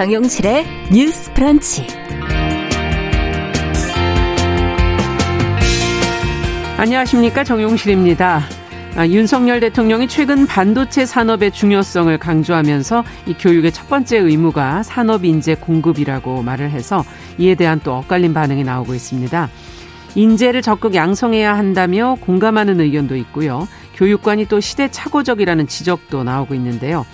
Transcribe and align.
정용실의 0.00 0.64
뉴스 0.90 1.30
프런치. 1.34 1.86
안녕하십니까. 6.78 7.44
정용실입니다. 7.44 8.40
아, 8.96 9.06
윤석열 9.06 9.60
대통령이 9.60 10.08
최근 10.08 10.46
반도체 10.46 11.04
산업의 11.04 11.50
중요성을 11.50 12.16
강조하면서 12.16 13.04
이 13.26 13.34
교육의 13.34 13.72
첫 13.72 13.90
번째 13.90 14.16
의무가 14.16 14.82
산업 14.82 15.26
인재 15.26 15.54
공급이라고 15.54 16.44
말을 16.44 16.70
해서 16.70 17.04
이에 17.36 17.54
대한 17.54 17.78
또 17.84 17.94
엇갈린 17.96 18.32
반응이 18.32 18.64
나오고 18.64 18.94
있습니다. 18.94 19.50
인재를 20.14 20.62
적극 20.62 20.94
양성해야 20.94 21.54
한다며 21.54 22.16
공감하는 22.22 22.80
의견도 22.80 23.16
있고요. 23.16 23.68
교육관이 23.96 24.46
또 24.46 24.60
시대착오적이라는 24.60 25.66
지적도 25.66 26.24
나오고 26.24 26.54
있는데요. 26.54 27.04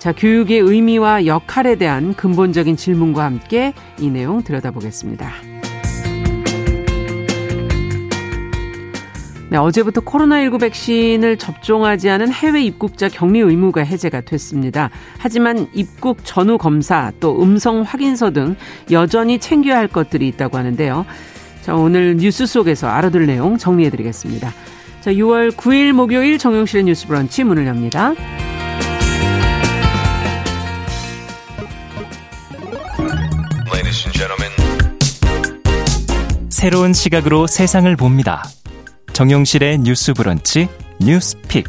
자, 0.00 0.12
교육의 0.12 0.60
의미와 0.60 1.26
역할에 1.26 1.74
대한 1.74 2.14
근본적인 2.14 2.74
질문과 2.76 3.22
함께 3.22 3.74
이 3.98 4.08
내용 4.08 4.42
들여다보겠습니다. 4.42 5.30
네, 9.50 9.58
어제부터 9.58 10.00
코로나19 10.00 10.58
백신을 10.58 11.36
접종하지 11.36 12.08
않은 12.08 12.32
해외 12.32 12.62
입국자 12.62 13.10
격리 13.10 13.40
의무가 13.40 13.82
해제가 13.82 14.22
됐습니다. 14.22 14.88
하지만 15.18 15.68
입국 15.74 16.20
전후 16.24 16.56
검사 16.56 17.12
또 17.20 17.42
음성 17.42 17.82
확인서 17.82 18.30
등 18.30 18.56
여전히 18.90 19.38
챙겨야 19.38 19.76
할 19.76 19.86
것들이 19.86 20.26
있다고 20.28 20.56
하는데요. 20.56 21.04
자, 21.60 21.74
오늘 21.74 22.16
뉴스 22.16 22.46
속에서 22.46 22.88
알아둘 22.88 23.26
내용 23.26 23.58
정리해 23.58 23.90
드리겠습니다. 23.90 24.50
자, 25.02 25.12
6월 25.12 25.50
9일 25.50 25.92
목요일 25.92 26.38
정용실의 26.38 26.84
뉴스 26.84 27.06
브런치 27.06 27.44
문을 27.44 27.66
엽니다. 27.66 28.14
새로운 36.60 36.92
시각으로 36.92 37.46
세상을 37.46 37.96
봅니다. 37.96 38.44
정용실의 39.14 39.78
뉴스 39.78 40.12
브런치 40.12 40.68
뉴스픽. 41.00 41.64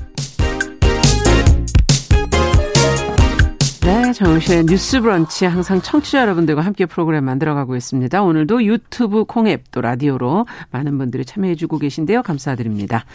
네, 3.86 4.12
정용실의 4.12 4.66
뉴스 4.66 5.00
브런치 5.00 5.45
항상 5.45 5.81
청취자 5.81 6.19
여러분들과 6.23 6.59
함께 6.59 6.86
프로그램 6.86 7.23
만들어가고 7.23 7.78
있습니다. 7.78 8.22
오늘도 8.22 8.66
유튜브 8.66 9.23
콩앱 9.23 9.72
또 9.72 9.80
라디오로 9.80 10.45
많은 10.72 10.97
분들이 10.97 11.23
참여해주고 11.23 11.78
계신데요. 11.78 12.22
감사드립니다. 12.22 13.06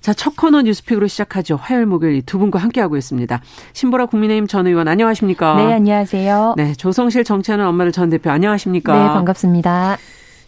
자, 0.00 0.12
첫 0.12 0.34
코너 0.34 0.62
뉴스픽으로 0.62 1.06
시작하죠. 1.06 1.54
화요일, 1.54 1.86
목요일 1.86 2.22
두 2.22 2.40
분과 2.40 2.58
함께하고 2.58 2.96
있습니다. 2.96 3.40
신보라 3.72 4.06
국민의힘 4.06 4.48
전 4.48 4.66
의원 4.66 4.88
안녕하십니까? 4.88 5.64
네, 5.64 5.74
안녕하세요. 5.74 6.54
네, 6.56 6.72
조성실 6.72 7.22
정치하는 7.22 7.68
엄마들 7.68 7.92
전 7.92 8.10
대표 8.10 8.32
안녕하십니까? 8.32 8.94
네, 8.94 9.06
반갑습니다. 9.10 9.98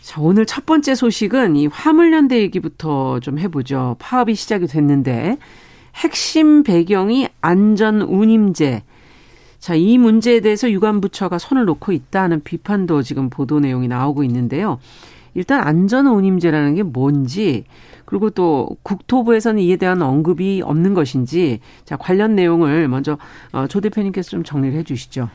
자, 0.00 0.20
오늘 0.20 0.46
첫 0.46 0.64
번째 0.64 0.94
소식은 0.94 1.56
이 1.56 1.66
화물연대 1.66 2.40
얘기부터 2.40 3.20
좀 3.20 3.38
해보죠. 3.38 3.96
파업이 3.98 4.34
시작이 4.34 4.66
됐는데 4.66 5.36
핵심 5.94 6.62
배경이 6.62 7.28
안전 7.40 8.00
운임제. 8.00 8.82
자, 9.58 9.74
이 9.74 9.98
문제에 9.98 10.40
대해서 10.40 10.70
유관부처가 10.70 11.38
손을 11.38 11.66
놓고 11.66 11.92
있다는 11.92 12.42
비판도 12.42 13.02
지금 13.02 13.28
보도 13.28 13.60
내용이 13.60 13.88
나오고 13.88 14.24
있는데요. 14.24 14.78
일단 15.34 15.60
안전 15.60 16.06
운임제라는 16.06 16.74
게 16.76 16.82
뭔지 16.82 17.64
그리고 18.04 18.30
또 18.30 18.76
국토부에서는 18.82 19.62
이에 19.62 19.76
대한 19.76 20.02
언급이 20.02 20.62
없는 20.64 20.94
것인지 20.94 21.60
자 21.84 21.96
관련 21.96 22.34
내용을 22.34 22.88
먼저 22.88 23.16
어, 23.52 23.66
조 23.68 23.80
대표님께서 23.80 24.30
좀 24.30 24.42
정리를 24.42 24.76
해주시죠. 24.80 25.28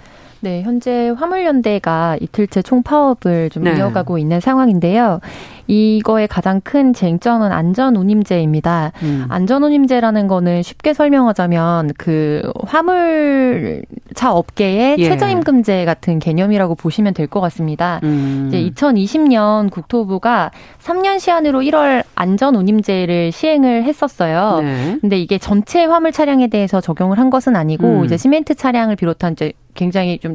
네, 0.46 0.62
현재 0.62 1.10
화물연대가 1.10 2.18
이틀째 2.22 2.62
총파업을 2.62 3.50
좀 3.50 3.64
네. 3.64 3.76
이어가고 3.76 4.20
있는 4.20 4.40
상황인데요. 4.40 5.20
이거의 5.68 6.28
가장 6.28 6.62
큰 6.64 6.94
쟁점은 6.94 7.52
안전운임제입니다. 7.52 8.92
음. 9.04 9.26
안전운임제라는 9.30 10.28
거는 10.28 10.64
쉽게 10.64 10.94
설명하자면 10.94 11.92
그 11.98 12.42
화물차 12.68 14.32
업계의 14.34 14.96
예. 15.00 15.04
최저임금제 15.10 15.86
같은 15.86 16.20
개념이라고 16.20 16.76
보시면 16.76 17.14
될 17.14 17.26
것 17.28 17.42
같습니다. 17.42 18.00
음. 18.04 18.46
이제 18.48 18.70
2020년 18.72 19.72
국토부가 19.72 20.52
3년 20.82 21.20
시한으로 21.20 21.62
1월 21.62 22.04
안전운임제를 22.14 23.32
시행을 23.32 23.84
했었어요. 23.84 24.60
네. 24.62 24.98
근데 25.02 25.18
이게 25.18 25.38
전체 25.38 25.86
화물 25.86 26.12
차량에 26.12 26.48
대해서 26.48 26.80
적용을 26.82 27.18
한 27.18 27.30
것은 27.32 27.56
아니고 27.56 28.02
음. 28.02 28.06
이제 28.06 28.16
시멘트 28.18 28.56
차량을 28.56 28.96
비롯한 28.96 29.34
이제 29.34 29.54
굉장히 29.74 30.20
좀 30.20 30.34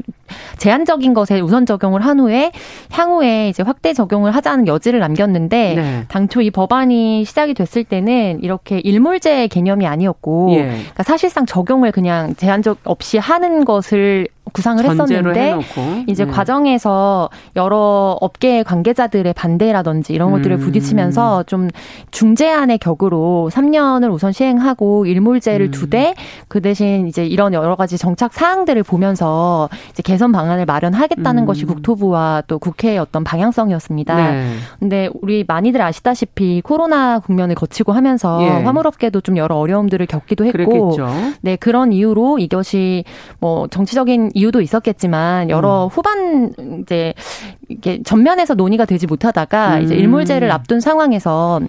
제한적인 0.58 1.14
것에 1.14 1.40
우선 1.40 1.64
적용을 1.64 2.02
한 2.04 2.20
후에 2.20 2.52
향후에 2.90 3.48
이제 3.48 3.62
확대 3.62 3.94
적용을 3.94 4.32
하자는 4.36 4.66
여지를 4.66 5.00
남겼 5.00 5.19
는데 5.26 5.75
네. 5.75 6.04
당초 6.08 6.41
이 6.41 6.50
법안이 6.50 7.25
시작이 7.25 7.54
됐을 7.54 7.84
때는 7.84 8.41
이렇게 8.42 8.78
일몰제 8.78 9.48
개념이 9.48 9.86
아니었고 9.86 10.53
예. 10.53 10.62
그러니까 10.62 11.03
사실상 11.03 11.47
적용을 11.47 11.92
그냥 11.92 12.34
제한적 12.36 12.78
없이 12.84 13.19
하는 13.19 13.64
것을 13.64 14.28
구상을 14.52 14.84
했었는데 14.84 15.40
해놓고. 15.40 15.64
이제 16.08 16.24
네. 16.24 16.30
과정에서 16.30 17.30
여러 17.56 18.16
업계 18.20 18.62
관계자들의 18.62 19.32
반대라든지 19.34 20.12
이런 20.12 20.32
것들을 20.32 20.56
음. 20.56 20.60
부딪히면서 20.60 21.44
좀 21.44 21.68
중재안의 22.10 22.78
격으로 22.78 23.50
3년을 23.52 24.12
우선 24.12 24.32
시행하고 24.32 25.06
일몰제를 25.06 25.66
음. 25.66 25.70
두되 25.70 26.14
그 26.48 26.60
대신 26.60 27.06
이제 27.06 27.24
이런 27.24 27.54
여러 27.54 27.76
가지 27.76 27.98
정착 27.98 28.32
사항들을 28.32 28.82
보면서 28.82 29.68
이제 29.90 30.02
개선 30.02 30.32
방안을 30.32 30.66
마련하겠다는 30.66 31.44
음. 31.44 31.46
것이 31.46 31.64
국토부와 31.64 32.42
또 32.46 32.58
국회의 32.58 32.98
어떤 32.98 33.22
방향성이었습니다. 33.24 34.16
네. 34.16 34.54
근데 34.78 35.08
우리 35.20 35.44
많이들 35.46 35.80
아시다시피 35.80 36.60
코로나 36.62 37.18
국면을 37.20 37.54
거치고 37.54 37.92
하면서 37.92 38.42
예. 38.42 38.48
화물업계도 38.48 39.20
좀 39.20 39.36
여러 39.36 39.56
어려움들을 39.56 40.06
겪기도 40.06 40.44
했고 40.44 40.58
그랬겠죠. 40.58 41.08
네 41.42 41.56
그런 41.56 41.92
이유로 41.92 42.38
이것이 42.38 43.04
뭐 43.38 43.68
정치적인 43.68 44.29
이유도 44.34 44.60
있었겠지만 44.60 45.50
여러 45.50 45.84
음. 45.84 45.88
후반 45.88 46.52
이제 46.82 47.14
이게 47.68 48.02
전면에서 48.02 48.54
논의가 48.54 48.84
되지 48.84 49.06
못하다가 49.06 49.78
음. 49.78 49.82
이제 49.82 49.94
일몰제를 49.94 50.50
앞둔 50.50 50.80
상황에서 50.80 51.60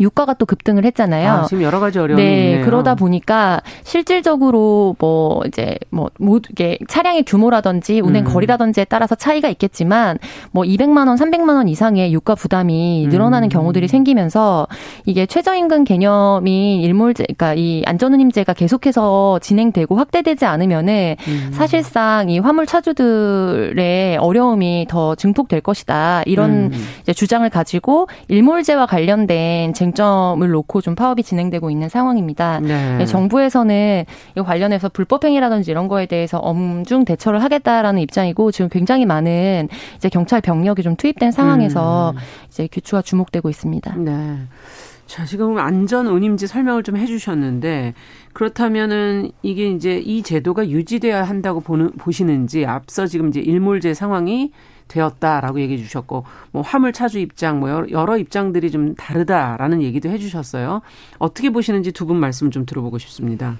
유가가 0.00 0.34
또 0.34 0.46
급등을 0.46 0.84
했잖아요. 0.84 1.30
아, 1.30 1.44
지금 1.44 1.62
여러 1.62 1.80
가지 1.80 1.98
어려움이 1.98 2.22
네, 2.22 2.50
있네요. 2.50 2.64
그러다 2.64 2.94
보니까 2.94 3.60
실질적으로 3.82 4.96
뭐 4.98 5.42
이제 5.46 5.76
뭐 5.90 6.10
모두 6.18 6.52
게 6.54 6.78
차량의 6.88 7.24
규모라든지 7.24 8.00
운행 8.00 8.26
음. 8.26 8.32
거리라든지에 8.32 8.84
따라서 8.84 9.14
차이가 9.14 9.48
있겠지만 9.48 10.18
뭐 10.52 10.64
200만 10.64 11.08
원, 11.08 11.16
300만 11.16 11.56
원 11.56 11.68
이상의 11.68 12.12
유가 12.12 12.34
부담이 12.34 13.08
늘어나는 13.10 13.46
음. 13.46 13.50
경우들이 13.50 13.88
생기면서 13.88 14.66
이게 15.04 15.26
최저임금 15.26 15.84
개념이 15.84 16.82
일몰제 16.82 17.24
그러니까 17.24 17.54
이 17.54 17.82
안전운임제가 17.86 18.52
계속해서 18.54 19.38
진행되고 19.40 19.96
확대되지 19.96 20.44
않으면은 20.44 21.16
음. 21.26 21.50
사실상 21.52 22.28
이 22.30 22.38
화물 22.38 22.66
차주들의 22.66 24.16
어려움이 24.18 24.86
더 24.88 25.14
증폭될 25.14 25.60
것이다. 25.60 26.22
이런 26.26 26.72
음. 26.72 26.86
주장을 27.14 27.48
가지고 27.48 28.08
일몰제와 28.28 28.86
관련된 28.86 29.72
쟁점을 29.84 30.48
놓고 30.48 30.80
좀 30.80 30.94
파업이 30.94 31.22
진행되고 31.22 31.70
있는 31.70 31.88
상황입니다. 31.88 32.60
네. 32.60 32.98
네, 32.98 33.06
정부에서는 33.06 34.04
이 34.36 34.40
관련해서 34.40 34.88
불법행위라든지 34.88 35.70
이런 35.70 35.88
거에 35.88 36.06
대해서 36.06 36.38
엄중 36.38 37.04
대처를 37.04 37.42
하겠다라는 37.42 38.00
입장이고 38.02 38.50
지금 38.50 38.68
굉장히 38.68 39.04
많은 39.04 39.68
이제 39.96 40.08
경찰 40.08 40.40
병력이 40.40 40.82
좀 40.82 40.96
투입된 40.96 41.32
상황에서 41.32 42.10
음. 42.10 42.18
이제 42.48 42.68
규추가 42.70 43.02
주목되고 43.02 43.48
있습니다. 43.50 43.96
네. 43.96 44.36
자, 45.06 45.26
지금 45.26 45.58
안전 45.58 46.06
운임제 46.06 46.46
설명을 46.46 46.82
좀 46.82 46.96
해주셨는데 46.96 47.92
그렇다면은 48.32 49.30
이게 49.42 49.70
이제 49.70 49.98
이 49.98 50.22
제도가 50.22 50.68
유지돼야 50.68 51.24
한다고 51.24 51.60
보는 51.60 51.92
보시는지 51.98 52.64
앞서 52.64 53.06
지금 53.06 53.28
이제 53.28 53.40
일몰제 53.40 53.92
상황이 53.92 54.50
되었다라고 54.88 55.60
얘기해 55.60 55.78
주셨고 55.82 56.24
뭐 56.52 56.62
화물 56.62 56.92
차주 56.92 57.18
입장 57.18 57.60
뭐 57.60 57.70
여러, 57.70 57.90
여러 57.90 58.16
입장들이 58.16 58.70
좀 58.70 58.94
다르다라는 58.94 59.82
얘기도 59.82 60.08
해 60.08 60.18
주셨어요. 60.18 60.80
어떻게 61.18 61.50
보시는지 61.50 61.92
두 61.92 62.04
분 62.04 62.16
말씀 62.18 62.50
좀 62.50 62.66
들어보고 62.66 62.98
싶습니다. 62.98 63.56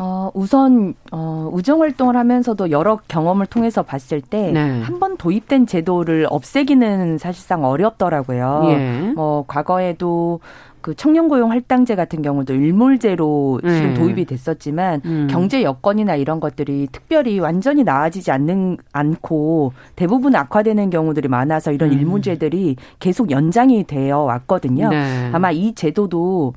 어, 0.00 0.30
우선 0.34 0.94
어, 1.10 1.50
우정 1.52 1.80
활동을 1.82 2.16
하면서도 2.16 2.70
여러 2.70 3.00
경험을 3.08 3.46
통해서 3.46 3.82
봤을 3.82 4.20
때 4.20 4.52
네. 4.52 4.80
한번 4.82 5.16
도입된 5.16 5.66
제도를 5.66 6.26
없애기는 6.30 7.18
사실상 7.18 7.64
어렵더라고요. 7.64 8.62
예. 8.68 9.12
뭐 9.16 9.44
과거에도 9.48 10.38
그 10.80 10.94
청년 10.94 11.28
고용 11.28 11.50
할당제 11.50 11.96
같은 11.96 12.22
경우도 12.22 12.54
일몰제로 12.54 13.60
지금 13.62 13.90
음. 13.90 13.94
도입이 13.94 14.24
됐었지만 14.24 15.02
음. 15.04 15.28
경제 15.30 15.62
여건이나 15.62 16.16
이런 16.16 16.40
것들이 16.40 16.88
특별히 16.90 17.38
완전히 17.38 17.84
나아지지 17.84 18.30
않는 18.30 18.78
않고 18.92 19.72
대부분 19.96 20.34
악화되는 20.34 20.90
경우들이 20.90 21.28
많아서 21.28 21.72
이런 21.72 21.90
음. 21.90 21.98
일몰제들이 21.98 22.76
계속 23.00 23.30
연장이 23.30 23.84
되어 23.84 24.20
왔거든요. 24.20 24.88
네. 24.90 25.30
아마 25.32 25.50
이 25.50 25.74
제도도 25.74 26.54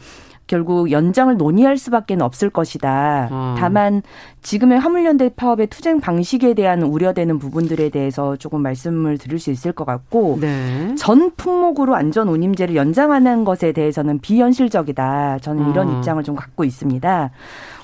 결국 0.51 0.91
연장을 0.91 1.37
논의할 1.37 1.77
수밖에 1.77 2.17
없을 2.19 2.49
것이다. 2.49 3.29
어. 3.31 3.55
다만 3.57 4.01
지금의 4.41 4.79
화물연대 4.79 5.29
파업의 5.29 5.67
투쟁 5.67 6.01
방식에 6.01 6.53
대한 6.55 6.81
우려되는 6.81 7.39
부분들에 7.39 7.87
대해서 7.87 8.35
조금 8.35 8.61
말씀을 8.61 9.17
드릴 9.17 9.39
수 9.39 9.49
있을 9.49 9.71
것 9.71 9.85
같고 9.85 10.39
네. 10.41 10.93
전 10.95 11.31
품목으로 11.37 11.95
안전 11.95 12.27
운임제를 12.27 12.75
연장하는 12.75 13.45
것에 13.45 13.71
대해서는 13.71 14.19
비현실적이다. 14.19 15.39
저는 15.39 15.71
이런 15.71 15.87
어. 15.87 15.97
입장을 15.97 16.21
좀 16.23 16.35
갖고 16.35 16.65
있습니다. 16.65 17.31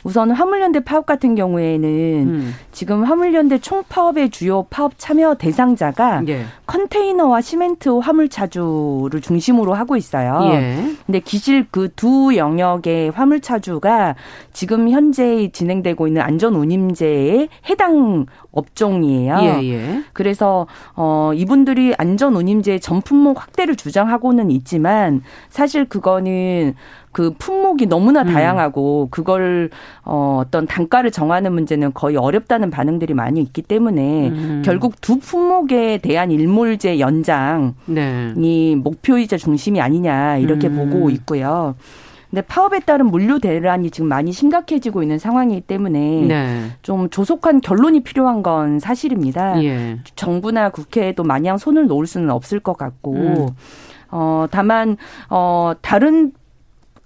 우선 0.04 0.32
화물연대 0.32 0.82
파업 0.82 1.06
같은 1.06 1.36
경우에는 1.36 1.90
음. 1.90 2.54
지금 2.72 3.04
화물연대 3.04 3.60
총파업의 3.60 4.30
주요 4.30 4.64
파업 4.70 4.94
참여 4.98 5.36
대상자가 5.36 6.24
예. 6.28 6.46
컨테이너와 6.68 7.42
시멘트 7.42 7.90
화물 8.00 8.30
차주를 8.30 9.22
중심으로 9.22 9.74
하고 9.74 9.96
있어요. 9.98 10.42
예. 10.54 10.84
근데 11.06 11.20
기실 11.20 11.66
그 11.70 11.88
두 11.98 12.36
영역의 12.36 13.10
화물 13.10 13.42
차주가 13.42 14.16
지금 14.54 14.90
현재 14.90 15.50
진행되고 15.52 16.08
있는 16.08 16.22
안전 16.22 16.56
운임제에 16.56 17.50
해당 17.70 18.26
업종이에요. 18.52 19.40
예, 19.42 19.64
예. 19.64 20.04
그래서 20.14 20.68
어 20.96 21.32
이분들이 21.34 21.94
안전 21.98 22.36
운임제 22.36 22.80
전 22.80 23.02
품목 23.02 23.42
확대를 23.42 23.76
주장하고는 23.76 24.52
있지만 24.52 25.22
사실 25.50 25.86
그거는 25.86 26.76
그 27.12 27.34
품목이 27.38 27.88
너무나 27.88 28.22
음. 28.22 28.28
다양하고 28.28 29.08
그걸 29.10 29.70
어 30.04 30.42
어떤 30.46 30.68
단가를 30.68 31.12
정하는 31.12 31.54
문제는 31.54 31.94
거의 31.94 32.18
어렵다는 32.18 32.70
반응들이 32.70 33.14
많이 33.14 33.42
있기 33.42 33.62
때문에 33.62 34.30
음. 34.30 34.62
결국 34.64 35.02
두 35.02 35.20
품목에 35.20 36.00
대한 36.00 36.32
일몰제 36.32 37.00
연장이 37.00 37.74
네. 37.88 38.76
목표이자 38.76 39.38
중심이 39.38 39.82
아니냐 39.82 40.38
이렇게 40.38 40.68
음. 40.68 40.76
보고 40.76 41.10
있고요. 41.10 41.76
근데 42.30 42.42
파업에 42.42 42.80
따른 42.82 43.08
물류 43.08 43.40
대란이 43.40 43.90
지금 43.90 44.10
많이 44.10 44.34
심각해지고 44.34 45.02
있는 45.02 45.18
상황이기 45.18 45.62
때문에 45.62 46.26
네. 46.28 46.66
좀 46.82 47.10
조속한 47.10 47.62
결론이 47.62 48.02
필요한 48.02 48.44
건 48.44 48.80
사실입니다. 48.80 49.64
예. 49.64 50.00
정부나 50.16 50.70
국회에도 50.70 51.24
마냥 51.24 51.58
손을 51.58 51.88
놓을 51.88 52.06
수는 52.06 52.30
없을 52.30 52.60
것 52.60 52.78
같고 52.78 53.14
음. 53.14 53.48
어 54.12 54.46
다만 54.52 54.98
어 55.30 55.74
다른 55.82 56.34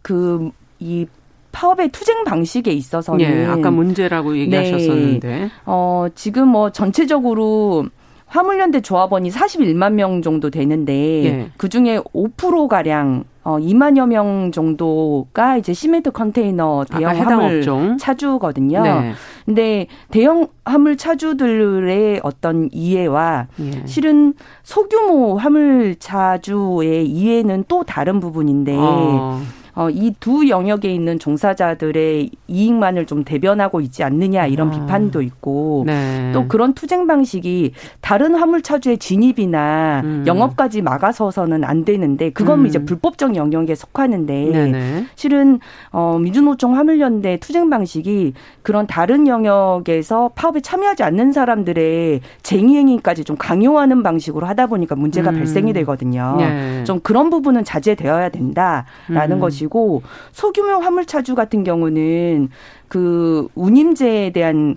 그 0.01 0.51
이 0.81 1.05
파업의 1.51 1.89
투쟁 1.89 2.23
방식에 2.23 2.71
있어서는 2.71 3.21
예, 3.21 3.45
아까 3.45 3.71
문제라고 3.71 4.37
얘기하셨었는데 4.37 5.27
네. 5.27 5.49
어 5.65 6.07
지금 6.15 6.47
뭐 6.47 6.71
전체적으로 6.71 7.85
화물연대 8.25 8.79
조합원이 8.81 9.29
41만 9.29 9.93
명 9.93 10.21
정도 10.21 10.49
되는데 10.49 10.93
예. 11.25 11.51
그 11.57 11.67
중에 11.67 11.99
5% 11.99 12.67
가량 12.69 13.25
어 13.43 13.57
2만여 13.57 14.07
명 14.07 14.51
정도가 14.53 15.57
이제 15.57 15.73
시멘트 15.73 16.11
컨테이너 16.11 16.85
대형 16.89 17.19
화물 17.19 17.57
업종. 17.57 17.97
차주거든요. 17.97 18.81
네. 18.83 19.11
근데 19.45 19.87
대형 20.09 20.47
화물 20.63 20.95
차주들의 20.95 22.21
어떤 22.23 22.69
이해와 22.71 23.47
예. 23.59 23.85
실은 23.85 24.33
소규모 24.63 25.37
화물 25.37 25.95
차주의 25.99 27.05
이해는 27.07 27.65
또 27.67 27.83
다른 27.83 28.21
부분인데 28.21 28.75
어. 28.77 29.41
어, 29.75 29.89
이 29.89 30.11
두 30.21 30.47
영역에 30.47 30.87
있는 30.93 31.17
종사자들의 31.17 32.29
이익만을 32.47 33.05
좀 33.07 33.23
대변하고 33.23 33.81
있지 33.81 34.03
않느냐 34.03 34.45
이런 34.45 34.67
아. 34.67 34.71
비판도 34.71 35.21
있고 35.23 35.83
네. 35.87 36.31
또 36.31 36.47
그런 36.47 36.73
투쟁 36.73 37.07
방식이 37.07 37.73
다른 38.01 38.35
화물차주의 38.35 38.99
진입이나 38.99 40.01
음. 40.03 40.23
영업까지 40.27 40.81
막아서서는 40.83 41.63
안 41.63 41.85
되는데 41.85 42.29
그건 42.29 42.59
음. 42.59 42.65
이제 42.67 42.83
불법적 42.83 43.35
영역에 43.35 43.73
속하는데 43.73 44.33
네네. 44.51 45.05
실은 45.15 45.59
어, 45.91 46.19
민주노총 46.19 46.75
화물연대 46.77 47.37
투쟁 47.37 47.69
방식이 47.69 48.33
그런 48.61 48.85
다른 48.85 49.27
영역에서 49.27 50.31
파업에 50.35 50.59
참여하지 50.61 51.03
않는 51.03 51.31
사람들의 51.31 52.21
쟁의행위까지 52.43 53.23
좀 53.23 53.37
강요하는 53.37 54.03
방식으로 54.03 54.45
하다 54.45 54.67
보니까 54.67 54.95
문제가 54.95 55.31
음. 55.31 55.37
발생이 55.37 55.73
되거든요. 55.73 56.35
네. 56.37 56.83
좀 56.83 56.99
그런 56.99 57.29
부분은 57.31 57.63
자제되어야 57.63 58.29
된다라는 58.29 59.37
음. 59.37 59.39
것이 59.39 59.60
것이고 59.61 60.01
소규모 60.31 60.79
화물 60.79 61.05
차주 61.05 61.35
같은 61.35 61.63
경우는 61.63 62.49
그 62.87 63.47
운임제에 63.55 64.31
대한 64.31 64.75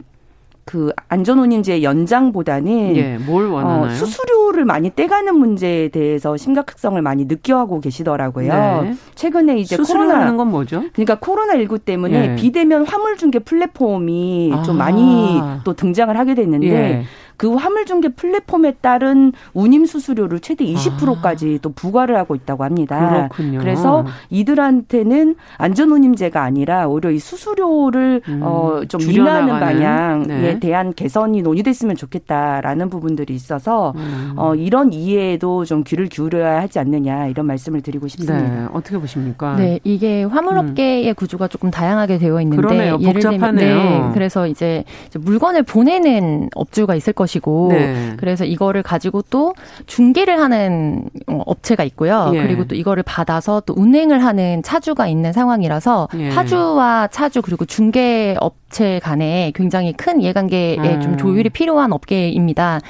그 0.67 0.93
안전운임제 1.09 1.83
연장보다는 1.83 2.97
예, 2.97 3.19
뭘 3.19 3.49
원하나요? 3.49 3.85
어, 3.85 3.89
수수료를 3.91 4.65
많이 4.65 4.89
떼가는 4.89 5.37
문제에 5.37 5.89
대해서 5.89 6.39
심각성을 6.39 7.01
많이 7.03 7.27
느껴하고 7.27 7.81
계시더라고요. 7.81 8.83
네. 8.83 8.95
최근에 9.15 9.59
이제 9.59 9.77
코로나 9.77 10.21
하는 10.21 10.39
건 10.39 10.51
뭐죠? 10.51 10.85
그러니까 10.95 11.17
코로나 11.17 11.53
19 11.53 11.81
때문에 11.81 12.31
예. 12.31 12.35
비대면 12.37 12.87
화물 12.87 13.19
중개 13.19 13.41
플랫폼이 13.41 14.53
아. 14.55 14.63
좀 14.63 14.79
많이 14.79 15.39
또 15.65 15.75
등장을 15.75 16.17
하게 16.17 16.35
됐는데 16.35 16.67
예. 16.67 17.05
그 17.37 17.55
화물 17.55 17.85
중개 17.87 18.09
플랫폼에 18.09 18.75
따른 18.81 19.33
운임 19.53 19.87
수수료를 19.87 20.41
최대 20.41 20.65
20%까지 20.65 21.57
아. 21.57 21.63
또 21.63 21.73
부과를 21.73 22.17
하고 22.17 22.35
있다고 22.35 22.65
합니다. 22.65 23.29
그렇군요. 23.29 23.59
그래서 23.59 24.05
이들한테는 24.31 25.37
안전 25.59 25.91
운임제가 25.91 26.43
아니라 26.43 26.87
오히려 26.87 27.11
이 27.11 27.19
수수료를 27.19 28.23
음, 28.29 28.41
어좀 28.43 29.01
인하하는 29.01 29.61
방향에 29.61 30.27
네. 30.27 30.59
대한 30.61 30.93
개선이 30.95 31.43
논의됐으면 31.43 31.97
좋겠다라는 31.97 32.91
부분들이 32.91 33.35
있어서 33.35 33.93
음. 33.97 34.35
어 34.37 34.55
이런 34.55 34.93
이해에도 34.93 35.65
좀 35.65 35.83
귀를 35.85 36.07
기울여야 36.07 36.61
하지 36.63 36.79
않느냐 36.79 37.27
이런 37.27 37.47
말씀을 37.47 37.81
드리고 37.81 38.09
싶습니다. 38.09 38.41
네. 38.41 38.67
어떻게 38.73 38.99
보십니까? 38.99 39.57
네, 39.57 39.81
이게 39.85 40.25
화물업계의 40.25 41.09
음. 41.09 41.15
구조가 41.15 41.49
조금 41.49 41.71
다양하게 41.71 42.19
되어 42.19 42.41
있는데 42.43 42.63
그러네요. 42.63 42.99
예를 43.01 43.15
복잡하네요. 43.15 43.53
들면 43.77 43.85
네, 44.09 44.11
그래서 44.15 44.47
이제 44.47 44.85
물건을 45.19 45.63
보내는 45.65 46.49
업주가 46.55 46.95
있을 46.95 47.13
거 47.13 47.24
것이고 47.25 47.69
네. 47.73 48.13
그래서 48.19 48.45
이거를 48.45 48.83
가지고 48.83 49.23
또 49.31 49.55
중개를 49.87 50.39
하는 50.39 51.05
어, 51.27 51.43
업체가 51.47 51.85
있고요. 51.85 52.31
예. 52.35 52.43
그리고 52.43 52.67
또 52.67 52.75
이거를 52.75 53.03
받아서 53.03 53.63
또 53.65 53.75
운행을 53.77 54.23
하는 54.25 54.63
차주가 54.63 55.07
있는 55.09 55.33
상황이라서 55.33 56.09
예. 56.19 56.29
파주와 56.31 57.09
차주 57.09 57.43
그리고 57.43 57.65
중개 57.65 58.37
업체 58.41 59.01
간에 59.01 59.53
굉장히 59.55 59.93
큰 59.93 60.21
이해관계에 60.21 60.77
음. 60.77 61.01
좀 61.01 61.17
조율이 61.17 61.49
필요한 61.51 61.93
업계입니다. 61.93 62.81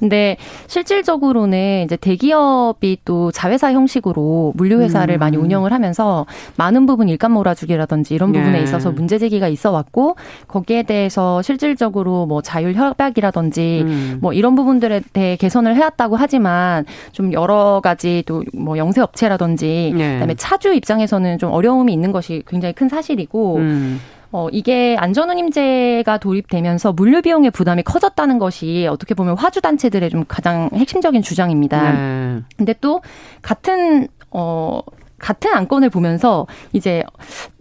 근데 0.00 0.36
실질적으로는 0.66 1.84
이제 1.84 1.96
대기업이 1.96 2.98
또 3.04 3.30
자회사 3.30 3.72
형식으로 3.72 4.52
물류회사를 4.56 5.16
음. 5.16 5.18
많이 5.18 5.36
운영을 5.36 5.72
하면서 5.72 6.26
많은 6.56 6.86
부분 6.86 7.08
일감 7.08 7.32
몰아주기라든지 7.32 8.14
이런 8.14 8.32
부분에 8.32 8.58
예. 8.58 8.62
있어서 8.62 8.90
문제 8.90 9.18
제기가 9.18 9.48
있어 9.48 9.70
왔고 9.70 10.16
거기에 10.48 10.82
대해서 10.82 11.42
실질적으로 11.42 12.26
뭐 12.26 12.42
자율 12.42 12.74
협약이라든지 12.74 13.83
음. 13.84 14.18
뭐 14.20 14.32
이런 14.32 14.54
부분들에 14.54 15.02
대해 15.12 15.36
개선을 15.36 15.76
해왔다고 15.76 16.16
하지만 16.16 16.84
좀 17.12 17.32
여러 17.32 17.80
가지 17.82 18.22
또 18.26 18.42
뭐 18.64 18.78
영세 18.78 19.00
업체라든지 19.00 19.92
네. 19.94 20.14
그다음에 20.14 20.34
차주 20.34 20.72
입장에서는 20.74 21.38
좀 21.38 21.52
어려움이 21.52 21.92
있는 21.92 22.12
것이 22.12 22.42
굉장히 22.46 22.72
큰 22.72 22.88
사실이고 22.88 23.56
음. 23.56 24.00
어, 24.32 24.48
이게 24.50 24.96
안전운임제가 24.98 26.18
도입되면서 26.18 26.92
물류 26.92 27.22
비용의 27.22 27.50
부담이 27.52 27.82
커졌다는 27.84 28.38
것이 28.38 28.88
어떻게 28.90 29.14
보면 29.14 29.36
화주단체들의 29.36 30.10
좀 30.10 30.24
가장 30.26 30.70
핵심적인 30.72 31.22
주장입니다. 31.22 31.92
네. 31.92 32.40
근데 32.56 32.74
또 32.80 33.00
같은 33.42 34.08
어 34.30 34.80
같은 35.18 35.54
안건을 35.54 35.88
보면서 35.90 36.46
이제 36.72 37.04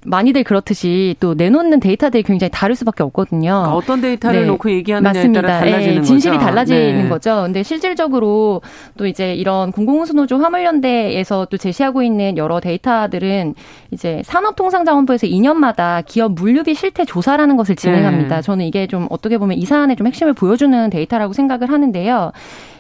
많이들 0.05 0.43
그렇듯이 0.43 1.15
또 1.19 1.33
내놓는 1.33 1.79
데이터들이 1.79 2.24
굉장히 2.24 2.51
다를 2.51 2.75
수밖에 2.75 3.03
없거든요. 3.03 3.50
그러니까 3.50 3.75
어떤 3.75 4.01
데이터를 4.01 4.41
네. 4.41 4.48
놓고 4.48 4.72
얘기하느냐에 4.72 5.13
맞습니다. 5.13 5.41
따라 5.41 5.60
달라지는 5.60 5.95
네. 5.95 6.01
진실이 6.01 6.38
거죠? 6.38 6.45
달라지는 6.45 7.03
네. 7.03 7.10
거죠. 7.10 7.41
근데 7.43 7.63
실질적으로 7.63 8.62
또 8.98 9.07
이제 9.07 9.33
이런 9.33 9.72
공공운수노조 9.72 10.38
화물연대에서 10.38 11.48
또 11.50 11.57
제시하고 11.57 12.03
있는 12.03 12.38
여러 12.38 12.60
데이터들은 12.60 13.55
이제 13.91 14.22
산업통상자원부에서 14.25 15.27
2년마다 15.27 16.03
기업 16.05 16.33
물류비 16.33 16.74
실태 16.74 17.05
조사라는 17.05 17.57
것을 17.57 17.75
진행합니다. 17.75 18.38
네. 18.38 18.41
저는 18.41 18.65
이게 18.65 18.88
좀 18.88 19.07
어떻게 19.10 19.38
보면 19.38 19.57
이 19.57 19.65
사안의 19.65 19.95
좀 19.95 20.07
핵심을 20.07 20.33
보여주는 20.33 20.89
데이터라고 20.89 21.33
생각을 21.33 21.72
하는데요. 21.72 22.31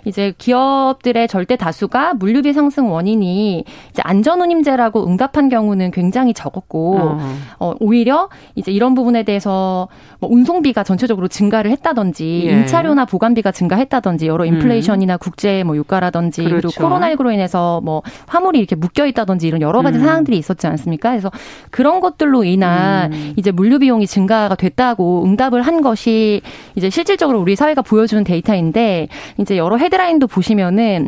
이제 0.05 0.33
기업들의 0.37 1.27
절대 1.27 1.55
다수가 1.55 2.15
물류비 2.15 2.53
상승 2.53 2.91
원인이 2.91 3.63
이제 3.89 4.01
안전운임제라고 4.03 5.07
응답한 5.07 5.49
경우는 5.49 5.91
굉장히 5.91 6.33
적었고 6.33 7.12
어. 7.19 7.35
어 7.59 7.73
오히려 7.79 8.29
이제 8.55 8.71
이런 8.71 8.93
부분에 8.93 9.23
대해서 9.23 9.87
뭐 10.19 10.29
운송비가 10.29 10.83
전체적으로 10.83 11.27
증가를 11.27 11.71
했다든지 11.71 12.43
예. 12.45 12.51
임차료나 12.51 13.05
보관비가 13.05 13.51
증가했다든지 13.51 14.27
여러 14.27 14.45
인플레이션이나 14.45 15.13
음. 15.13 15.17
국제 15.19 15.63
뭐 15.63 15.77
유가라든지 15.77 16.43
그렇죠. 16.43 16.69
그리고 16.69 16.89
코로나19로 16.89 17.33
인해서 17.33 17.79
뭐 17.81 18.01
화물이 18.27 18.59
이렇게 18.59 18.75
묶여 18.75 19.05
있다든지 19.05 19.47
이런 19.47 19.61
여러 19.61 19.81
가지 19.81 19.99
음. 19.99 20.03
사항들이 20.03 20.37
있었지 20.37 20.67
않습니까? 20.67 21.11
그래서 21.11 21.31
그런 21.71 22.01
것들로 22.01 22.43
인한 22.43 23.13
음. 23.13 23.33
이제 23.37 23.51
물류 23.51 23.79
비용이 23.79 24.05
증가가 24.05 24.55
됐다고 24.55 25.23
응답을 25.25 25.61
한 25.61 25.81
것이 25.81 26.41
이제 26.75 26.89
실질적으로 26.89 27.39
우리 27.39 27.55
사회가 27.55 27.81
보여주는 27.81 28.21
데이터인데 28.23 29.07
이제 29.39 29.57
여러 29.57 29.77
헤드 29.77 29.93
헤드라인도 29.93 30.27
보시면은 30.27 31.07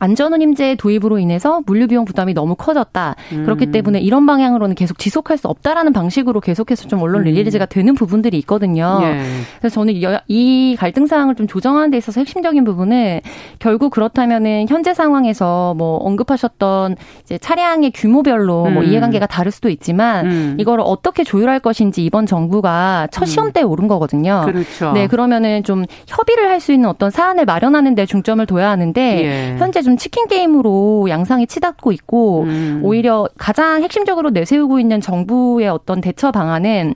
안전운임제 0.00 0.76
도입으로 0.76 1.18
인해서 1.18 1.62
물류 1.66 1.86
비용 1.86 2.04
부담이 2.04 2.34
너무 2.34 2.54
커졌다. 2.56 3.14
음. 3.32 3.44
그렇기 3.44 3.70
때문에 3.70 4.00
이런 4.00 4.26
방향으로는 4.26 4.74
계속 4.74 4.98
지속할 4.98 5.38
수 5.38 5.48
없다라는 5.48 5.92
방식으로 5.92 6.40
계속해서 6.40 6.88
좀 6.88 7.00
언론 7.02 7.22
음. 7.22 7.24
release가 7.24 7.66
되는 7.66 7.94
부분들이 7.94 8.36
있거든요. 8.38 8.98
예. 9.02 9.22
그래서 9.60 9.74
저는 9.74 9.94
이 10.28 10.76
갈등 10.78 11.06
사항을 11.06 11.36
좀 11.36 11.46
조정하는 11.46 11.90
데 11.90 11.96
있어서 11.98 12.20
핵심적인 12.20 12.64
부분은 12.64 13.20
결국 13.60 13.90
그렇다면은 13.90 14.66
현재 14.68 14.94
상황에서 14.94 15.74
뭐 15.76 15.98
언급하셨던 15.98 16.96
이제 17.22 17.38
차량의 17.38 17.92
규모별로 17.92 18.62
뭐 18.62 18.68
음. 18.68 18.74
뭐 18.74 18.82
이해관계가 18.82 19.26
다를 19.26 19.52
수도 19.52 19.68
있지만 19.68 20.26
음. 20.26 20.56
이걸 20.58 20.80
어떻게 20.80 21.22
조율할 21.22 21.60
것인지 21.60 22.04
이번 22.04 22.26
정부가 22.26 23.06
첫 23.12 23.22
음. 23.22 23.26
시험 23.26 23.52
때에 23.52 23.62
오른 23.62 23.86
거거든요. 23.86 24.42
그렇죠. 24.46 24.92
네, 24.92 25.06
그러면은 25.06 25.62
좀 25.62 25.84
협의를 26.08 26.48
할 26.48 26.64
수 26.64 26.72
있는 26.72 26.88
어떤 26.88 27.10
사안을 27.10 27.44
마련하는 27.44 27.94
데 27.94 28.06
중점을 28.06 28.46
둬야 28.46 28.70
하는데 28.70 29.24
예. 29.24 29.56
현재 29.58 29.82
좀 29.84 29.96
치킨 29.96 30.26
게임으로 30.26 31.06
양상이 31.08 31.46
치닫고 31.46 31.92
있고 31.92 32.42
음. 32.42 32.80
오히려 32.82 33.28
가장 33.38 33.82
핵심적으로 33.82 34.30
내세우고 34.30 34.80
있는 34.80 35.00
정부의 35.00 35.68
어떤 35.68 36.00
대처 36.00 36.32
방안은 36.32 36.94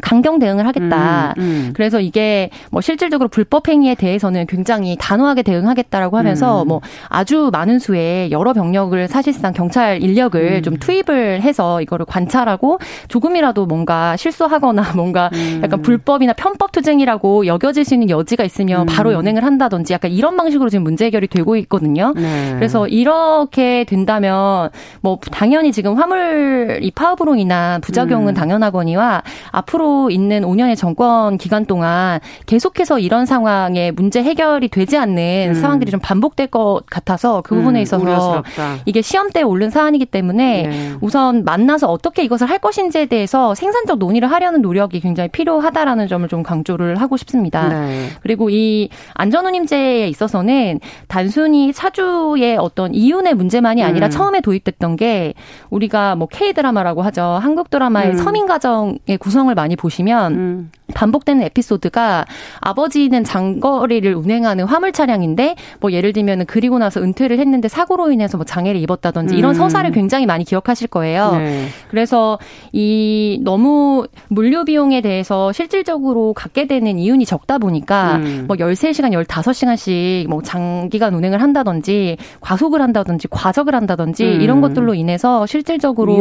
강경 0.00 0.38
대응을 0.38 0.66
하겠다. 0.66 1.34
음, 1.38 1.42
음. 1.42 1.70
그래서 1.74 2.00
이게 2.00 2.50
뭐 2.70 2.80
실질적으로 2.80 3.28
불법 3.28 3.68
행위에 3.68 3.94
대해서는 3.94 4.46
굉장히 4.46 4.96
단호하게 4.98 5.42
대응하겠다라고 5.42 6.18
하면서 6.18 6.62
음. 6.62 6.68
뭐 6.68 6.80
아주 7.08 7.50
많은 7.52 7.78
수의 7.78 8.30
여러 8.30 8.52
병력을 8.52 9.08
사실상 9.08 9.52
경찰 9.52 10.02
인력을 10.02 10.40
음. 10.40 10.62
좀 10.62 10.76
투입을 10.76 11.42
해서 11.42 11.80
이거를 11.82 12.06
관찰하고 12.06 12.78
조금이라도 13.08 13.66
뭔가 13.66 14.16
실수하거나 14.16 14.92
뭔가 14.96 15.30
음. 15.32 15.60
약간 15.62 15.82
불법이나 15.82 16.32
편법 16.34 16.72
투쟁이라고 16.72 17.46
여겨질 17.46 17.84
수 17.84 17.94
있는 17.94 18.10
여지가 18.10 18.44
있으면 18.44 18.82
음. 18.82 18.86
바로 18.86 19.12
연행을 19.12 19.44
한다든지 19.44 19.92
약간 19.92 20.10
이런 20.10 20.36
방식으로 20.36 20.68
지금 20.70 20.84
문제 20.84 21.06
해결이 21.06 21.28
되고 21.28 21.56
있거든요. 21.56 22.12
네. 22.16 22.54
그래서 22.54 22.86
이렇게 22.86 23.84
된다면 23.84 24.70
뭐 25.00 25.18
당연히 25.30 25.72
지금 25.72 25.94
화물 25.94 26.78
이 26.82 26.90
파업으로 26.90 27.36
인한 27.36 27.80
부작용은 27.80 28.34
당연하거니와 28.34 29.22
앞으로 29.50 29.85
앞으로 29.86 30.10
있는 30.10 30.42
5년의 30.42 30.76
정권 30.76 31.38
기간 31.38 31.64
동안 31.64 32.18
계속해서 32.46 32.98
이런 32.98 33.24
상황에 33.24 33.92
문제 33.92 34.22
해결이 34.22 34.68
되지 34.68 34.98
않는 34.98 35.50
음. 35.50 35.54
상황들이 35.54 35.90
좀 35.90 36.00
반복될 36.00 36.48
것 36.48 36.82
같아서 36.90 37.40
그 37.42 37.54
부분에 37.54 37.80
음, 37.80 37.82
있어서 37.82 38.02
우려스럽다. 38.02 38.78
이게 38.84 39.00
시험대에 39.00 39.42
오른 39.42 39.70
사안이기 39.70 40.06
때문에 40.06 40.62
네. 40.66 40.92
우선 41.00 41.44
만나서 41.44 41.88
어떻게 41.88 42.24
이것을 42.24 42.50
할 42.50 42.58
것인지에 42.58 43.06
대해서 43.06 43.54
생산적 43.54 43.98
논의를 43.98 44.30
하려는 44.30 44.60
노력이 44.62 45.00
굉장히 45.00 45.28
필요하다라는 45.28 46.08
점을 46.08 46.26
좀 46.28 46.42
강조를 46.42 47.00
하고 47.00 47.16
싶습니다. 47.16 47.68
네. 47.68 48.08
그리고 48.22 48.50
이 48.50 48.88
안전운임제에 49.14 50.08
있어서는 50.08 50.80
단순히 51.06 51.72
차주의 51.72 52.56
어떤 52.56 52.94
이윤의 52.94 53.34
문제만이 53.34 53.84
아니라 53.84 54.08
음. 54.08 54.10
처음에 54.10 54.40
도입됐던 54.40 54.96
게 54.96 55.34
우리가 55.70 56.16
뭐 56.16 56.26
K 56.26 56.52
드라마라고 56.52 57.02
하죠. 57.02 57.22
한국 57.22 57.70
드라마의 57.70 58.10
음. 58.10 58.16
서민 58.16 58.46
가정의 58.46 59.18
구성을 59.20 59.54
많이 59.54 59.75
보시면 59.76 60.34
음. 60.34 60.70
반복되는 60.94 61.44
에피소드가 61.46 62.24
아버지는 62.60 63.24
장거리를 63.24 64.14
운행하는 64.14 64.64
화물 64.64 64.92
차량인데 64.92 65.56
뭐 65.80 65.92
예를 65.92 66.12
들면 66.12 66.46
그리고 66.46 66.78
나서 66.78 67.00
은퇴를 67.00 67.38
했는데 67.38 67.68
사고로 67.68 68.12
인해서 68.12 68.36
뭐 68.36 68.44
장애를 68.44 68.80
입었다든지 68.80 69.34
음. 69.34 69.38
이런 69.38 69.54
서사를 69.54 69.90
굉장히 69.92 70.26
많이 70.26 70.44
기억하실 70.44 70.88
거예요. 70.88 71.36
네. 71.36 71.66
그래서 71.90 72.38
이 72.72 73.40
너무 73.42 74.06
물류 74.28 74.64
비용에 74.64 75.00
대해서 75.00 75.52
실질적으로 75.52 76.32
갖게 76.32 76.66
되는 76.66 76.98
이윤이 76.98 77.26
적다 77.26 77.58
보니까 77.58 78.16
음. 78.16 78.44
뭐 78.46 78.56
13시간, 78.56 79.12
15시간씩 79.12 80.28
뭐 80.28 80.42
장기간 80.42 81.14
운행을 81.14 81.42
한다든지 81.42 82.16
과속을 82.40 82.80
한다든지 82.80 83.28
과적을 83.28 83.74
한다든지 83.74 84.24
음. 84.24 84.40
이런 84.40 84.60
것들로 84.60 84.94
인해서 84.94 85.46
실질적으로 85.46 86.14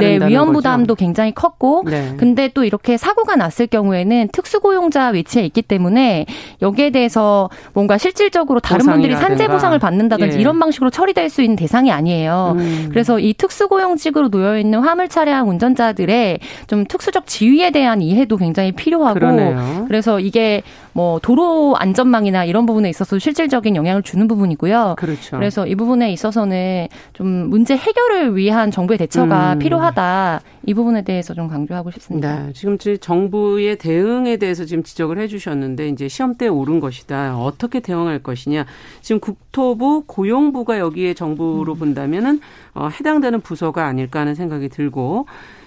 네, 0.00 0.18
위험 0.26 0.52
부담도 0.52 0.94
굉장히 0.94 1.32
컸고 1.32 1.84
네. 1.86 2.14
근데 2.16 2.48
또 2.48 2.64
이렇게 2.64 2.95
사고가 2.96 3.36
났을 3.36 3.66
경우에는 3.66 4.28
특수고용자 4.32 5.08
위치에 5.08 5.44
있기 5.46 5.62
때문에 5.62 6.26
여기에 6.62 6.90
대해서 6.90 7.50
뭔가 7.72 7.98
실질적으로 7.98 8.60
다른 8.60 8.86
분들이 8.86 9.14
산재 9.16 9.48
보상을 9.48 9.78
받는다든지 9.78 10.36
예. 10.36 10.40
이런 10.40 10.58
방식으로 10.58 10.90
처리될 10.90 11.30
수 11.30 11.42
있는 11.42 11.56
대상이 11.56 11.90
아니에요. 11.90 12.54
음. 12.56 12.88
그래서 12.90 13.18
이 13.18 13.34
특수고용직으로 13.34 14.30
놓여 14.30 14.58
있는 14.58 14.80
화물 14.80 15.08
차량 15.08 15.48
운전자들의 15.48 16.38
좀 16.66 16.84
특수적 16.84 17.26
지위에 17.26 17.70
대한 17.70 18.02
이해도 18.02 18.36
굉장히 18.36 18.72
필요하고 18.72 19.14
그러네요. 19.14 19.84
그래서 19.88 20.20
이게 20.20 20.62
뭐 20.96 21.18
도로 21.18 21.76
안전망이나 21.76 22.46
이런 22.46 22.64
부분에 22.64 22.88
있어서 22.88 23.18
실질적인 23.18 23.76
영향을 23.76 24.02
주는 24.02 24.26
부분이고요. 24.26 24.94
그렇죠. 24.96 25.36
그래서 25.36 25.66
이 25.66 25.74
부분에 25.74 26.10
있어서는 26.10 26.88
좀 27.12 27.26
문제 27.50 27.76
해결을 27.76 28.34
위한 28.34 28.70
정부의 28.70 28.96
대처가 28.96 29.52
음. 29.52 29.58
필요하다. 29.58 30.40
이 30.64 30.72
부분에 30.72 31.02
대해서 31.02 31.34
좀 31.34 31.48
강조하고 31.48 31.90
싶습니다. 31.90 32.46
네, 32.46 32.52
지금 32.54 32.78
정부의 32.78 33.76
대응에 33.76 34.38
대해서 34.38 34.64
지금 34.64 34.82
지적을 34.82 35.18
해주셨는데 35.18 35.90
이제 35.90 36.08
시험대에 36.08 36.48
오른 36.48 36.80
것이다. 36.80 37.36
어떻게 37.36 37.80
대응할 37.80 38.20
것이냐. 38.20 38.64
지금 39.02 39.20
국토부, 39.20 40.04
고용부가 40.06 40.78
여기에 40.78 41.12
정부로 41.12 41.74
음. 41.74 41.78
본다면은 41.78 42.40
어, 42.72 42.88
해당되는 42.88 43.42
부서가 43.42 43.84
아닐까 43.84 44.20
하는 44.20 44.34
생각이 44.34 44.70
들고 44.70 45.26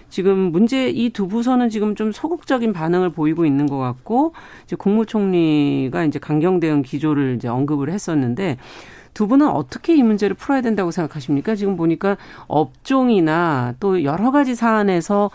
지금 0.09 0.51
문제 0.51 0.89
이 0.89 1.09
두 1.09 1.27
부서는 1.27 1.69
지금 1.69 1.95
좀 1.95 2.11
소극적인 2.11 2.73
반응을 2.73 3.11
보이고 3.11 3.45
있는 3.45 3.67
것 3.67 3.77
같고 3.77 4.33
이제 4.63 4.75
국무총리가 4.75 6.03
이제 6.05 6.19
강경 6.19 6.59
대응 6.59 6.81
기조를 6.81 7.35
이제 7.35 7.47
언급을 7.47 7.89
했었는데 7.89 8.57
두 9.13 9.27
분은 9.27 9.49
어떻게 9.49 9.95
이 9.95 10.03
문제를 10.03 10.35
풀어야 10.35 10.61
된다고 10.61 10.91
생각하십니까? 10.91 11.55
지금 11.55 11.75
보니까 11.75 12.15
업종이나 12.47 13.73
또 13.79 14.03
여러 14.03 14.31
가지 14.31 14.55
사안에서 14.55 15.29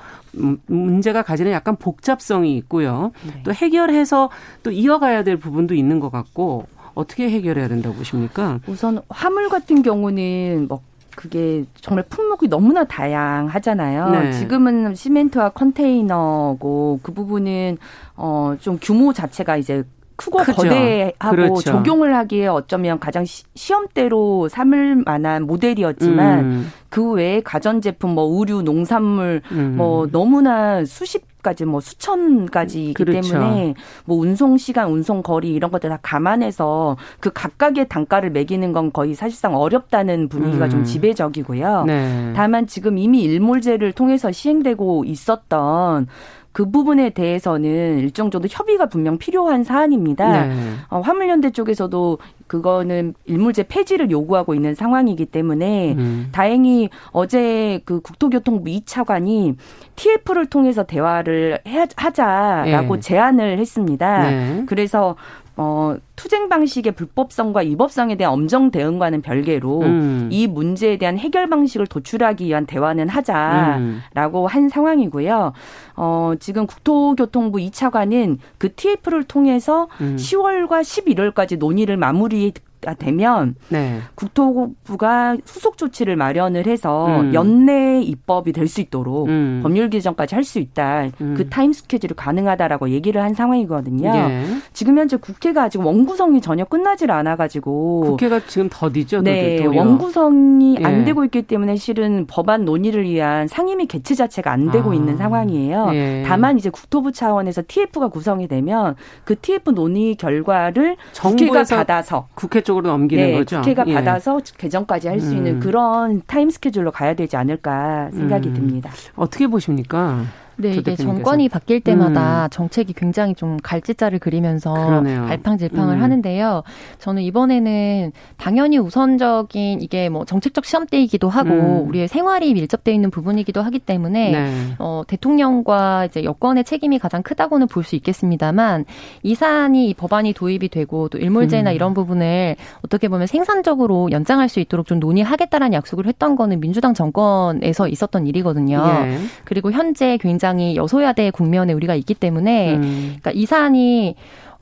문제가 0.66 1.22
가지는 1.22 1.52
약간 1.52 1.76
복잡성이 1.76 2.56
있고요. 2.58 3.12
네. 3.26 3.42
또 3.44 3.52
해결해서 3.52 4.30
또 4.62 4.70
이어가야 4.70 5.24
될 5.24 5.36
부분도 5.36 5.74
있는 5.74 6.00
것 6.00 6.10
같고 6.10 6.66
어떻게 6.94 7.28
해결해야 7.28 7.68
된다고 7.68 7.96
보십니까? 7.96 8.60
우선 8.68 9.00
화물 9.08 9.48
같은 9.48 9.82
경우는 9.82 10.66
뭐 10.68 10.80
그게 11.16 11.64
정말 11.80 12.04
품목이 12.08 12.48
너무나 12.48 12.84
다양하잖아요. 12.84 14.10
네. 14.10 14.32
지금은 14.32 14.94
시멘트와 14.94 15.50
컨테이너고 15.50 17.00
그 17.02 17.12
부분은 17.12 17.78
어 18.16 18.56
좀 18.60 18.78
규모 18.80 19.12
자체가 19.12 19.56
이제 19.56 19.82
크고 20.16 20.38
크죠. 20.38 20.52
거대하고 20.54 21.30
그렇죠. 21.36 21.60
적용을 21.62 22.14
하기에 22.14 22.46
어쩌면 22.46 23.00
가장 23.00 23.24
시, 23.24 23.44
험대로 23.72 24.48
삼을 24.48 25.02
만한 25.04 25.42
모델이었지만 25.44 26.38
음. 26.40 26.72
그 26.88 27.10
외에 27.12 27.40
가전제품, 27.40 28.14
뭐 28.14 28.38
의류, 28.38 28.62
농산물, 28.62 29.42
음. 29.50 29.74
뭐 29.76 30.06
너무나 30.06 30.84
수십 30.84 31.24
가지 31.44 31.64
뭐 31.64 31.80
수천 31.80 32.46
가지이기 32.46 32.94
그렇죠. 32.94 33.34
때문에 33.34 33.74
뭐 34.04 34.16
운송 34.16 34.58
시간, 34.58 34.90
운송 34.90 35.22
거리 35.22 35.52
이런 35.52 35.70
것들 35.70 35.90
다 35.90 36.00
감안해서 36.02 36.96
그 37.20 37.30
각각의 37.32 37.88
단가를 37.88 38.30
매기는 38.30 38.72
건 38.72 38.90
거의 38.90 39.14
사실상 39.14 39.54
어렵다는 39.54 40.28
분위기가 40.28 40.64
음. 40.64 40.70
좀 40.70 40.84
지배적이고요. 40.84 41.84
네. 41.84 42.32
다만 42.34 42.66
지금 42.66 42.98
이미 42.98 43.22
일몰제를 43.22 43.92
통해서 43.92 44.32
시행되고 44.32 45.04
있었던 45.04 46.08
그 46.54 46.70
부분에 46.70 47.10
대해서는 47.10 47.98
일정 47.98 48.30
정도 48.30 48.46
협의가 48.48 48.86
분명 48.86 49.18
필요한 49.18 49.64
사안입니다. 49.64 50.46
네. 50.46 50.54
어, 50.88 51.00
화물연대 51.00 51.50
쪽에서도 51.50 52.18
그거는 52.46 53.14
일물제 53.24 53.64
폐지를 53.64 54.12
요구하고 54.12 54.54
있는 54.54 54.76
상황이기 54.76 55.26
때문에 55.26 55.94
음. 55.94 56.28
다행히 56.30 56.90
어제 57.10 57.80
그 57.84 58.00
국토교통부 58.00 58.70
2차관이 58.70 59.56
TF를 59.96 60.46
통해서 60.46 60.84
대화를 60.84 61.58
해, 61.66 61.86
하자라고 61.96 62.94
네. 62.94 63.00
제안을 63.00 63.58
했습니다. 63.58 64.30
네. 64.30 64.62
그래서 64.66 65.16
어, 65.56 65.96
투쟁 66.16 66.48
방식의 66.48 66.92
불법성과 66.92 67.60
위법성에 67.60 68.16
대한 68.16 68.32
엄정 68.32 68.70
대응과는 68.70 69.22
별개로 69.22 69.82
음. 69.82 70.28
이 70.32 70.46
문제에 70.46 70.96
대한 70.96 71.16
해결 71.16 71.48
방식을 71.48 71.86
도출하기 71.86 72.46
위한 72.46 72.66
대화는 72.66 73.08
하자라고 73.08 74.42
음. 74.42 74.46
한 74.46 74.68
상황이고요. 74.68 75.52
어, 75.96 76.32
지금 76.40 76.66
국토교통부 76.66 77.58
2차관은 77.58 78.38
그 78.58 78.74
TF를 78.74 79.24
통해서 79.24 79.88
음. 80.00 80.16
10월과 80.16 80.82
11월까지 80.82 81.58
논의를 81.58 81.96
마무리 81.96 82.52
되면 82.92 83.54
네. 83.70 84.00
국토부가 84.14 85.36
후속 85.46 85.78
조치를 85.78 86.16
마련을 86.16 86.66
해서 86.66 87.06
음. 87.20 87.32
연내 87.32 88.02
입법이 88.02 88.52
될 88.52 88.68
수 88.68 88.80
있도록 88.82 89.28
음. 89.28 89.60
법률 89.62 89.88
개정까지 89.88 90.34
할 90.34 90.44
수 90.44 90.58
있다. 90.58 91.04
음. 91.22 91.34
그 91.34 91.48
타임 91.48 91.72
스케줄이 91.72 92.12
가능하다라고 92.14 92.90
얘기를 92.90 93.22
한 93.22 93.32
상황이거든요. 93.32 94.12
예. 94.14 94.44
지금 94.74 94.98
현재 94.98 95.16
국회가 95.16 95.62
아직 95.62 95.78
원 95.78 95.94
원구성이 95.94 96.40
전혀 96.40 96.64
끝나질 96.64 97.10
않아 97.12 97.36
가지고 97.36 98.00
국회가 98.02 98.40
지금 98.46 98.68
더디죠. 98.68 99.22
네, 99.22 99.62
도리어. 99.62 99.80
원구성이 99.80 100.76
예. 100.80 100.84
안 100.84 101.04
되고 101.04 101.24
있기 101.24 101.42
때문에 101.42 101.76
실은 101.76 102.26
법안 102.26 102.64
논의를 102.64 103.04
위한 103.04 103.46
상임위 103.46 103.86
개최 103.86 104.14
자체가 104.16 104.50
안 104.50 104.70
되고 104.72 104.90
아. 104.90 104.94
있는 104.94 105.16
상황이에요. 105.16 105.90
예. 105.92 106.24
다만 106.26 106.58
이제 106.58 106.68
국토부 106.70 107.12
차원에서 107.12 107.62
TF가 107.66 108.08
구성이 108.08 108.48
되면 108.48 108.96
그 109.24 109.36
TF 109.38 109.70
논의 109.70 110.16
결과를 110.16 110.96
국회가 111.16 111.62
받아서 111.62 112.26
국회 112.34 112.60
쪽 112.60 112.73
으로 112.78 112.88
넘기는 112.88 113.24
네, 113.24 113.32
거죠. 113.32 113.58
국회가 113.60 113.84
예. 113.86 113.94
받아서 113.94 114.40
개정까지 114.58 115.08
할수 115.08 115.34
있는 115.34 115.56
음. 115.56 115.60
그런 115.60 116.22
타임 116.26 116.50
스케줄로 116.50 116.90
가야 116.90 117.14
되지 117.14 117.36
않을까 117.36 118.10
생각이 118.12 118.48
음. 118.48 118.54
듭니다. 118.54 118.90
어떻게 119.16 119.46
보십니까? 119.46 120.24
네, 120.56 120.74
이게 120.74 120.96
정권이 120.96 121.48
바뀔 121.48 121.80
때마다 121.80 122.44
음. 122.44 122.50
정책이 122.50 122.92
굉장히 122.94 123.34
좀 123.34 123.56
갈짓자를 123.62 124.18
그리면서 124.18 124.72
그러네요. 124.74 125.26
갈팡질팡을 125.26 125.96
음. 125.96 126.02
하는데요. 126.02 126.62
저는 126.98 127.22
이번에는 127.22 128.12
당연히 128.36 128.78
우선적인 128.78 129.80
이게 129.80 130.08
뭐 130.08 130.24
정책적 130.24 130.64
시험대이기도 130.64 131.28
하고 131.28 131.50
음. 131.50 131.88
우리의 131.88 132.08
생활이 132.08 132.52
밀접되어 132.54 132.92
있는 132.92 133.10
부분이기도 133.10 133.62
하기 133.62 133.78
때문에 133.78 134.30
네. 134.32 134.52
어, 134.78 135.02
대통령과 135.06 136.06
이제 136.06 136.24
여권의 136.24 136.64
책임이 136.64 136.98
가장 136.98 137.22
크다고는 137.22 137.68
볼 137.68 137.84
수 137.84 137.96
있겠습니다만 137.96 138.86
이 139.22 139.34
사안이 139.34 139.90
이 139.90 139.94
법안이 139.94 140.32
도입이 140.32 140.70
되고 140.70 141.08
또 141.08 141.18
일몰제나 141.18 141.70
음. 141.70 141.74
이런 141.74 141.94
부분을 141.94 142.56
어떻게 142.82 143.08
보면 143.08 143.26
생산적으로 143.26 144.10
연장할 144.10 144.48
수 144.48 144.58
있도록 144.60 144.86
좀 144.86 145.00
논의하겠다라는 145.00 145.74
약속을 145.74 146.06
했던 146.06 146.34
거는 146.34 146.60
민주당 146.60 146.94
정권에서 146.94 147.88
있었던 147.88 148.26
일이거든요. 148.26 148.82
네. 149.04 149.18
그리고 149.44 149.70
현재 149.70 150.16
굉장히 150.16 150.43
굉장히 150.44 150.76
여소야대 150.76 151.30
국면에 151.30 151.72
우리가 151.72 151.94
있기 151.94 152.12
때문에 152.12 152.74
음. 152.74 153.16
그러니까 153.20 153.30
이 153.32 153.46
사안이 153.46 154.14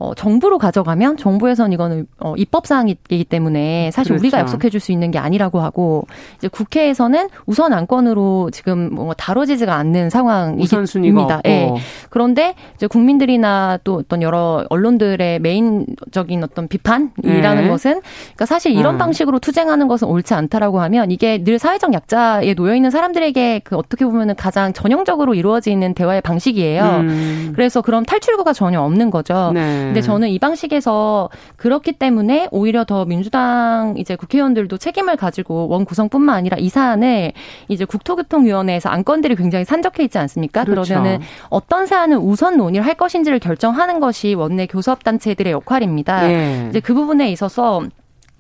어, 0.03 0.15
정부로 0.15 0.59
가져가면 0.59 1.17
정부에선 1.17 1.73
이거는 1.73 2.07
어, 2.19 2.35
입법 2.37 2.67
사항이기 2.67 3.25
때문에 3.25 3.93
사실 3.93 4.11
그렇죠. 4.11 4.23
우리가 4.23 4.39
약속해 4.41 4.69
줄 4.69 4.83
수 4.83 4.91
있는 4.91 5.13
게 5.13 5.19
아니라고 5.21 5.61
하고 5.61 6.09
이제 6.39 6.49
국회에서는 6.49 7.29
우선 7.47 7.73
안건으로 7.73 8.51
지금 8.53 8.93
뭐 8.93 9.15
다뤄지지가 9.15 9.77
않는 9.77 10.11
상황입니다. 10.11 11.41
예. 11.45 11.49
네. 11.49 11.75
그런데 12.11 12.57
이제 12.75 12.89
국민들이나 12.89 13.79
또 13.85 13.95
어떤 13.95 14.23
여러 14.23 14.65
언론들의 14.71 15.39
메인적인 15.39 16.43
어떤 16.43 16.67
비판이라는 16.67 17.63
네. 17.63 17.69
것은 17.69 18.01
그러니까 18.03 18.47
사실 18.47 18.73
이런 18.73 18.97
음. 18.97 18.99
방식으로 18.99 19.39
투쟁하는 19.39 19.87
것은 19.87 20.09
옳지 20.09 20.35
않다라고 20.35 20.81
하면 20.81 21.13
이게 21.13 21.45
늘 21.45 21.61
사회적 21.61 21.93
약자에 21.93 22.55
놓여 22.55 22.75
있는 22.75 22.91
사람들에게 22.91 23.61
그 23.63 23.77
어떻게 23.77 24.05
보면은 24.05 24.35
가장 24.35 24.73
전형적으로 24.73 25.35
이루어지는 25.35 25.95
대화의 25.95 26.23
방식이에요. 26.23 26.83
음. 26.83 27.53
그래서 27.55 27.83
그럼 27.83 28.05
탈출구가 28.05 28.53
전혀 28.53 28.81
없는 28.81 29.11
거죠. 29.11 29.53
네. 29.55 29.92
근데 29.93 30.01
저는 30.01 30.29
이 30.29 30.39
방식에서 30.39 31.29
그렇기 31.57 31.93
때문에 31.93 32.49
오히려 32.51 32.85
더 32.85 33.05
민주당 33.05 33.95
이제 33.99 34.17
국회의원들도 34.17 34.79
책임을 34.79 35.17
가지고 35.17 35.69
원 35.69 35.85
구성뿐만 35.85 36.35
아니라 36.35 36.57
이 36.59 36.69
사안을 36.69 37.33
이제 37.69 37.85
국토교통위원회에서 37.85 38.89
안건들이 38.89 39.37
굉장히 39.37 39.65
산적해 39.65 40.03
있지 40.05 40.19
않습니까? 40.19 40.65
그렇죠. 40.65 40.95
그러면은 40.95 41.21
어떤 41.51 41.87
사안을 41.87 42.17
우선 42.17 42.57
논의를 42.57 42.87
할 42.87 42.95
것인지를 42.95 43.39
결정하는 43.39 44.01
것이 44.01 44.35
원내 44.35 44.67
교섭단체들의 44.67 45.53
역할입니다. 45.53 46.33
예. 46.33 46.67
이제 46.71 46.81
그 46.81 46.95
부분에 46.95 47.31
있어서 47.31 47.83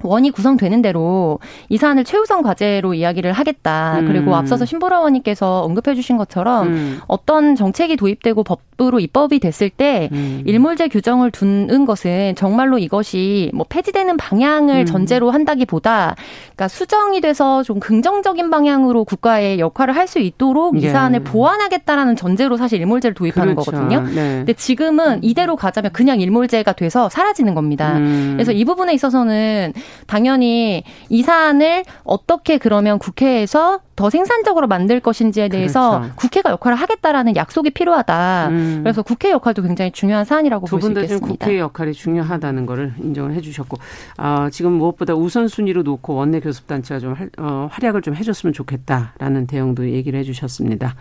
원이 0.02 0.30
구성되는 0.30 0.82
대로 0.82 1.38
이 1.68 1.76
사안을 1.76 2.04
최우선 2.04 2.42
과제로 2.42 2.94
이야기를 2.94 3.32
하겠다. 3.32 3.98
음. 4.00 4.06
그리고 4.06 4.34
앞서서 4.34 4.64
신보라 4.64 4.96
의원님께서 4.98 5.62
언급해 5.62 5.94
주신 5.94 6.16
것처럼 6.16 6.66
음. 6.68 7.00
어떤 7.06 7.54
정책이 7.54 7.96
도입되고 7.96 8.42
법으로 8.42 9.00
입법이 9.00 9.38
됐을 9.38 9.70
때 9.70 10.08
음. 10.12 10.42
일몰제 10.44 10.88
규정을 10.88 11.30
두는 11.30 11.84
것은 11.84 12.34
정말로 12.36 12.78
이것이 12.78 13.50
뭐 13.54 13.64
폐지되는 13.68 14.16
방향을 14.16 14.80
음. 14.80 14.86
전제로 14.86 15.30
한다기보다 15.30 16.16
그러니까 16.42 16.68
수정이 16.68 17.20
돼서 17.20 17.62
좀 17.62 17.78
긍정적인 17.80 18.50
방향으로 18.50 19.04
국가의 19.04 19.58
역할을 19.58 19.96
할 19.96 20.02
수 20.12 20.18
있도록 20.18 20.74
예. 20.82 20.88
이 20.88 20.90
사안을 20.90 21.20
보완하겠다라는 21.20 22.16
전제로 22.16 22.56
사실 22.56 22.80
일몰제를 22.80 23.14
도입하는 23.14 23.54
그렇죠. 23.54 23.70
거거든요. 23.70 24.00
네. 24.02 24.14
근데 24.14 24.52
지금은 24.52 25.22
이대로 25.22 25.56
가자면 25.56 25.92
그냥 25.92 26.20
일몰제가 26.20 26.72
돼서 26.72 27.08
사라지는 27.08 27.54
겁니다. 27.54 27.96
음. 27.96 28.32
그래서 28.34 28.52
이 28.52 28.64
부분에 28.64 28.92
있어서는 28.92 29.72
당연히 30.06 30.84
이 31.08 31.22
사안을 31.22 31.84
어떻게 32.04 32.58
그러면 32.58 32.98
국회에서 32.98 33.80
더 33.94 34.10
생산적으로 34.10 34.66
만들 34.68 35.00
것인지에 35.00 35.48
대해서 35.48 35.98
그렇죠. 35.98 36.14
국회가 36.16 36.50
역할을 36.50 36.76
하겠다라는 36.76 37.36
약속이 37.36 37.70
필요하다. 37.70 38.48
음. 38.48 38.80
그래서 38.82 39.02
국회 39.02 39.30
역할도 39.30 39.62
굉장히 39.62 39.90
중요한 39.92 40.24
사안이라고 40.24 40.66
볼 40.66 40.80
수 40.80 40.88
있겠습니다. 40.90 41.46
국회 41.46 41.58
역할이 41.58 41.92
중요하다는 41.92 42.66
것을 42.66 42.94
인정을 42.98 43.34
해주셨고 43.34 43.76
아, 44.16 44.48
지금 44.50 44.72
무엇보다 44.72 45.14
우선순위로 45.14 45.82
놓고 45.82 46.14
원내 46.14 46.40
교섭단체가 46.40 47.00
좀 47.00 47.12
할, 47.12 47.30
어, 47.38 47.68
활약을 47.70 48.02
좀 48.02 48.14
해줬으면 48.14 48.52
좋겠다라는 48.54 49.46
대응도 49.46 49.88
얘기를 49.90 50.18
해주셨습니다. 50.20 50.96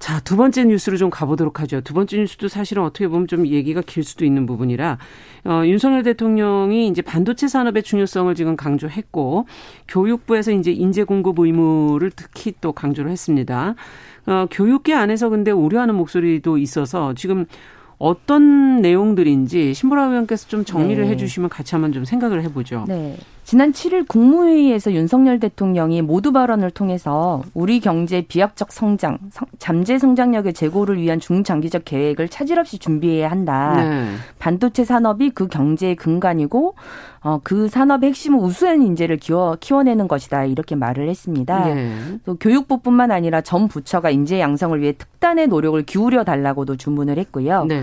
자, 0.00 0.18
두 0.18 0.36
번째 0.36 0.64
뉴스로 0.64 0.96
좀 0.96 1.10
가보도록 1.10 1.60
하죠. 1.60 1.82
두 1.82 1.92
번째 1.92 2.16
뉴스도 2.16 2.48
사실은 2.48 2.82
어떻게 2.82 3.06
보면 3.06 3.28
좀 3.28 3.46
얘기가 3.46 3.82
길 3.82 4.02
수도 4.02 4.24
있는 4.24 4.46
부분이라, 4.46 4.96
어, 5.44 5.62
윤석열 5.66 6.02
대통령이 6.02 6.88
이제 6.88 7.02
반도체 7.02 7.46
산업의 7.46 7.82
중요성을 7.82 8.34
지금 8.34 8.56
강조했고, 8.56 9.44
교육부에서 9.88 10.52
이제 10.52 10.72
인재 10.72 11.04
공급 11.04 11.38
의무를 11.38 12.10
특히 12.16 12.54
또 12.62 12.72
강조를 12.72 13.10
했습니다. 13.10 13.74
어, 14.26 14.46
교육계 14.50 14.94
안에서 14.94 15.28
근데 15.28 15.50
우려하는 15.50 15.94
목소리도 15.94 16.56
있어서 16.56 17.12
지금 17.14 17.44
어떤 17.98 18.80
내용들인지 18.80 19.74
신보라 19.74 20.06
의원께서 20.06 20.48
좀 20.48 20.64
정리를 20.64 21.04
네. 21.04 21.10
해주시면 21.10 21.50
같이 21.50 21.74
한번 21.74 21.92
좀 21.92 22.06
생각을 22.06 22.42
해보죠. 22.44 22.86
네. 22.88 23.18
지난 23.50 23.72
7일 23.72 24.06
국무회의에서 24.06 24.92
윤석열 24.92 25.40
대통령이 25.40 26.02
모두 26.02 26.30
발언을 26.30 26.70
통해서 26.70 27.42
우리 27.52 27.80
경제 27.80 28.20
비약적 28.20 28.70
성장, 28.70 29.18
잠재 29.58 29.98
성장력의 29.98 30.52
제고를 30.52 30.98
위한 30.98 31.18
중장기적 31.18 31.84
계획을 31.84 32.28
차질 32.28 32.60
없이 32.60 32.78
준비해야 32.78 33.28
한다. 33.28 33.74
네. 33.82 34.12
반도체 34.38 34.84
산업이 34.84 35.30
그 35.30 35.48
경제의 35.48 35.96
근간이고 35.96 36.76
어, 37.24 37.40
그 37.42 37.66
산업의 37.66 38.10
핵심은 38.10 38.38
우수한 38.38 38.82
인재를 38.82 39.16
키워, 39.16 39.56
키워내는 39.58 40.06
것이다. 40.06 40.44
이렇게 40.44 40.76
말을 40.76 41.08
했습니다. 41.08 41.74
네. 41.74 41.92
또 42.24 42.36
교육부뿐만 42.36 43.10
아니라 43.10 43.40
전 43.40 43.66
부처가 43.66 44.10
인재 44.10 44.38
양성을 44.38 44.80
위해 44.80 44.92
특단의 44.92 45.48
노력을 45.48 45.82
기울여 45.82 46.22
달라고도 46.22 46.76
주문을 46.76 47.18
했고요. 47.18 47.64
네. 47.64 47.82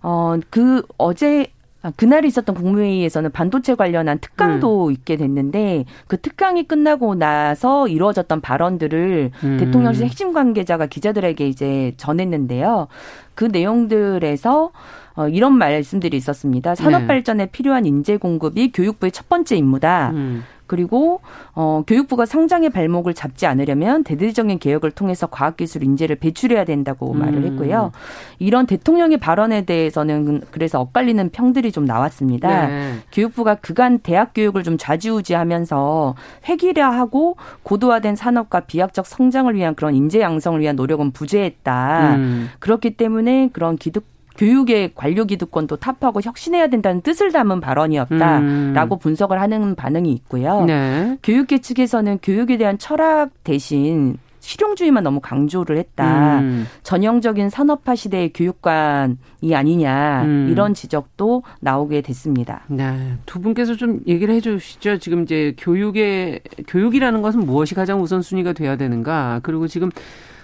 어, 0.00 0.36
그 0.48 0.84
어제 0.96 1.40
아, 1.42 1.57
그날 1.96 2.24
있었던 2.24 2.56
국무회의에서는 2.56 3.30
반도체 3.30 3.74
관련한 3.74 4.18
특강도 4.18 4.88
음. 4.88 4.92
있게 4.92 5.16
됐는데 5.16 5.84
그 6.08 6.20
특강이 6.20 6.66
끝나고 6.66 7.14
나서 7.14 7.86
이루어졌던 7.86 8.40
발언들을 8.40 9.30
음. 9.44 9.56
대통령실 9.58 10.04
핵심 10.04 10.32
관계자가 10.32 10.86
기자들에게 10.86 11.46
이제 11.46 11.94
전했는데요. 11.96 12.88
그 13.34 13.44
내용들에서 13.44 14.72
어, 15.14 15.28
이런 15.28 15.58
말씀들이 15.58 16.16
있었습니다. 16.16 16.74
산업 16.74 17.02
네. 17.02 17.06
발전에 17.08 17.46
필요한 17.46 17.86
인재 17.86 18.16
공급이 18.16 18.70
교육부의 18.72 19.10
첫 19.12 19.28
번째 19.28 19.56
임무다. 19.56 20.10
음. 20.10 20.44
그리고 20.68 21.20
어 21.54 21.82
교육부가 21.86 22.26
성장의 22.26 22.70
발목을 22.70 23.14
잡지 23.14 23.46
않으려면 23.46 24.04
대대적인 24.04 24.60
개혁을 24.60 24.92
통해서 24.92 25.26
과학기술 25.26 25.82
인재를 25.82 26.16
배출해야 26.16 26.64
된다고 26.64 27.10
음. 27.12 27.18
말을 27.18 27.44
했고요. 27.44 27.90
이런 28.38 28.66
대통령의 28.66 29.18
발언에 29.18 29.64
대해서는 29.64 30.42
그래서 30.52 30.80
엇갈리는 30.80 31.30
평들이 31.30 31.72
좀 31.72 31.84
나왔습니다. 31.84 32.68
네. 32.68 32.94
교육부가 33.10 33.56
그간 33.56 33.98
대학 33.98 34.32
교육을 34.34 34.62
좀 34.62 34.78
좌지우지하면서 34.78 36.14
획일화하고 36.48 37.36
고도화된 37.62 38.14
산업과 38.14 38.60
비약적 38.60 39.06
성장을 39.06 39.52
위한 39.54 39.74
그런 39.74 39.94
인재 39.94 40.20
양성을 40.20 40.60
위한 40.60 40.76
노력은 40.76 41.12
부재했다. 41.12 42.14
음. 42.16 42.48
그렇기 42.58 42.96
때문에 42.96 43.50
그런 43.52 43.76
기득 43.76 44.17
교육의 44.38 44.92
관료 44.94 45.24
기득권도 45.24 45.76
타파하고 45.76 46.22
혁신해야 46.22 46.68
된다는 46.68 47.02
뜻을 47.02 47.32
담은 47.32 47.60
발언이었다라고 47.60 48.94
음. 48.94 48.98
분석을 48.98 49.40
하는 49.40 49.74
반응이 49.74 50.10
있고요. 50.12 50.64
네. 50.64 51.18
교육계 51.22 51.58
측에서는 51.58 52.20
교육에 52.22 52.56
대한 52.56 52.78
철학 52.78 53.30
대신 53.42 54.16
실용주의만 54.38 55.02
너무 55.02 55.20
강조를 55.20 55.76
했다. 55.76 56.38
음. 56.38 56.66
전형적인 56.82 57.50
산업화 57.50 57.94
시대의 57.94 58.32
교육관이 58.32 59.16
아니냐 59.52 60.22
음. 60.22 60.48
이런 60.50 60.72
지적도 60.72 61.42
나오게 61.60 62.00
됐습니다. 62.00 62.62
네, 62.68 63.16
두 63.26 63.40
분께서 63.40 63.74
좀 63.74 64.00
얘기를 64.06 64.32
해주시죠. 64.36 64.98
지금 64.98 65.24
이제 65.24 65.54
교육의 65.58 66.40
교육이라는 66.66 67.20
것은 67.20 67.40
무엇이 67.40 67.74
가장 67.74 68.00
우선순위가 68.00 68.54
돼야 68.54 68.76
되는가? 68.76 69.40
그리고 69.42 69.66
지금 69.66 69.90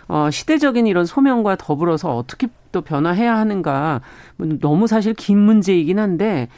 어, 0.08 0.30
시대적인 0.30 0.86
이런 0.86 1.06
소명과 1.06 1.56
더불어서 1.56 2.16
어떻게 2.16 2.48
또 2.72 2.82
변화해야 2.82 3.36
하는가 3.36 4.00
너무 4.36 4.86
사실 4.86 5.14
긴 5.14 5.38
문제이긴 5.38 5.98
한데 5.98 6.48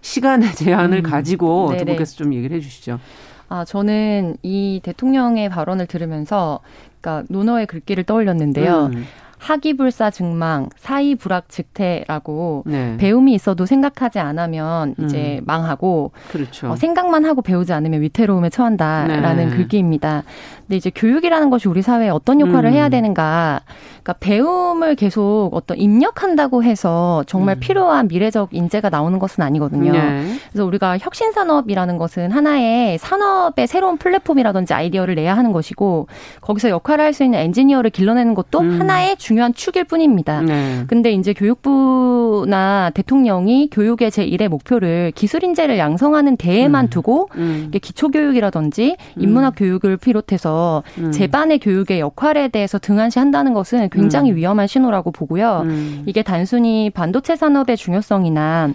시간의 0.00 0.52
제한을 0.56 0.98
음. 0.98 1.02
가지고 1.02 1.70
네네. 1.70 1.78
두 1.78 1.84
분께서 1.86 2.16
좀 2.16 2.34
얘기를 2.34 2.56
해주시죠. 2.56 3.00
아 3.48 3.64
저는 3.64 4.36
이 4.42 4.80
대통령의 4.82 5.48
발언을 5.48 5.86
들으면서 5.86 6.60
그러니까 7.00 7.26
논어의 7.28 7.66
글귀를 7.66 8.04
떠올렸는데요. 8.04 8.90
음. 8.94 9.04
하기불사 9.44 10.10
증망, 10.10 10.70
사이불확즉퇴라고 10.76 12.62
네. 12.66 12.96
배움이 12.96 13.34
있어도 13.34 13.66
생각하지 13.66 14.18
않으면 14.18 14.94
이제 14.98 15.40
음. 15.40 15.44
망하고 15.44 16.12
그렇죠. 16.32 16.70
어, 16.70 16.76
생각만 16.76 17.26
하고 17.26 17.42
배우지 17.42 17.74
않으면 17.74 18.00
위태로움에 18.00 18.48
처한다라는 18.48 19.50
네. 19.50 19.56
글귀입니다. 19.56 20.22
근데 20.66 20.76
이제 20.76 20.90
교육이라는 20.94 21.50
것이 21.50 21.68
우리 21.68 21.82
사회에 21.82 22.10
어떤 22.10 22.40
역할을 22.40 22.70
음. 22.70 22.74
해야 22.74 22.88
되는가? 22.88 23.60
그러니까 24.02 24.12
배움을 24.20 24.96
계속 24.96 25.50
어떤 25.52 25.78
입력한다고 25.78 26.62
해서 26.62 27.24
정말 27.26 27.56
음. 27.56 27.60
필요한 27.60 28.06
미래적 28.08 28.50
인재가 28.52 28.90
나오는 28.90 29.18
것은 29.18 29.42
아니거든요. 29.42 29.92
네. 29.92 30.34
그래서 30.50 30.66
우리가 30.66 30.98
혁신 30.98 31.32
산업이라는 31.32 31.96
것은 31.96 32.30
하나의 32.30 32.98
산업의 32.98 33.66
새로운 33.66 33.96
플랫폼이라든지 33.96 34.74
아이디어를 34.74 35.14
내야 35.14 35.36
하는 35.36 35.52
것이고 35.52 36.06
거기서 36.42 36.68
역할을 36.68 37.02
할 37.02 37.14
수 37.14 37.22
있는 37.24 37.38
엔지니어를 37.38 37.90
길러내는 37.90 38.34
것도 38.34 38.60
음. 38.60 38.80
하나의 38.80 39.16
중요한 39.16 39.54
축일 39.54 39.84
뿐입니다. 39.84 40.42
네. 40.42 40.84
근데 40.88 41.12
이제 41.12 41.32
교육부나 41.32 42.90
대통령이 42.92 43.70
교육의 43.70 44.10
제1의 44.10 44.48
목표를 44.48 45.12
기술 45.14 45.44
인재를 45.44 45.78
양성하는 45.78 46.36
데에만 46.36 46.86
음. 46.86 46.90
두고 46.90 47.28
음. 47.36 47.70
기초 47.80 48.08
교육이라든지 48.08 48.96
인문학 49.16 49.54
음. 49.54 49.56
교육을 49.56 49.96
비롯해서 49.96 50.53
음. 50.98 51.12
제반의 51.12 51.58
교육의 51.58 52.00
역할에 52.00 52.48
대해서 52.48 52.78
등한시한다는 52.78 53.54
것은 53.54 53.88
굉장히 53.90 54.30
음. 54.32 54.36
위험한 54.36 54.66
신호라고 54.66 55.10
보고요. 55.10 55.64
이게 56.06 56.22
단순히 56.22 56.90
반도체 56.90 57.36
산업의 57.36 57.76
중요성이나 57.76 58.72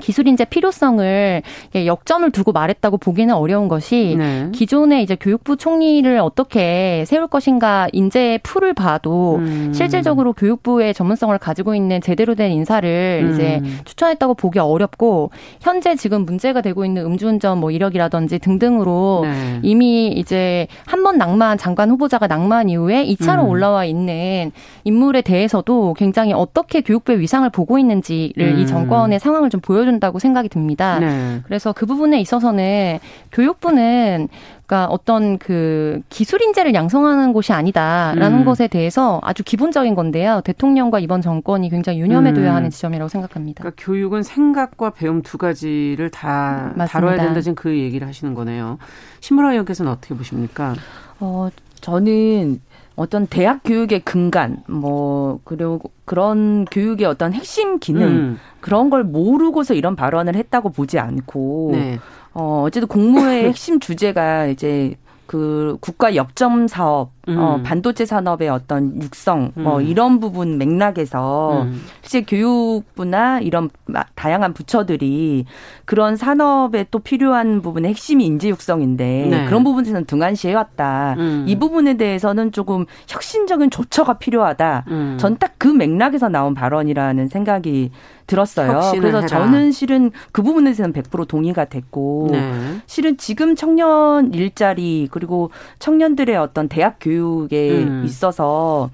기술인재 0.00 0.46
필요성을 0.46 1.42
역점을 1.74 2.30
두고 2.30 2.52
말했다고 2.52 2.98
보기는 2.98 3.34
어려운 3.34 3.68
것이 3.68 4.14
네. 4.18 4.50
기존의 4.52 5.02
이제 5.02 5.16
교육부 5.16 5.56
총리를 5.56 6.18
어떻게 6.18 7.04
세울 7.06 7.26
것인가 7.26 7.88
인재 7.92 8.38
풀을 8.42 8.74
봐도 8.74 9.36
음. 9.36 9.72
실질적으로 9.74 10.32
교육부의 10.32 10.94
전문성을 10.94 11.36
가지고 11.38 11.74
있는 11.74 12.00
제대로 12.00 12.34
된 12.34 12.52
인사를 12.52 13.22
음. 13.24 13.32
이제 13.32 13.62
추천했다고 13.84 14.34
보기 14.34 14.58
어렵고 14.58 15.30
현재 15.60 15.96
지금 15.96 16.24
문제가 16.24 16.60
되고 16.60 16.84
있는 16.84 17.04
음주운전 17.04 17.58
뭐 17.58 17.70
이력이라든지 17.70 18.38
등등으로 18.38 19.20
네. 19.24 19.60
이미 19.62 20.08
이제 20.08 20.66
한번 20.86 21.18
낭만 21.18 21.58
장관 21.58 21.90
후보자가 21.90 22.26
낭만 22.26 22.68
이후에 22.68 23.04
2차로 23.06 23.40
음. 23.40 23.48
올라와 23.48 23.84
있는 23.84 24.52
인물에 24.84 25.22
대해서도 25.22 25.94
굉장히 25.94 26.32
어떻게 26.32 26.80
교육부의 26.80 27.20
위상을 27.20 27.48
보고 27.50 27.78
있는지를 27.78 28.58
이 28.58 28.62
음. 28.62 28.66
정권의 28.66 29.18
상황을 29.18 29.50
좀 29.50 29.60
보여 29.60 29.84
보여준다고 29.88 30.18
생각이 30.18 30.48
듭니다. 30.48 30.98
네. 30.98 31.40
그래서 31.44 31.72
그 31.72 31.86
부분에 31.86 32.20
있어서는 32.20 32.98
교육부는 33.32 34.28
그러니까 34.66 34.90
어떤 34.92 35.38
그 35.38 36.00
기술 36.10 36.42
인재를 36.42 36.74
양성하는 36.74 37.32
곳이 37.32 37.54
아니다라는 37.54 38.40
음. 38.40 38.44
것에 38.44 38.68
대해서 38.68 39.18
아주 39.24 39.42
기본적인 39.42 39.94
건데요. 39.94 40.42
대통령과 40.44 40.98
이번 40.98 41.22
정권이 41.22 41.70
굉장히 41.70 42.00
유념해둬야 42.00 42.50
음. 42.50 42.56
하는 42.56 42.70
지점이라고 42.70 43.08
생각합니다. 43.08 43.62
그러니까 43.62 43.82
교육은 43.82 44.22
생각과 44.22 44.90
배움 44.90 45.22
두 45.22 45.38
가지를 45.38 46.10
다 46.10 46.72
맞습니다. 46.76 46.86
다뤄야 46.86 47.16
된다 47.16 47.40
지금 47.40 47.54
그 47.54 47.76
얘기를 47.76 48.06
하시는 48.06 48.34
거네요. 48.34 48.78
신문화 49.20 49.52
의원께서는 49.52 49.90
어떻게 49.90 50.14
보십니까? 50.14 50.74
어, 51.18 51.48
저는 51.80 52.60
어떤 52.98 53.28
대학 53.28 53.60
교육의 53.62 54.00
근간, 54.00 54.64
뭐, 54.66 55.38
그리고 55.44 55.80
그런 56.04 56.64
교육의 56.64 57.06
어떤 57.06 57.32
핵심 57.32 57.78
기능, 57.78 58.08
음. 58.08 58.40
그런 58.60 58.90
걸 58.90 59.04
모르고서 59.04 59.74
이런 59.74 59.94
발언을 59.94 60.34
했다고 60.34 60.70
보지 60.70 60.98
않고, 60.98 61.70
네. 61.74 62.00
어, 62.34 62.64
어쨌든 62.66 62.88
공무의 62.88 63.44
핵심 63.54 63.78
주제가 63.78 64.46
이제 64.46 64.96
그 65.28 65.76
국가 65.82 66.16
역점 66.16 66.66
사업, 66.66 67.10
어, 67.28 67.30
음. 67.30 67.38
어, 67.38 67.60
반도체 67.62 68.06
산업의 68.06 68.48
어떤 68.48 69.00
육성, 69.02 69.52
뭐 69.56 69.76
음. 69.76 69.82
이런 69.82 70.20
부분 70.20 70.56
맥락에서 70.56 71.64
음. 71.64 71.82
실제 72.00 72.22
교육부나 72.22 73.40
이런 73.40 73.68
다양한 74.14 74.54
부처들이 74.54 75.44
그런 75.84 76.16
산업에 76.16 76.86
또 76.90 76.98
필요한 76.98 77.60
부분의 77.60 77.90
핵심이 77.90 78.24
인재 78.24 78.48
육성인데 78.48 79.28
네. 79.30 79.44
그런 79.44 79.64
부분에서는 79.64 80.06
등한시 80.06 80.48
해 80.48 80.54
왔다. 80.54 81.14
음. 81.18 81.44
이 81.46 81.58
부분에 81.58 81.98
대해서는 81.98 82.50
조금 82.50 82.86
혁신적인 83.06 83.68
조처가 83.68 84.14
필요하다. 84.14 84.84
음. 84.88 85.16
전딱 85.20 85.56
그 85.58 85.68
맥락에서 85.68 86.30
나온 86.30 86.54
발언이라는 86.54 87.28
생각이 87.28 87.90
들었어요. 88.28 88.92
그래서 88.92 89.18
해라. 89.18 89.26
저는 89.26 89.72
실은 89.72 90.12
그 90.30 90.42
부분에 90.42 90.66
대해서는 90.66 90.92
100% 90.92 91.26
동의가 91.26 91.64
됐고 91.64 92.28
네. 92.30 92.52
실은 92.86 93.16
지금 93.16 93.56
청년 93.56 94.32
일자리 94.32 95.08
그리고 95.10 95.50
청년들의 95.80 96.36
어떤 96.36 96.68
대학 96.68 96.98
교육에 97.00 97.82
음. 97.82 98.02
있어서 98.04 98.90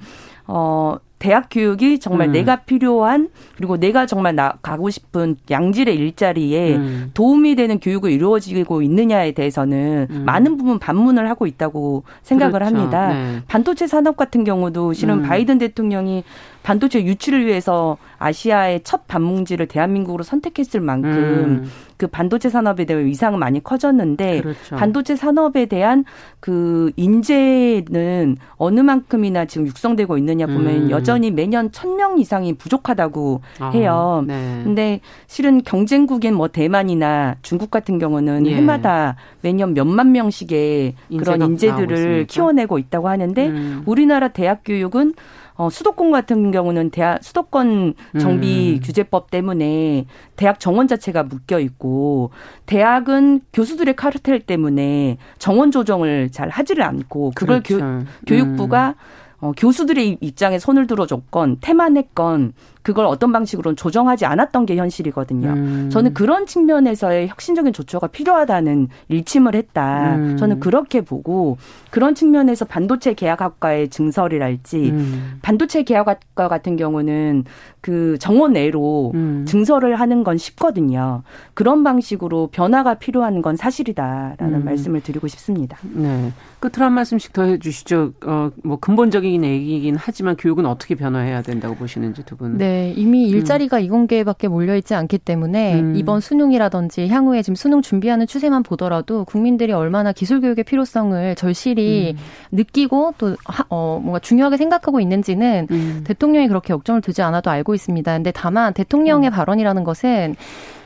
어 0.46 0.96
대학 1.18 1.46
교육이 1.50 2.00
정말 2.00 2.28
음. 2.28 2.32
내가 2.32 2.56
필요한 2.56 3.30
그리고 3.56 3.78
내가 3.78 4.04
정말 4.04 4.34
나 4.34 4.58
가고 4.60 4.90
싶은 4.90 5.36
양질의 5.50 5.96
일자리에 5.96 6.76
음. 6.76 7.10
도움이 7.14 7.56
되는 7.56 7.80
교육을 7.80 8.12
이루어지고 8.12 8.82
있느냐에 8.82 9.32
대해서는 9.32 10.08
음. 10.10 10.24
많은 10.26 10.58
부분 10.58 10.78
반문을 10.78 11.28
하고 11.30 11.46
있다고 11.46 12.04
생각을 12.22 12.60
그렇죠. 12.60 12.76
합니다. 12.76 13.08
네. 13.14 13.42
반도체 13.48 13.86
산업 13.86 14.18
같은 14.18 14.44
경우도 14.44 14.92
실은 14.92 15.20
음. 15.20 15.22
바이든 15.22 15.58
대통령이 15.58 16.24
반도체 16.64 17.04
유출을 17.04 17.46
위해서 17.46 17.98
아시아의 18.18 18.80
첫 18.84 19.06
반뭉지를 19.06 19.68
대한민국으로 19.68 20.24
선택했을 20.24 20.80
만큼 20.80 21.10
음. 21.12 21.70
그 21.96 22.06
반도체 22.08 22.48
산업에 22.48 22.86
대한 22.86 23.04
위상은 23.04 23.38
많이 23.38 23.62
커졌는데 23.62 24.40
그렇죠. 24.40 24.74
반도체 24.76 25.14
산업에 25.14 25.66
대한 25.66 26.04
그 26.40 26.90
인재는 26.96 28.38
어느 28.56 28.80
만큼이나 28.80 29.44
지금 29.44 29.66
육성되고 29.66 30.18
있느냐 30.18 30.46
보면 30.46 30.84
음. 30.84 30.90
여전히 30.90 31.30
매년 31.30 31.70
천 31.70 31.94
명 31.94 32.18
이상이 32.18 32.54
부족하다고 32.54 33.40
아, 33.60 33.70
해요. 33.70 34.24
네. 34.26 34.60
근데 34.64 35.00
실은 35.26 35.62
경쟁국인 35.62 36.34
뭐 36.34 36.48
대만이나 36.48 37.36
중국 37.42 37.70
같은 37.70 37.98
경우는 37.98 38.46
예. 38.46 38.56
해마다 38.56 39.16
매년 39.42 39.74
몇만 39.74 40.12
명씩의 40.12 40.94
그런 41.18 41.42
인재들을 41.42 42.26
키워내고 42.26 42.78
있다고 42.78 43.08
하는데 43.08 43.46
음. 43.46 43.82
우리나라 43.86 44.28
대학 44.28 44.62
교육은 44.64 45.14
어, 45.56 45.70
수도권 45.70 46.10
같은 46.10 46.50
경우는 46.50 46.90
대학 46.90 47.22
수도권 47.22 47.94
정비 48.20 48.74
음. 48.74 48.80
규제법 48.82 49.30
때문에 49.30 50.06
대학 50.36 50.58
정원 50.58 50.88
자체가 50.88 51.22
묶여 51.22 51.60
있고 51.60 52.30
대학은 52.66 53.42
교수들의 53.52 53.94
카르텔 53.94 54.40
때문에 54.40 55.18
정원 55.38 55.70
조정을 55.70 56.30
잘 56.32 56.48
하지를 56.48 56.82
않고 56.82 57.32
그걸 57.36 57.62
그렇죠. 57.62 57.84
교, 57.84 58.04
교육부가 58.26 58.88
음. 58.88 59.24
어, 59.40 59.52
교수들의 59.56 60.18
입장에 60.20 60.58
손을 60.58 60.86
들어줬건 60.86 61.58
태만했건 61.60 62.54
그걸 62.84 63.06
어떤 63.06 63.32
방식으로는 63.32 63.76
조정하지 63.76 64.26
않았던 64.26 64.66
게 64.66 64.76
현실이거든요. 64.76 65.48
음. 65.48 65.90
저는 65.90 66.12
그런 66.12 66.44
측면에서의 66.44 67.28
혁신적인 67.28 67.72
조처가 67.72 68.08
필요하다는 68.08 68.88
일침을 69.08 69.54
했다. 69.54 70.16
음. 70.16 70.36
저는 70.36 70.60
그렇게 70.60 71.00
보고 71.00 71.56
그런 71.90 72.14
측면에서 72.14 72.66
반도체 72.66 73.14
계약학과의 73.14 73.88
증설이랄지 73.88 74.90
음. 74.90 75.38
반도체 75.40 75.82
계약학과 75.82 76.48
같은 76.48 76.76
경우는 76.76 77.44
그 77.84 78.16
정원 78.18 78.54
내로 78.54 79.12
음. 79.14 79.44
증설을 79.46 80.00
하는 80.00 80.24
건 80.24 80.38
쉽거든요. 80.38 81.22
그런 81.52 81.84
방식으로 81.84 82.46
변화가 82.46 82.94
필요한 82.94 83.42
건 83.42 83.56
사실이다라는 83.56 84.60
음. 84.60 84.64
말씀을 84.64 85.02
드리고 85.02 85.28
싶습니다. 85.28 85.76
네. 85.92 86.32
끝으로 86.60 86.86
한 86.86 86.94
말씀씩 86.94 87.34
더 87.34 87.42
해주시죠. 87.42 88.14
어, 88.24 88.50
뭐 88.62 88.78
근본적인 88.78 89.44
얘기긴 89.44 89.96
하지만 89.98 90.34
교육은 90.36 90.64
어떻게 90.64 90.94
변화해야 90.94 91.42
된다고 91.42 91.74
보시는지 91.74 92.24
두 92.24 92.38
분. 92.38 92.56
네. 92.56 92.64
네, 92.64 92.94
이미 92.96 93.30
음. 93.30 93.36
일자리가 93.36 93.80
음. 93.80 94.06
2공개밖에 94.06 94.48
몰려 94.48 94.74
있지 94.76 94.94
않기 94.94 95.18
때문에 95.18 95.80
음. 95.80 95.96
이번 95.96 96.20
수능이라든지 96.20 97.08
향후에 97.08 97.42
지금 97.42 97.54
수능 97.54 97.82
준비하는 97.82 98.26
추세만 98.26 98.62
보더라도 98.62 99.26
국민들이 99.26 99.74
얼마나 99.74 100.12
기술 100.12 100.40
교육의 100.40 100.64
필요성을 100.64 101.34
절실히 101.34 102.14
음. 102.16 102.22
느끼고 102.52 103.12
또 103.18 103.36
어, 103.68 104.00
뭔가 104.02 104.20
중요하게 104.20 104.56
생각하고 104.56 105.00
있는지는 105.00 105.66
음. 105.70 106.04
대통령이 106.04 106.48
그렇게 106.48 106.72
역점을 106.72 107.02
두지 107.02 107.20
않아도 107.20 107.50
알고 107.50 107.73
있습니다. 107.74 108.12
근데 108.12 108.32
다만 108.32 108.72
대통령의 108.74 109.30
음. 109.30 109.32
발언이라는 109.32 109.84
것은 109.84 110.36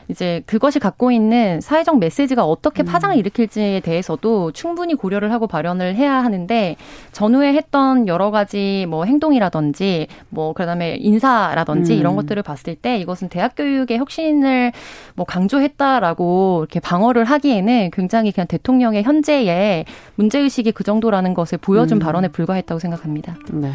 이제 0.08 0.42
그것이 0.46 0.78
갖고 0.78 1.10
있는 1.10 1.60
사회적 1.60 1.98
메시지가 1.98 2.44
어떻게 2.44 2.82
음. 2.82 2.86
파장을 2.86 3.16
일으킬지에 3.16 3.80
대해서도 3.80 4.52
충분히 4.52 4.94
고려를 4.94 5.32
하고 5.32 5.46
발언을 5.46 5.94
해야 5.94 6.14
하는데 6.14 6.76
전후에 7.12 7.52
했던 7.52 8.08
여러 8.08 8.30
가지 8.30 8.86
뭐 8.88 9.04
행동이라든지 9.04 10.06
뭐 10.30 10.54
그다음에 10.54 10.96
인사라든지 10.98 11.92
음. 11.92 11.98
이런 11.98 12.16
것들을 12.16 12.42
봤을 12.42 12.74
때 12.74 12.98
이것은 12.98 13.28
대학 13.28 13.54
교육의 13.54 13.98
혁신을 13.98 14.72
뭐 15.14 15.26
강조했다라고 15.26 16.60
이렇게 16.62 16.80
방어를 16.80 17.24
하기에는 17.24 17.90
굉장히 17.92 18.32
그냥 18.32 18.46
대통령의 18.46 19.02
현재의 19.02 19.84
문제 20.14 20.38
의식이 20.38 20.72
그 20.72 20.84
정도라는 20.84 21.34
것을 21.34 21.58
보여준 21.58 21.98
음. 21.98 22.00
발언에 22.00 22.28
불과했다고 22.28 22.78
생각합니다. 22.78 23.36
네. 23.52 23.72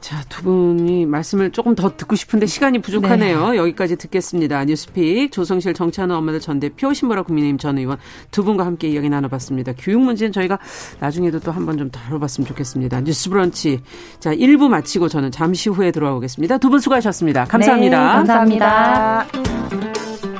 자, 0.00 0.22
두 0.30 0.42
분이 0.42 1.04
말씀을 1.06 1.50
조금 1.50 1.74
더 1.74 1.94
듣고 1.96 2.16
싶은데 2.16 2.46
시간이 2.46 2.80
부족하네요. 2.80 3.50
네. 3.50 3.58
여기까지 3.58 3.96
듣겠습니다. 3.96 4.64
뉴스픽 4.64 5.30
조성실 5.30 5.74
정치하는 5.74 6.14
엄마들 6.16 6.40
전 6.40 6.58
대표 6.58 6.92
신보라 6.94 7.22
국민의힘 7.22 7.58
전 7.58 7.76
의원 7.78 7.98
두 8.30 8.42
분과 8.42 8.64
함께 8.64 8.88
이야기 8.88 9.10
나눠봤습니다. 9.10 9.72
교육 9.78 10.00
문제는 10.00 10.32
저희가 10.32 10.58
나중에도 11.00 11.38
또 11.40 11.52
한 11.52 11.66
번 11.66 11.76
좀 11.76 11.90
다뤄봤으면 11.90 12.46
좋겠습니다. 12.48 13.00
뉴스 13.02 13.28
브런치. 13.28 13.82
자, 14.20 14.34
1부 14.34 14.68
마치고 14.68 15.08
저는 15.08 15.30
잠시 15.30 15.68
후에 15.68 15.90
들어오겠습니다. 15.90 16.58
두 16.58 16.70
분 16.70 16.80
수고하셨습니다. 16.80 17.44
감사합니다. 17.44 17.98
네, 17.98 18.12
감사합니다. 18.14 19.26
누 19.70 20.39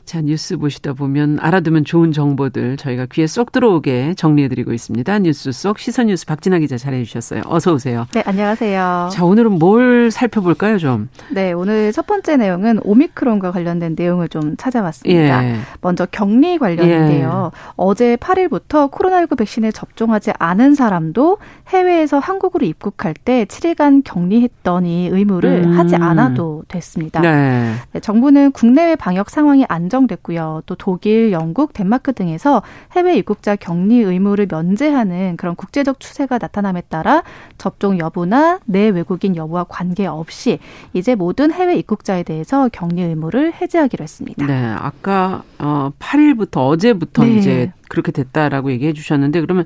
자, 0.11 0.19
뉴스 0.19 0.57
보시다 0.57 0.91
보면 0.91 1.37
알아두면 1.39 1.85
좋은 1.85 2.11
정보들 2.11 2.75
저희가 2.75 3.05
귀에 3.13 3.27
쏙 3.27 3.53
들어오게 3.53 4.15
정리해드리고 4.15 4.73
있습니다. 4.73 5.19
뉴스 5.19 5.53
속 5.53 5.79
시선 5.79 6.07
뉴스 6.07 6.25
박진아 6.25 6.59
기자 6.59 6.75
잘해주셨어요. 6.77 7.43
어서 7.45 7.71
오세요. 7.71 8.05
네, 8.11 8.21
안녕하세요. 8.25 9.07
자, 9.09 9.23
오늘은 9.23 9.53
뭘 9.53 10.11
살펴볼까요, 10.11 10.79
좀? 10.79 11.07
네, 11.31 11.53
오늘 11.53 11.93
첫 11.93 12.07
번째 12.07 12.35
내용은 12.35 12.81
오미크론과 12.83 13.51
관련된 13.51 13.95
내용을 13.97 14.27
좀 14.27 14.57
찾아봤습니다. 14.57 15.45
예. 15.45 15.55
먼저 15.79 16.05
격리 16.11 16.57
관련인데요. 16.57 17.51
예. 17.53 17.71
어제 17.77 18.17
8일부터 18.17 18.91
코로나19 18.91 19.37
백신에 19.37 19.71
접종하지 19.71 20.33
않은 20.37 20.75
사람도 20.75 21.37
해외에서 21.69 22.19
한국으로 22.19 22.65
입국할 22.65 23.13
때 23.13 23.45
7일간 23.45 24.01
격리했더니 24.03 25.07
의무를 25.09 25.67
음. 25.67 25.79
하지 25.79 25.95
않아도 25.95 26.63
됐습니다. 26.67 27.21
네. 27.21 27.71
네, 27.93 27.99
정부는 28.01 28.51
국내외 28.51 28.97
방역 28.97 29.29
상황이 29.29 29.63
안정 29.69 30.00
결정됐고요. 30.01 30.63
또 30.65 30.75
독일, 30.75 31.31
영국, 31.31 31.73
덴마크 31.73 32.13
등에서 32.13 32.61
해외 32.93 33.15
입국자 33.17 33.55
격리 33.55 33.99
의무를 34.01 34.47
면제하는 34.49 35.37
그런 35.37 35.55
국제적 35.55 35.99
추세가 35.99 36.37
나타남에 36.37 36.81
따라 36.89 37.23
접종 37.57 37.99
여부나 37.99 38.59
내 38.65 38.89
외국인 38.89 39.35
여부와 39.35 39.65
관계없이 39.65 40.59
이제 40.93 41.15
모든 41.15 41.51
해외 41.51 41.75
입국자에 41.75 42.23
대해서 42.23 42.69
격리 42.71 43.01
의무를 43.01 43.53
해제하기로 43.53 44.03
했습니다. 44.03 44.45
네, 44.45 44.65
아까 44.77 45.43
어 45.59 45.91
8일부터 45.99 46.67
어제부터 46.67 47.23
네. 47.23 47.37
이제 47.37 47.71
그렇게 47.89 48.11
됐다라고 48.11 48.71
얘기해 48.71 48.93
주셨는데 48.93 49.41
그러면 49.41 49.65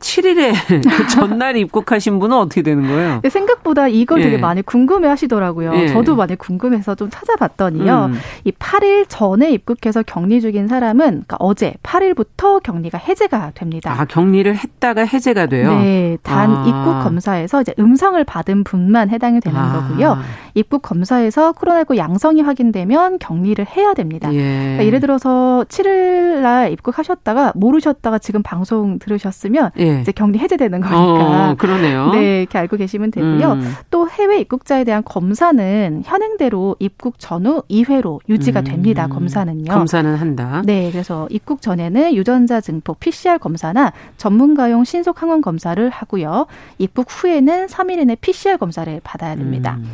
7일에 0.00 0.52
그 0.88 1.06
전날 1.08 1.56
입국하신 1.56 2.18
분은 2.18 2.36
어떻게 2.36 2.62
되는 2.62 2.86
거예요? 2.86 3.20
네, 3.22 3.28
생각보다 3.28 3.88
이걸 3.88 4.20
예. 4.20 4.24
되게 4.24 4.38
많이 4.38 4.62
궁금해 4.62 5.08
하시더라고요. 5.08 5.72
예. 5.74 5.88
저도 5.88 6.16
많이 6.16 6.36
궁금해서 6.36 6.94
좀 6.94 7.08
찾아봤더니요. 7.10 8.10
음. 8.12 8.18
이 8.44 8.52
8일 8.52 9.06
전에 9.08 9.50
입국해서 9.50 10.02
격리 10.02 10.40
중인 10.40 10.68
사람은 10.68 11.04
그러니까 11.04 11.36
어제 11.40 11.74
8일부터 11.82 12.62
격리가 12.62 12.98
해제가 12.98 13.52
됩니다. 13.54 13.94
아, 13.96 14.04
격리를 14.04 14.54
했다가 14.54 15.04
해제가 15.04 15.46
돼요? 15.46 15.70
네. 15.78 16.18
단 16.22 16.50
아. 16.50 16.64
입국 16.66 17.02
검사에서 17.02 17.62
이제 17.62 17.74
음성을 17.78 18.22
받은 18.24 18.64
분만 18.64 19.10
해당이 19.10 19.40
되는 19.40 19.58
아. 19.58 19.72
거고요. 19.88 20.18
입국 20.56 20.80
검사에서 20.80 21.52
코로나19 21.52 21.96
양성이 21.98 22.40
확인되면 22.40 23.18
격리를 23.18 23.64
해야 23.76 23.92
됩니다. 23.92 24.32
예. 24.32 24.38
그러니까 24.38 24.86
예를 24.86 25.00
들어서 25.00 25.66
7일 25.68 26.40
날 26.40 26.72
입국하셨다가 26.72 27.52
모르셨다가 27.54 28.18
지금 28.18 28.42
방송 28.42 28.98
들으셨으면 28.98 29.70
예. 29.78 29.86
예. 29.86 30.00
이제 30.00 30.12
격리 30.12 30.38
해제되는 30.38 30.80
거니까. 30.80 31.50
어, 31.50 31.54
그러네요. 31.56 32.10
네, 32.12 32.40
이렇게 32.40 32.58
알고 32.58 32.78
계시면 32.78 33.10
되고요. 33.10 33.52
음. 33.52 33.74
또 33.90 34.08
해외 34.08 34.40
입국자에 34.40 34.84
대한 34.84 35.02
검사는 35.04 36.02
현행대로 36.04 36.76
입국 36.78 37.18
전후 37.18 37.62
2회로 37.70 38.20
유지가 38.28 38.60
음. 38.60 38.64
됩니다. 38.64 39.08
검사는요. 39.08 39.70
검사는 39.72 40.14
한다. 40.14 40.62
네, 40.64 40.90
그래서 40.90 41.28
입국 41.30 41.60
전에는 41.60 42.14
유전자 42.14 42.62
증폭 42.62 43.00
PCR 43.00 43.38
검사나 43.38 43.92
전문가용 44.16 44.84
신속 44.84 45.20
항원 45.20 45.42
검사를 45.42 45.88
하고요. 45.90 46.46
입국 46.78 47.06
후에는 47.10 47.66
3일 47.66 47.98
이내 48.00 48.14
PCR 48.14 48.56
검사를 48.56 49.00
받아야 49.04 49.36
됩니다. 49.36 49.76
음. 49.78 49.90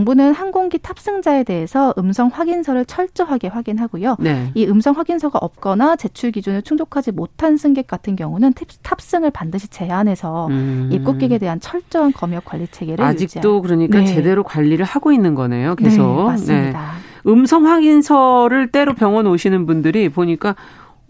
정부는 0.00 0.32
항공기 0.32 0.78
탑승자에 0.78 1.44
대해서 1.44 1.92
음성 1.98 2.28
확인서를 2.28 2.84
철저하게 2.86 3.48
확인하고요. 3.48 4.16
네. 4.18 4.50
이 4.54 4.66
음성 4.66 4.96
확인서가 4.96 5.38
없거나 5.40 5.96
제출 5.96 6.30
기준을 6.30 6.62
충족하지 6.62 7.12
못한 7.12 7.56
승객 7.56 7.86
같은 7.86 8.16
경우는 8.16 8.54
탑승을 8.82 9.30
반드시 9.30 9.68
제한해서 9.68 10.46
음. 10.48 10.88
입국객에 10.92 11.38
대한 11.38 11.60
철저한 11.60 12.12
검역 12.12 12.44
관리 12.44 12.66
체계를 12.68 13.04
아직도 13.04 13.38
유지할. 13.38 13.62
그러니까 13.62 13.98
네. 13.98 14.06
제대로 14.06 14.42
관리를 14.42 14.84
하고 14.84 15.12
있는 15.12 15.34
거네요. 15.34 15.74
계속. 15.74 16.02
네, 16.02 16.24
맞습니다. 16.24 16.80
네. 16.80 17.30
음성 17.30 17.66
확인서를 17.66 18.70
때로 18.70 18.94
병원 18.94 19.26
오시는 19.26 19.66
분들이 19.66 20.08
보니까 20.08 20.54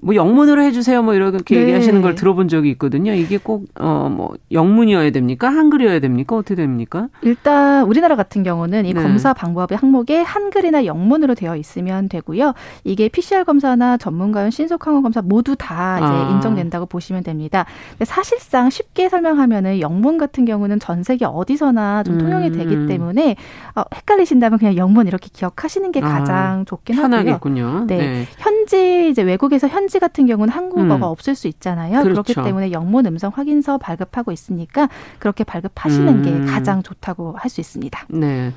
뭐 0.03 0.15
영문으로 0.15 0.63
해주세요 0.63 1.03
뭐 1.03 1.15
이렇게 1.15 1.55
네. 1.55 1.63
얘기하시는 1.63 2.01
걸 2.03 2.15
들어본 2.15 2.49
적이 2.49 2.71
있거든요. 2.71 3.13
이게 3.15 3.39
꼭 3.39 3.67
어 3.79 4.09
뭐 4.11 4.35
영문이어야 4.51 5.11
됩니까? 5.11 5.49
한글이어야 5.49 6.01
됩니까? 6.01 6.37
어떻게 6.37 6.55
됩니까? 6.57 7.09
일단 7.23 7.85
우리나라 7.85 8.17
같은 8.17 8.43
경우는 8.43 8.87
이 8.87 8.95
네. 8.95 9.03
검사 9.03 9.33
방법의 9.33 9.77
항목에 9.79 10.21
한글이나 10.21 10.85
영문으로 10.85 11.35
되어 11.35 11.57
있으면 11.57 12.09
되고요. 12.09 12.55
이게 12.85 13.09
PCR 13.09 13.45
검사나 13.45 13.97
전문가용 13.99 14.51
신속항원 14.51 15.03
검사 15.03 15.23
모두 15.23 15.55
다 15.57 15.99
이제 15.99 16.07
아. 16.07 16.31
인정된다고 16.35 16.87
보시면 16.87 17.23
됩니다. 17.23 17.67
사실상 18.05 18.71
쉽게 18.71 19.09
설명하면은 19.09 19.81
영문 19.81 20.19
같은 20.19 20.45
경우는 20.45 20.81
전 20.81 21.03
세계 21.03 21.25
어디서나 21.25 22.03
좀 22.03 22.19
통용이 22.19 22.51
되기 22.53 22.75
음. 22.75 22.87
때문에 22.87 23.37
어, 23.77 23.83
헷갈리신다면 23.95 24.59
그냥 24.59 24.77
영문 24.77 25.07
이렇게 25.07 25.29
기억하시는 25.33 25.93
게 25.93 26.01
아, 26.01 26.09
가장 26.09 26.61
아. 26.61 26.65
좋긴 26.67 26.97
편하겠군요. 26.97 27.65
하고요. 27.67 27.85
네. 27.87 27.97
네. 27.99 28.27
현지 28.39 29.09
이제 29.11 29.23
외국에서 29.23 29.69
현지 29.69 29.90
현지 29.91 29.99
같은 29.99 30.27
경우는 30.27 30.55
한국어가 30.55 30.95
음. 30.95 31.03
없을 31.03 31.35
수 31.35 31.49
있잖아요. 31.49 32.03
그렇죠. 32.05 32.23
그렇기 32.23 32.35
때문에 32.49 32.71
영문 32.71 33.07
음성 33.07 33.33
확인서 33.35 33.77
발급하고 33.77 34.31
있으니까 34.31 34.89
그렇게 35.19 35.43
발급하시는 35.43 36.09
음. 36.09 36.23
게 36.23 36.51
가장 36.53 36.85
좋다고 36.85 37.35
할 37.37 37.51
수 37.51 37.61
있습니다. 37.61 38.07
네. 38.11 38.53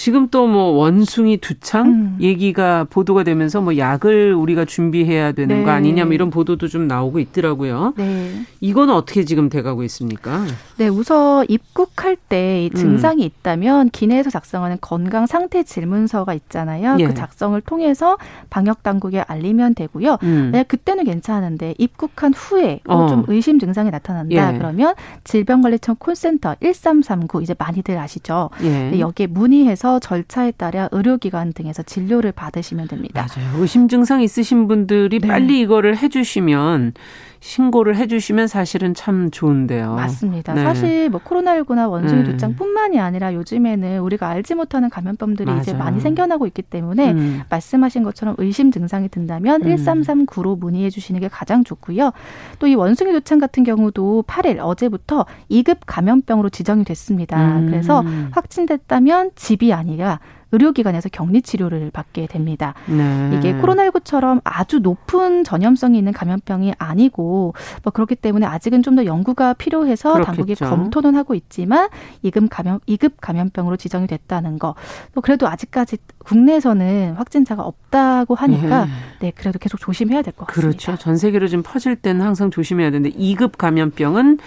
지금 0.00 0.28
또 0.28 0.50
뭐 0.50 0.70
원숭이 0.70 1.36
두창 1.36 1.86
음. 1.86 2.16
얘기가 2.20 2.84
보도가 2.88 3.22
되면서 3.22 3.60
뭐 3.60 3.76
약을 3.76 4.32
우리가 4.34 4.64
준비해야 4.64 5.32
되는 5.32 5.58
네. 5.58 5.64
거 5.64 5.70
아니냐 5.70 6.06
뭐 6.06 6.14
이런 6.14 6.30
보도도 6.30 6.66
좀 6.68 6.88
나오고 6.88 7.18
있더라고요. 7.18 7.92
네. 7.98 8.30
이건 8.60 8.88
어떻게 8.88 9.24
지금 9.24 9.50
돼가고 9.50 9.82
있습니까? 9.84 10.44
네, 10.78 10.88
우선 10.88 11.44
입국할 11.48 12.16
때 12.16 12.70
음. 12.72 12.76
증상이 12.76 13.22
음. 13.22 13.26
있다면 13.26 13.90
기내에서 13.90 14.30
작성하는 14.30 14.78
건강 14.80 15.26
상태 15.26 15.62
질문서가 15.62 16.32
있잖아요. 16.32 16.96
예. 16.98 17.06
그 17.06 17.14
작성을 17.14 17.60
통해서 17.60 18.16
방역 18.48 18.82
당국에 18.82 19.20
알리면 19.20 19.74
되고요. 19.74 20.16
음. 20.22 20.50
네, 20.52 20.62
그때는 20.62 21.04
괜찮은데 21.04 21.74
입국한 21.76 22.32
후에 22.34 22.80
어. 22.88 23.06
좀 23.08 23.24
의심 23.28 23.58
증상이 23.58 23.90
나타난다. 23.90 24.54
예. 24.54 24.58
그러면 24.58 24.94
질병관리청 25.24 25.96
콜센터 25.98 26.56
1339 26.62 27.42
이제 27.42 27.54
많이들 27.58 27.98
아시죠? 27.98 28.48
예. 28.62 28.90
네, 28.90 29.00
여기에 29.00 29.26
문의해서 29.26 29.89
해서 29.90 29.98
절차에 29.98 30.52
따라 30.52 30.88
의료기관 30.92 31.52
등에서 31.52 31.82
진료를 31.82 32.32
받으시면 32.32 32.86
됩니다. 32.86 33.26
맞아요. 33.26 33.60
의심 33.60 33.88
증상 33.88 34.22
있으신 34.22 34.68
분들이 34.68 35.18
네. 35.18 35.26
빨리 35.26 35.60
이거를 35.60 35.96
해주시면 35.96 36.94
신고를 37.40 37.96
해주시면 37.96 38.46
사실은 38.46 38.94
참 38.94 39.30
좋은데요. 39.30 39.94
맞습니다. 39.94 40.54
네. 40.54 40.62
사실 40.62 41.08
뭐 41.10 41.20
코로나19나 41.22 41.90
원숭이 41.90 42.22
네. 42.22 42.30
두장뿐만이 42.30 43.00
아니라 43.00 43.34
요즘에는 43.34 44.00
우리가 44.00 44.28
알지 44.28 44.54
못하는 44.54 44.90
감염병들이 44.90 45.46
맞아요. 45.46 45.60
이제 45.62 45.72
많이 45.74 46.00
생겨나고 46.00 46.46
있기 46.46 46.62
때문에 46.62 47.12
음. 47.12 47.42
말씀하신 47.48 48.02
것처럼 48.02 48.34
의심 48.38 48.70
증상이 48.70 49.08
든다면 49.08 49.62
음. 49.62 49.74
1339로 49.76 50.58
문의해 50.58 50.90
주시는 50.90 51.20
게 51.20 51.28
가장 51.28 51.64
좋고요. 51.64 52.12
또 52.58 52.70
이 52.70 52.74
원숭이 52.76 53.10
두창 53.12 53.40
같은 53.40 53.64
경우도 53.64 54.24
8일 54.28 54.58
어제부터 54.60 55.26
2급 55.50 55.78
감염병으로 55.86 56.50
지정이 56.50 56.84
됐습니다. 56.84 57.58
음. 57.58 57.66
그래서 57.68 58.04
확진됐다면 58.30 59.30
집이 59.34 59.72
아니라 59.72 60.20
의료기관에서 60.52 61.08
격리 61.10 61.42
치료를 61.42 61.90
받게 61.92 62.26
됩니다. 62.26 62.74
네. 62.86 63.30
이게 63.36 63.54
코로나19처럼 63.54 64.40
아주 64.44 64.80
높은 64.80 65.44
전염성이 65.44 65.98
있는 65.98 66.12
감염병이 66.12 66.74
아니고 66.78 67.54
뭐 67.82 67.92
그렇기 67.92 68.14
때문에 68.16 68.46
아직은 68.46 68.82
좀 68.82 68.90
더 68.90 69.04
연구가 69.04 69.54
필요해서 69.54 70.14
그렇겠죠. 70.14 70.26
당국이 70.26 70.54
검토는 70.56 71.14
하고 71.14 71.36
있지만 71.36 71.88
2급 72.24 72.48
감염 72.50 72.80
2급 72.88 73.12
감염병으로 73.20 73.76
지정이 73.76 74.08
됐다는 74.08 74.58
거. 74.58 74.74
또 75.14 75.20
그래도 75.20 75.46
아직까지 75.46 75.98
국내에서는 76.18 77.14
확진자가 77.14 77.62
없다고 77.62 78.34
하니까 78.34 78.86
네, 78.86 78.90
네 79.20 79.32
그래도 79.34 79.60
계속 79.60 79.78
조심해야 79.78 80.22
될 80.22 80.32
것 80.32 80.46
같습니다. 80.48 80.76
그렇죠. 80.76 81.00
전 81.00 81.16
세계로 81.16 81.46
좀 81.46 81.62
퍼질 81.62 81.94
때는 81.94 82.20
항상 82.24 82.50
조심해야 82.50 82.90
되는데 82.90 83.16
2급 83.16 83.58
감염병은 83.58 84.38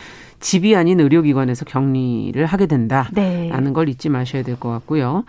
집이 0.43 0.75
아닌 0.75 0.99
의료기관에서 0.99 1.63
격리를 1.65 2.45
하게 2.45 2.65
된다라는 2.67 3.13
네. 3.13 3.71
걸 3.73 3.87
잊지 3.89 4.09
마셔야 4.09 4.43
될 4.43 4.57
것 4.59 4.69
같고요. 4.69 5.23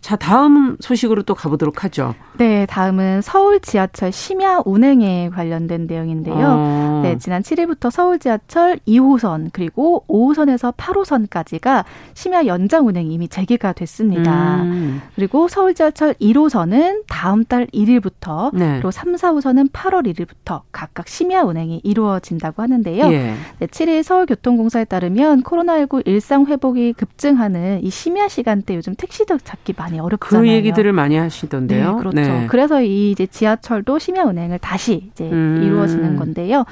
자, 0.00 0.16
다음 0.16 0.76
소식으로 0.80 1.22
또 1.22 1.34
가보도록 1.34 1.84
하죠. 1.84 2.14
네, 2.38 2.66
다음은 2.66 3.22
서울 3.22 3.60
지하철 3.60 4.10
심야 4.10 4.60
운행에 4.64 5.30
관련된 5.34 5.86
내용인데요. 5.86 6.34
어. 6.36 6.83
네, 7.04 7.18
지난 7.18 7.42
7일부터 7.42 7.90
서울 7.90 8.18
지하철 8.18 8.78
2호선 8.86 9.50
그리고 9.52 10.04
5호선에서 10.08 10.76
8호선까지가 10.76 11.84
심야 12.14 12.46
연장 12.46 12.86
운행이 12.86 13.12
이미 13.14 13.28
재개가 13.28 13.72
됐습니다. 13.72 14.62
음. 14.62 15.00
그리고 15.14 15.48
서울 15.48 15.74
지하철 15.74 16.14
1호선은 16.14 17.04
다음 17.08 17.44
달 17.44 17.66
1일부터 17.68 18.54
네. 18.54 18.74
그리고 18.74 18.90
3, 18.90 19.14
4호선은 19.14 19.70
8월 19.70 20.06
1일부터 20.12 20.62
각각 20.70 21.08
심야 21.08 21.42
운행이 21.42 21.80
이루어진다고 21.82 22.62
하는데요. 22.62 23.06
예. 23.12 23.34
네, 23.58 23.66
7일 23.66 24.02
서울교통공사에 24.02 24.84
따르면 24.84 25.42
코로나19 25.42 26.06
일상 26.06 26.46
회복이 26.46 26.92
급증하는 26.94 27.82
이 27.82 27.90
심야 27.90 28.28
시간대 28.28 28.76
요즘 28.76 28.94
택시도 28.94 29.38
잡기 29.38 29.72
많이 29.76 29.94
많이 29.94 30.00
어렵잖아요. 30.00 30.42
그 30.42 30.48
얘기들을 30.48 30.92
많이 30.92 31.16
하시던데요. 31.16 31.92
네, 31.92 31.98
그렇죠. 31.98 32.16
네. 32.16 32.46
그래서 32.48 32.82
이 32.82 33.10
이제 33.10 33.26
지하철도 33.26 33.98
심야 33.98 34.24
운행을 34.24 34.58
다시 34.58 35.08
이제 35.12 35.28
음. 35.30 35.62
이루어지는 35.64 36.16
건데요. 36.16 36.64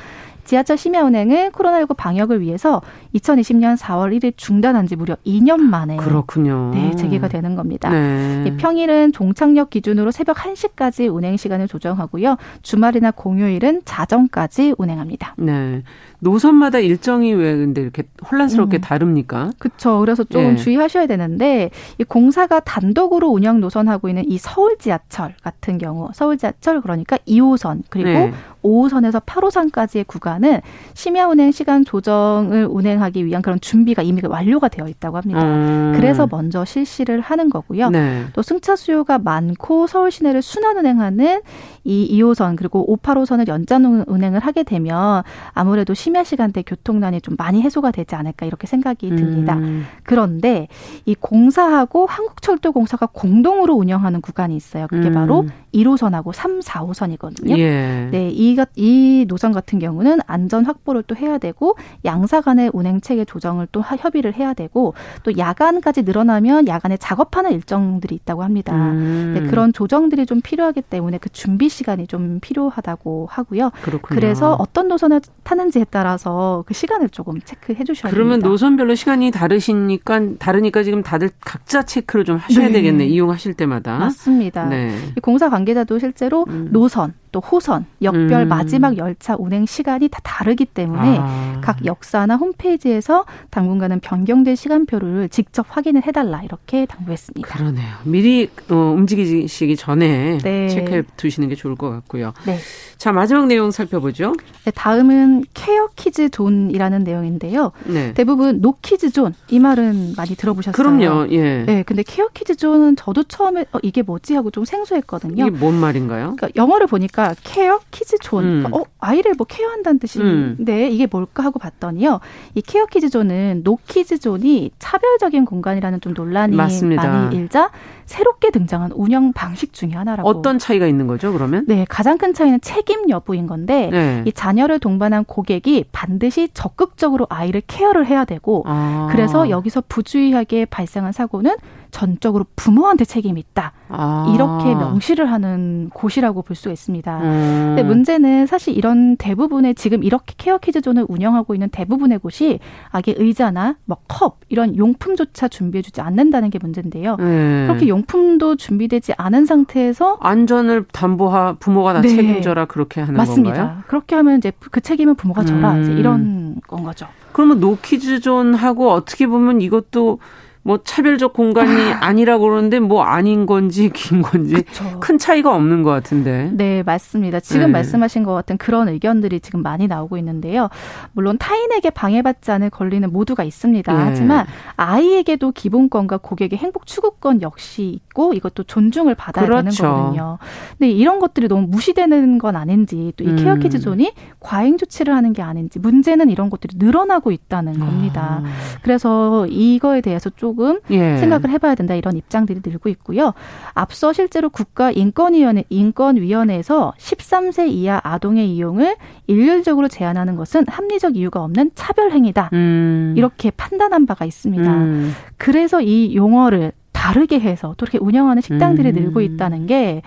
지하철 0.44 0.76
심야 0.76 1.02
운행은 1.02 1.52
코로나19 1.52 1.96
방역을 1.96 2.40
위해서 2.40 2.82
2020년 3.14 3.76
4월 3.76 4.16
1일 4.18 4.34
중단한 4.36 4.86
지 4.86 4.96
무려 4.96 5.16
2년 5.26 5.60
만에 5.60 5.96
그렇군요. 5.96 6.70
네, 6.74 6.94
재개가 6.96 7.28
되는 7.28 7.54
겁니다. 7.54 7.90
네. 7.90 8.54
평일은 8.58 9.12
종착역 9.12 9.70
기준으로 9.70 10.10
새벽 10.10 10.36
1시까지 10.36 11.12
운행 11.12 11.36
시간을 11.36 11.68
조정하고요. 11.68 12.36
주말이나 12.62 13.10
공휴일은 13.12 13.82
자정까지 13.84 14.74
운행합니다. 14.78 15.34
네. 15.38 15.82
노선마다 16.18 16.78
일정이 16.78 17.34
왜 17.34 17.56
근데 17.56 17.82
이렇게 17.82 18.04
혼란스럽게 18.30 18.78
음. 18.78 18.80
다릅니까? 18.80 19.50
그렇죠. 19.58 19.98
그래서 19.98 20.22
좀 20.22 20.52
예. 20.52 20.56
주의하셔야 20.56 21.06
되는데 21.06 21.70
이 21.98 22.04
공사가 22.04 22.60
단독으로 22.60 23.28
운영 23.28 23.60
노선하고 23.60 24.08
있는 24.08 24.24
이 24.28 24.38
서울 24.38 24.78
지하철 24.78 25.34
같은 25.42 25.78
경우 25.78 26.10
서울 26.14 26.38
지하철 26.38 26.80
그러니까 26.80 27.16
2호선 27.26 27.82
그리고 27.88 28.08
네. 28.08 28.32
5호선에서 28.62 29.24
8호선까지의 29.24 30.06
구간은 30.06 30.60
심야 30.94 31.26
운행 31.26 31.52
시간 31.52 31.84
조정을 31.84 32.66
운행하기 32.70 33.24
위한 33.26 33.42
그런 33.42 33.60
준비가 33.60 34.02
이미 34.02 34.22
완료가 34.24 34.68
되어 34.68 34.88
있다고 34.88 35.16
합니다. 35.16 35.42
음. 35.42 35.92
그래서 35.94 36.28
먼저 36.30 36.64
실시를 36.64 37.20
하는 37.20 37.50
거고요. 37.50 37.90
네. 37.90 38.24
또 38.32 38.42
승차 38.42 38.76
수요가 38.76 39.18
많고 39.18 39.86
서울 39.86 40.10
시내를 40.10 40.42
순환 40.42 40.76
운행하는 40.76 41.40
이 41.84 42.18
2호선 42.18 42.56
그리고 42.56 42.90
5, 42.92 42.98
8호선을 42.98 43.48
연장 43.48 44.04
운행을 44.06 44.40
하게 44.40 44.62
되면 44.62 45.22
아무래도 45.52 45.94
심야 45.94 46.22
시간대 46.22 46.62
교통난이 46.62 47.20
좀 47.20 47.34
많이 47.36 47.60
해소가 47.62 47.90
되지 47.90 48.14
않을까 48.14 48.46
이렇게 48.46 48.66
생각이 48.66 49.08
듭니다. 49.08 49.56
음. 49.56 49.84
그런데 50.04 50.68
이 51.04 51.14
공사하고 51.14 52.06
한국철도공사가 52.06 53.08
공동으로 53.12 53.74
운영하는 53.74 54.20
구간이 54.20 54.54
있어요. 54.54 54.86
그게 54.88 55.08
음. 55.08 55.14
바로 55.14 55.46
1호선하고 55.74 56.32
3, 56.32 56.60
4호선이거든요. 56.60 57.58
예. 57.58 58.08
네, 58.10 58.30
이, 58.30 58.51
이 58.76 59.24
노선 59.28 59.52
같은 59.52 59.78
경우는 59.78 60.18
안전 60.26 60.64
확보를 60.64 61.02
또 61.06 61.14
해야 61.16 61.38
되고 61.38 61.76
양사 62.04 62.40
간의 62.40 62.70
운행 62.72 63.00
체계 63.00 63.24
조정을 63.24 63.68
또 63.72 63.82
협의를 63.82 64.34
해야 64.34 64.54
되고 64.54 64.94
또 65.22 65.36
야간까지 65.36 66.02
늘어나면 66.02 66.68
야간에 66.68 66.96
작업하는 66.96 67.52
일정들이 67.52 68.14
있다고 68.16 68.42
합니다. 68.42 68.74
음. 68.74 69.34
네, 69.34 69.48
그런 69.48 69.72
조정들이 69.72 70.26
좀 70.26 70.40
필요하기 70.40 70.82
때문에 70.82 71.18
그 71.18 71.28
준비 71.30 71.68
시간이 71.68 72.06
좀 72.06 72.38
필요하다고 72.40 73.28
하고요. 73.30 73.70
그렇군요. 73.82 74.20
그래서 74.20 74.54
어떤 74.54 74.88
노선을 74.88 75.20
타는지에 75.42 75.86
따라서 75.90 76.64
그 76.66 76.74
시간을 76.74 77.08
조금 77.10 77.40
체크해 77.40 77.84
주셔야 77.84 78.10
됩니다. 78.10 78.10
그러면 78.10 78.40
노선별로 78.40 78.94
시간이 78.94 79.30
다르시니까 79.30 80.20
다르니까 80.38 80.82
지금 80.82 81.02
다들 81.02 81.30
각자 81.40 81.82
체크를 81.82 82.24
좀 82.24 82.36
하셔야 82.36 82.66
네. 82.66 82.72
되겠네. 82.74 83.06
이용하실 83.06 83.54
때마다. 83.54 83.98
맞습니다. 83.98 84.66
네. 84.66 84.94
공사 85.22 85.48
관계자도 85.48 85.98
실제로 85.98 86.44
음. 86.48 86.68
노선 86.72 87.14
또 87.32 87.40
호선, 87.40 87.86
역별 88.02 88.42
음. 88.42 88.48
마지막 88.48 88.96
열차 88.98 89.36
운행 89.38 89.66
시간이 89.66 90.08
다 90.08 90.20
다르기 90.22 90.64
때문에 90.66 91.18
아. 91.20 91.60
각 91.62 91.84
역사나 91.84 92.36
홈페이지에서 92.36 93.24
당분간은 93.50 94.00
변경된 94.00 94.54
시간표를 94.54 95.28
직접 95.30 95.66
확인을 95.68 96.06
해달라 96.06 96.42
이렇게 96.42 96.86
당부했습니다. 96.86 97.48
그러네요. 97.48 97.94
미리 98.04 98.48
어, 98.70 98.74
움직이시기 98.74 99.76
전에 99.76 100.38
네. 100.38 100.68
체크해 100.68 101.02
두시는 101.16 101.48
게 101.48 101.54
좋을 101.54 101.74
것 101.74 101.90
같고요. 101.90 102.32
네. 102.46 102.58
자 102.98 103.12
마지막 103.12 103.46
내용 103.46 103.70
살펴보죠. 103.70 104.34
네, 104.64 104.70
다음은 104.70 105.44
care 105.54 105.88
kids 105.96 106.28
zone이라는 106.28 107.02
내용인데요. 107.02 107.72
네. 107.86 108.14
대부분 108.14 108.60
no 108.60 108.76
kids 108.80 109.10
zone 109.10 109.32
이 109.48 109.58
말은 109.58 110.14
많이 110.16 110.34
들어보셨어요? 110.34 110.72
그럼요. 110.72 111.28
예. 111.32 111.64
네, 111.64 111.82
근데 111.82 112.02
케어 112.02 112.28
키즈 112.32 112.54
존은 112.56 112.96
저도 112.96 113.24
처음에 113.24 113.64
어, 113.72 113.78
이게 113.82 114.02
뭐지 114.02 114.34
하고 114.34 114.50
좀 114.50 114.64
생소했거든요. 114.64 115.46
이게 115.46 115.50
뭔 115.56 115.74
말인가요? 115.74 116.36
그러니까 116.36 116.48
영어를 116.56 116.86
보니까 116.86 117.21
보니까 117.22 117.34
care 117.44 117.78
kids 117.90 118.18
zone. 118.18 118.44
음. 118.44 118.66
어, 118.72 118.82
아이를 118.98 119.34
뭐 119.38 119.46
care한다는 119.48 119.98
뜻인데 120.00 120.88
음. 120.88 120.92
이게 120.92 121.06
뭘까 121.06 121.44
하고 121.44 121.58
봤더니요. 121.58 122.20
이 122.54 122.60
케어 122.60 122.86
키즈 122.86 123.08
존은 123.08 123.62
no 123.62 123.78
kids 123.86 124.18
zone이 124.18 124.72
차별적인 124.78 125.44
공간이라는 125.44 126.00
좀 126.00 126.14
논란이 126.14 126.56
맞습니다. 126.56 127.06
많이 127.06 127.36
일자 127.36 127.70
새롭게 128.12 128.50
등장한 128.50 128.92
운영 128.94 129.32
방식 129.32 129.72
중의 129.72 129.94
하나라고. 129.94 130.28
어떤 130.28 130.58
차이가 130.58 130.86
있는 130.86 131.06
거죠, 131.06 131.32
그러면? 131.32 131.64
네, 131.66 131.86
가장 131.88 132.18
큰 132.18 132.34
차이는 132.34 132.60
책임 132.60 133.08
여부인 133.08 133.46
건데 133.46 133.88
네. 133.90 134.22
이 134.26 134.32
자녀를 134.32 134.78
동반한 134.80 135.24
고객이 135.24 135.86
반드시 135.92 136.50
적극적으로 136.52 137.26
아이를 137.30 137.62
care를 137.66 138.06
해야 138.06 138.26
되고 138.26 138.64
아. 138.66 139.08
그래서 139.10 139.48
여기서 139.48 139.84
부주의하게 139.88 140.66
발생한 140.66 141.12
사고는 141.12 141.56
전적으로 141.90 142.46
부모한테 142.56 143.04
책임이 143.04 143.38
있다. 143.38 143.72
아. 143.90 144.32
이렇게 144.34 144.74
명시를 144.74 145.30
하는 145.30 145.90
곳이라고 145.92 146.40
볼수 146.40 146.70
있습니다. 146.70 147.18
음. 147.18 147.64
근데 147.76 147.82
문제는 147.82 148.46
사실 148.46 148.74
이런 148.76 149.16
대부분의 149.18 149.74
지금 149.74 150.02
이렇게 150.02 150.32
케어 150.38 150.56
키즈존을 150.56 151.04
운영하고 151.08 151.54
있는 151.54 151.68
대부분의 151.68 152.18
곳이 152.18 152.60
아기 152.90 153.14
의자나 153.16 153.76
뭐 153.86 153.98
컵 154.08 154.40
이런 154.48 154.76
용품조차 154.76 155.48
준비해주지 155.48 156.00
않는다는 156.02 156.50
게 156.50 156.58
문제인데요. 156.60 157.16
음. 157.20 157.64
그렇게 157.66 157.88
용 157.88 158.01
품도 158.02 158.56
준비되지 158.56 159.14
않은 159.16 159.46
상태에서 159.46 160.18
안전을 160.20 160.84
담보하 160.92 161.54
부모가 161.58 161.92
다 161.94 162.00
네. 162.00 162.08
책임져라 162.08 162.66
그렇게 162.66 163.00
하는 163.00 163.16
맞습니다. 163.16 163.56
건가요? 163.56 163.82
그렇게 163.86 164.16
하면 164.16 164.38
이제 164.38 164.52
그 164.70 164.80
책임은 164.80 165.14
부모가 165.14 165.44
져라 165.44 165.72
음. 165.72 165.82
이제 165.82 165.92
이런 165.92 166.60
건 166.66 166.82
거죠. 166.82 167.06
그러면 167.32 167.60
no 167.60 167.79
kids 167.79 168.16
zone하고 168.16 168.90
어떻게 168.90 169.26
보면 169.26 169.60
이것도 169.60 170.18
뭐 170.64 170.78
차별적 170.82 171.32
공간이 171.32 171.92
아. 171.92 172.12
니라고 172.12 172.44
그러는데 172.44 172.78
뭐 172.78 173.02
아닌 173.02 173.46
건지 173.46 173.90
긴 173.92 174.22
건지 174.22 174.54
그쵸. 174.54 175.00
큰 175.00 175.18
차이가 175.18 175.54
없는 175.54 175.82
것 175.82 175.90
같은데. 175.90 176.50
네, 176.52 176.82
맞습니다. 176.84 177.40
지금 177.40 177.66
네. 177.66 177.72
말씀하신 177.72 178.22
것 178.22 178.32
같은 178.34 178.58
그런 178.58 178.88
의견들이 178.88 179.40
지금 179.40 179.62
많이 179.62 179.88
나오고 179.88 180.18
있는데요. 180.18 180.68
물론 181.12 181.36
타인에게 181.38 181.90
방해받지 181.90 182.50
않을 182.52 182.70
권리는 182.70 183.10
모두가 183.10 183.42
있습니다. 183.42 183.92
네. 183.92 183.98
하지만 183.98 184.46
아이에게도 184.76 185.50
기본권과 185.52 186.18
고객의 186.18 186.58
행복 186.58 186.86
추구권 186.86 187.42
역시 187.42 187.84
있고 187.84 188.34
이것도 188.34 188.64
존중을 188.64 189.14
받아야 189.16 189.46
그렇죠. 189.46 189.82
되는 189.82 189.94
거거든요. 189.94 190.38
근데 190.78 190.90
이런 190.90 191.18
것들이 191.18 191.48
너무 191.48 191.66
무시되는 191.66 192.38
건 192.38 192.54
아닌지 192.54 193.12
또이 193.16 193.36
care 193.36 193.56
kids 193.56 193.78
음. 193.78 193.80
zone이 193.80 194.12
과잉 194.38 194.78
조치를 194.78 195.14
하는 195.14 195.32
게 195.32 195.42
아닌지 195.42 195.80
문제는 195.80 196.30
이런 196.30 196.50
것들이 196.50 196.76
늘어나고 196.78 197.32
있다는 197.32 197.80
겁니다. 197.80 198.42
아. 198.44 198.78
그래서 198.82 199.46
이거에 199.48 200.00
대해서 200.00 200.30
좀 200.30 200.51
조금 200.52 200.80
예. 200.90 201.16
생각을 201.16 201.48
해봐야 201.50 201.74
된다 201.74 201.94
이런 201.94 202.16
입장들이 202.16 202.60
늘고 202.64 202.90
있고요. 202.90 203.32
앞서 203.72 204.12
실제로 204.12 204.50
국가인권위원회 204.50 205.64
인권위원회에서 205.70 206.92
13세 206.98 207.68
이하 207.68 208.00
아동의 208.04 208.54
이용을 208.54 208.96
일률적으로 209.26 209.88
제한하는 209.88 210.36
것은 210.36 210.64
합리적 210.68 211.16
이유가 211.16 211.42
없는 211.42 211.70
차별 211.74 212.12
행위다 212.12 212.50
음. 212.52 213.14
이렇게 213.16 213.50
판단한 213.50 214.04
바가 214.04 214.26
있습니다. 214.26 214.70
음. 214.70 215.14
그래서 215.38 215.80
이 215.80 216.14
용어를 216.14 216.72
다르게 216.92 217.40
해서 217.40 217.74
또 217.78 217.84
이렇게 217.84 217.98
운영하는 217.98 218.42
식당들이 218.42 218.90
음. 218.90 218.94
늘고 218.94 219.22
있다는 219.22 219.66
게 219.66 220.02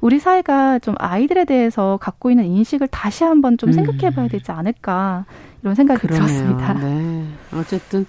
우리 0.00 0.18
사회가 0.18 0.78
좀 0.78 0.94
아이들에 0.98 1.46
대해서 1.46 1.98
갖고 2.00 2.30
있는 2.30 2.44
인식을 2.44 2.88
다시 2.88 3.24
한번 3.24 3.56
좀 3.56 3.70
음. 3.70 3.72
생각해 3.72 4.14
봐야 4.14 4.28
되지 4.28 4.52
않을까 4.52 5.24
이런 5.62 5.74
생각이 5.74 6.00
그러네요. 6.00 6.26
들었습니다. 6.26 6.74
네. 6.74 7.24
어쨌든 7.54 8.06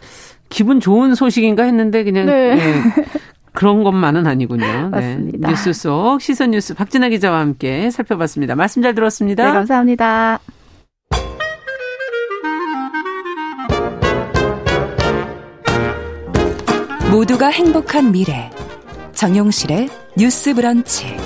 기분 0.50 0.80
좋은 0.80 1.16
소식인가 1.16 1.64
했는데 1.64 2.04
그냥 2.04 2.26
네. 2.26 2.56
네. 2.56 2.82
그런 3.54 3.84
것만은 3.84 4.28
아니군요. 4.28 4.66
네. 4.66 4.82
맞습니다. 4.84 5.48
네. 5.48 5.48
뉴스 5.48 5.74
속 5.74 6.22
시선 6.22 6.52
뉴스 6.52 6.74
박진아 6.74 7.10
기자와 7.10 7.40
함께 7.40 7.90
살펴봤습니다. 7.90 8.56
말씀 8.56 8.82
잘 8.82 8.94
들었습니다. 8.94 9.46
네, 9.46 9.52
감사합니다. 9.52 10.40
모두가 17.12 17.48
행복한 17.48 18.12
미래 18.12 18.50
정용실의 19.14 19.90
뉴스 20.18 20.54
브런치 20.54 21.18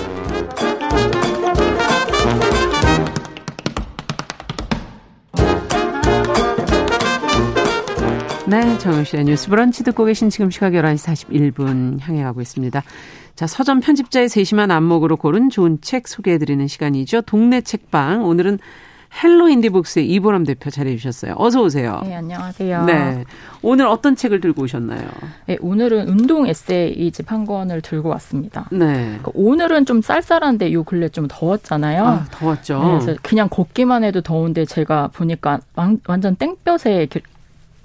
정용실의 8.82 9.26
뉴스 9.26 9.48
브런치 9.48 9.84
듣고 9.84 10.04
계신 10.04 10.28
지금 10.28 10.50
시각 10.50 10.72
11시 10.72 11.54
41분 11.54 12.00
향해 12.00 12.24
가고 12.24 12.40
있습니다. 12.40 12.82
자, 13.36 13.46
서점 13.46 13.78
편집자의 13.78 14.28
세심한 14.28 14.72
안목으로 14.72 15.16
고른 15.16 15.50
좋은 15.50 15.78
책 15.80 16.08
소개해드리는 16.08 16.66
시간이죠. 16.66 17.20
동네 17.22 17.60
책방. 17.60 18.24
오늘은 18.24 18.58
헬로 19.22 19.48
인디북스의 19.50 20.08
이보람 20.08 20.42
대표 20.44 20.70
자리해 20.70 20.96
주셨어요. 20.96 21.34
어서 21.36 21.62
오세요. 21.62 22.00
네, 22.02 22.16
안녕하세요. 22.16 22.84
네. 22.86 23.24
오늘 23.60 23.86
어떤 23.86 24.16
책을 24.16 24.40
들고 24.40 24.62
오셨나요? 24.62 25.06
네, 25.46 25.58
오늘은 25.60 26.08
운동 26.08 26.48
에세이집 26.48 27.30
한 27.30 27.44
권을 27.44 27.82
들고 27.82 28.08
왔습니다. 28.08 28.68
네. 28.72 28.78
그러니까 28.78 29.30
오늘은 29.34 29.86
좀 29.86 30.02
쌀쌀한데 30.02 30.72
요 30.72 30.82
근래 30.82 31.08
좀 31.08 31.28
더웠잖아요. 31.28 32.04
아, 32.04 32.24
더웠죠. 32.32 32.82
네, 32.82 32.90
그래서 32.98 33.20
그냥 33.22 33.48
걷기만 33.48 34.02
해도 34.02 34.22
더운데 34.22 34.64
제가 34.64 35.08
보니까 35.08 35.60
완전 35.74 36.34
땡볕에 36.34 37.06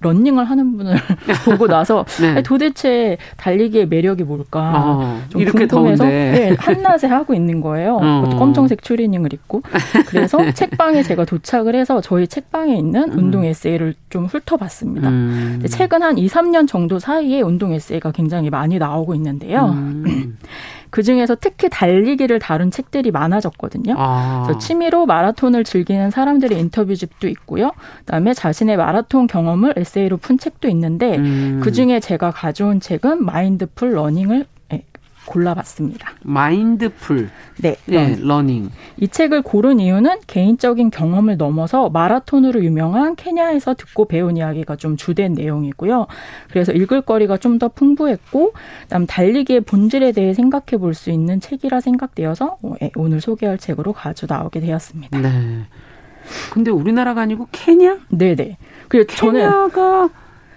런닝을 0.02 0.46
하는 0.46 0.78
분을 0.78 0.96
보고 1.46 1.68
나서 1.68 2.06
네. 2.22 2.44
도대체 2.44 3.18
달리기의 3.38 3.88
매력이 3.88 4.24
뭘까 4.24 4.74
어, 4.76 5.22
좀 5.30 5.44
궁금해서 5.46 6.06
네, 6.06 6.56
한낮에 6.58 7.08
하고 7.08 7.34
있는 7.34 7.62
거예요. 7.62 7.98
어. 8.02 8.30
검정색 8.38 8.84
추리닝을 8.84 9.34
입고 9.34 9.64
그래서 10.08 10.38
책방에 10.54 11.04
제가 11.04 11.26
도착을 11.26 11.76
해서 11.76 12.02
저희 12.02 12.28
책방에 12.28 12.76
있는 12.76 13.12
음. 13.12 13.18
운동 13.18 13.46
에세이를 13.46 13.96
좀 14.10 14.26
훑어봤습니다. 14.26 15.10
음. 15.10 15.64
최근 15.70 16.04
한 16.04 16.18
2, 16.18 16.28
3년 16.28 16.68
정도 16.68 17.00
사이에 17.00 17.42
운동 17.42 17.74
에세이가 17.74 18.12
굉장히 18.12 18.50
많이 18.50 18.78
나오고 18.78 19.16
있는데요. 19.16 19.66
음. 19.66 20.38
그 20.90 21.04
중에서 21.04 21.36
특히 21.40 21.70
달리기를 21.70 22.40
다룬 22.40 22.72
책들이 22.72 23.12
많아졌거든요. 23.12 23.96
아. 23.98 24.48
취미로 24.60 25.06
마라톤을 25.06 25.64
즐기는 25.64 26.10
사람들의 26.10 26.60
인터뷰집도 26.60 27.28
있고요. 27.30 27.72
그다음에 28.00 28.34
자신의 28.34 28.78
마라톤 28.78 29.28
경험을 29.28 29.74
에세이로 29.78 30.18
푼 30.18 30.38
책도 30.38 30.68
있는데 30.70 31.18
음. 31.18 31.60
그 31.64 31.72
중에 31.72 32.00
제가 32.00 32.32
가져온 32.32 32.80
책은 32.80 33.24
mindful 33.24 33.94
running을 33.94 34.46
골라봤습니다. 35.28 36.14
mindful. 36.24 37.30
네. 37.62 37.76
네, 37.86 38.16
running. 38.20 38.70
이 38.98 39.08
책을 39.08 39.42
고른 39.44 39.80
이유는 39.80 40.22
개인적인 40.26 40.90
경험을 40.90 41.38
넘어서 41.38 41.90
마라톤으로 41.90 42.64
유명한 42.64 43.16
케냐에서 43.16 43.74
듣고 43.76 44.06
배운 44.08 44.38
이야기가 44.38 44.76
좀 44.78 44.98
주된 44.98 45.34
내용이고요. 45.34 46.08
그래서 46.50 46.72
읽을 46.72 47.02
거리가 47.02 47.38
좀 47.38 47.58
더 47.58 47.68
풍부했고, 47.70 48.54
그다음 48.84 49.06
달리기의 49.08 49.62
본질에 49.62 50.12
대해 50.12 50.34
생각해 50.34 50.78
볼 50.80 50.94
수 50.94 51.10
있는 51.12 51.40
책이라 51.40 51.82
생각되어서 51.82 52.58
어, 52.62 52.74
예, 52.82 52.92
오늘 52.96 53.20
소개할 53.20 53.58
책으로 53.58 53.94
가져 53.94 54.28
나오게 54.30 54.60
되었습니다. 54.60 55.20
네. 55.20 55.64
근데 56.52 56.72
우리나라가 56.72 57.22
아니고 57.22 57.48
케냐? 57.52 57.98
네네. 58.10 58.58
그리고 58.88 59.08
케냐가 59.14 60.10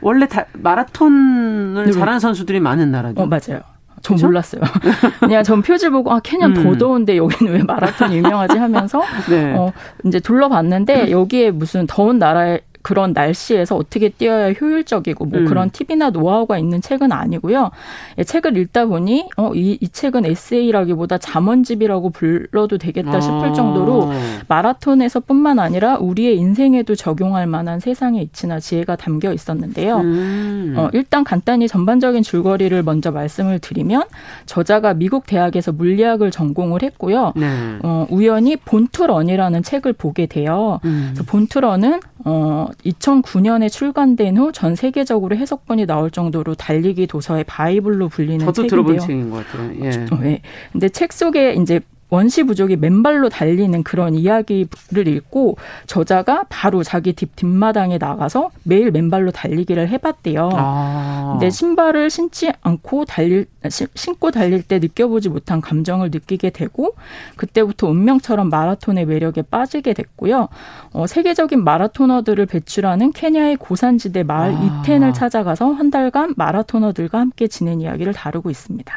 원래 0.03 0.27
다, 0.27 0.45
마라톤을 0.53 1.87
네. 1.87 1.93
잘하는 1.93 2.21
선수들이 2.21 2.61
많은 2.61 2.91
나라죠. 2.91 3.21
어, 3.23 3.27
맞아요. 3.27 3.61
전 4.03 4.17
그렇죠? 4.17 4.27
몰랐어요. 4.27 4.63
그냥 5.21 5.43
전 5.43 5.63
표지 5.63 5.89
보고 5.89 6.13
아 6.13 6.21
케냐 6.21 6.47
음. 6.47 6.55
더 6.55 6.77
더운데 6.77 7.17
여기는 7.17 7.53
왜 7.53 7.63
마라톤 7.63 8.13
유명하지 8.15 8.59
하면서 8.59 9.03
네. 9.29 9.55
어 9.57 9.73
이제 10.05 10.21
둘러봤는데 10.21 11.11
여기에 11.13 11.51
무슨 11.51 11.87
더운 11.87 12.19
나라에 12.19 12.61
그런 12.83 13.13
날씨에서 13.13 13.77
어떻게 13.77 14.09
뛰어야 14.09 14.53
효율적이고 14.53 15.27
뭐 15.27 15.41
음. 15.41 15.45
그런 15.45 15.71
팁이나 15.71 16.11
노하우가 16.11 16.59
있는 16.59 16.81
책은 16.81 17.13
아니고요. 17.13 17.71
예, 18.19 18.25
책을 18.25 18.57
읽다 18.57 18.87
보니 18.87 19.29
어, 19.37 19.53
이, 19.55 19.79
이 19.81 19.89
책은 19.89 20.25
에세이라기보다 20.25 21.19
잠언집이라고 21.19 22.11
불러도 22.11 22.79
되겠다 22.79 23.21
싶을 23.21 23.53
정도로 23.55 24.11
아. 24.11 24.41
마라톤에서뿐만 24.49 25.59
아니라 25.59 25.97
우리의 25.99 26.39
인생에도 26.39 26.95
적용할 26.95 27.47
만한 27.47 27.81
세상의 27.81 28.25
이치나 28.25 28.61
지혜가 28.61 28.97
담겨 28.97 29.33
있었는데요. 29.33 29.99
음. 29.99 30.75
어, 30.77 30.89
일단 30.93 31.23
간단히 31.23 31.69
전반적인 31.69 32.23
줄거리를 32.23 32.83
먼저 32.83 33.11
말씀을 33.11 33.59
드리면 33.59 34.05
저자가 34.47 34.95
미국 34.95 35.27
대학에서 35.27 35.73
물리학을 35.73 36.31
전공을 36.31 36.83
했고요. 36.83 37.33
네. 37.37 37.79
어, 37.83 38.07
우연히 38.11 38.57
본투런이라는 38.57 39.63
책을 39.63 39.93
보게 39.93 40.27
돼요. 40.27 40.81
음. 40.85 41.15
본투런은 41.27 42.01
어, 42.25 42.69
2009년에 42.85 43.71
출간된 43.71 44.37
후 44.37 44.53
전 44.53 44.75
세계적으로 44.77 45.37
해석본이 45.37 45.87
나올 45.87 46.11
정도로 46.11 46.55
달리기 46.55 47.07
도서의 47.07 47.45
바이블로 47.45 48.09
불리는 48.09 48.41
저도 48.41 48.63
책인데요. 48.67 48.69
들어본 48.69 48.99
책인 48.99 49.31
것 49.31 49.47
같아요. 49.47 49.73
예. 49.85 49.89
어, 50.15 50.21
예. 50.25 50.41
근데 50.73 50.89
책 50.89 51.13
속에 51.13 51.55
이제 51.55 51.81
원시 52.11 52.43
부족이 52.43 52.77
맨발로 52.77 53.29
달리는 53.29 53.83
그런 53.83 54.15
이야기를 54.15 55.09
읽고 55.09 55.57
저자가 55.87 56.45
바로 56.49 56.83
자기 56.83 57.13
뒷 57.13 57.35
뒷마당에 57.37 57.99
나가서 57.99 58.51
매일 58.65 58.91
맨발로 58.91 59.31
달리기를 59.31 59.89
해봤대요. 59.89 60.51
아. 60.53 61.29
근데 61.33 61.49
신발을 61.51 62.11
신지 62.11 62.53
않고 62.61 63.05
달릴 63.05 63.47
신고 63.95 64.31
달릴 64.31 64.63
때 64.63 64.79
느껴보지 64.79 65.29
못한 65.29 65.61
감정을 65.61 66.11
느끼게 66.11 66.51
되고 66.51 66.95
그때부터 67.37 67.89
운명처럼 67.89 68.49
마라톤의 68.51 69.07
매력에 69.07 69.43
빠지게 69.43 69.93
됐고요. 69.95 70.49
어, 70.93 71.07
세계적인 71.07 71.63
마라토너들을 71.63 72.47
배출하는 72.47 73.13
케냐의 73.13 73.57
고산지대 73.57 74.25
마을 74.25 74.55
아. 74.55 74.83
이텐을 74.83 75.13
찾아가서 75.13 75.73
한 75.73 75.91
달간 75.91 76.35
마라토너들과 76.37 77.21
함께 77.21 77.47
지낸 77.47 77.81
이야기를 77.81 78.13
다루고 78.13 78.51
있습니다. 78.51 78.93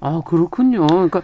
아 0.00 0.22
그렇군요. 0.24 0.86
그러니까 0.86 1.22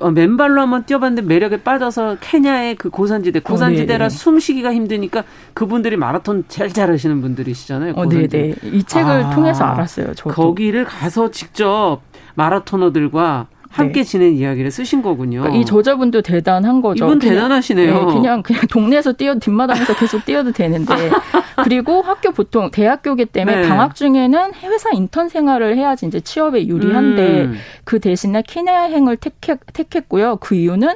어, 0.00 0.10
맨발로 0.10 0.60
한번 0.60 0.84
뛰어봤는데 0.84 1.26
매력에 1.28 1.62
빠져서 1.62 2.16
케냐의 2.20 2.74
그 2.74 2.90
고산지대, 2.90 3.40
고산지대라 3.40 4.06
어, 4.06 4.08
숨쉬기가 4.08 4.72
힘드니까 4.72 5.24
그분들이 5.54 5.96
마라톤 5.96 6.44
제일 6.48 6.72
잘하시는 6.72 7.20
분들이시잖아요. 7.20 7.94
어, 7.94 8.08
네네. 8.08 8.54
이 8.64 8.82
책을 8.82 9.10
아, 9.10 9.30
통해서 9.30 9.64
알았어요. 9.64 10.14
저도. 10.14 10.34
거기를 10.34 10.84
가서 10.84 11.30
직접 11.30 12.00
마라토너들과 12.34 13.46
함께 13.76 14.00
네. 14.00 14.04
지낸 14.04 14.32
이야기를 14.34 14.70
쓰신 14.70 15.02
거군요. 15.02 15.40
그러니까 15.40 15.60
이 15.60 15.64
저자분도 15.66 16.22
대단한 16.22 16.80
거죠. 16.80 17.04
이분 17.04 17.18
그냥, 17.18 17.34
대단하시네요. 17.34 17.92
네, 17.92 18.14
그냥 18.14 18.42
그냥 18.42 18.62
동네에서 18.70 19.12
뛰어 19.12 19.34
뒷마당에서 19.34 19.94
계속 19.96 20.24
뛰어도 20.24 20.52
되는데 20.52 20.94
그리고 21.62 22.00
학교 22.00 22.32
보통 22.32 22.70
대학교기 22.70 23.26
때문에 23.26 23.62
네. 23.62 23.68
방학 23.68 23.94
중에는 23.94 24.54
회사 24.62 24.90
인턴 24.92 25.28
생활을 25.28 25.76
해야지 25.76 26.06
이제 26.06 26.20
취업에 26.20 26.66
유리한데 26.66 27.42
음. 27.42 27.58
그 27.84 28.00
대신에 28.00 28.42
키네아행을 28.42 29.18
택했, 29.18 29.58
택했고요. 29.72 30.36
그 30.36 30.54
이유는 30.54 30.88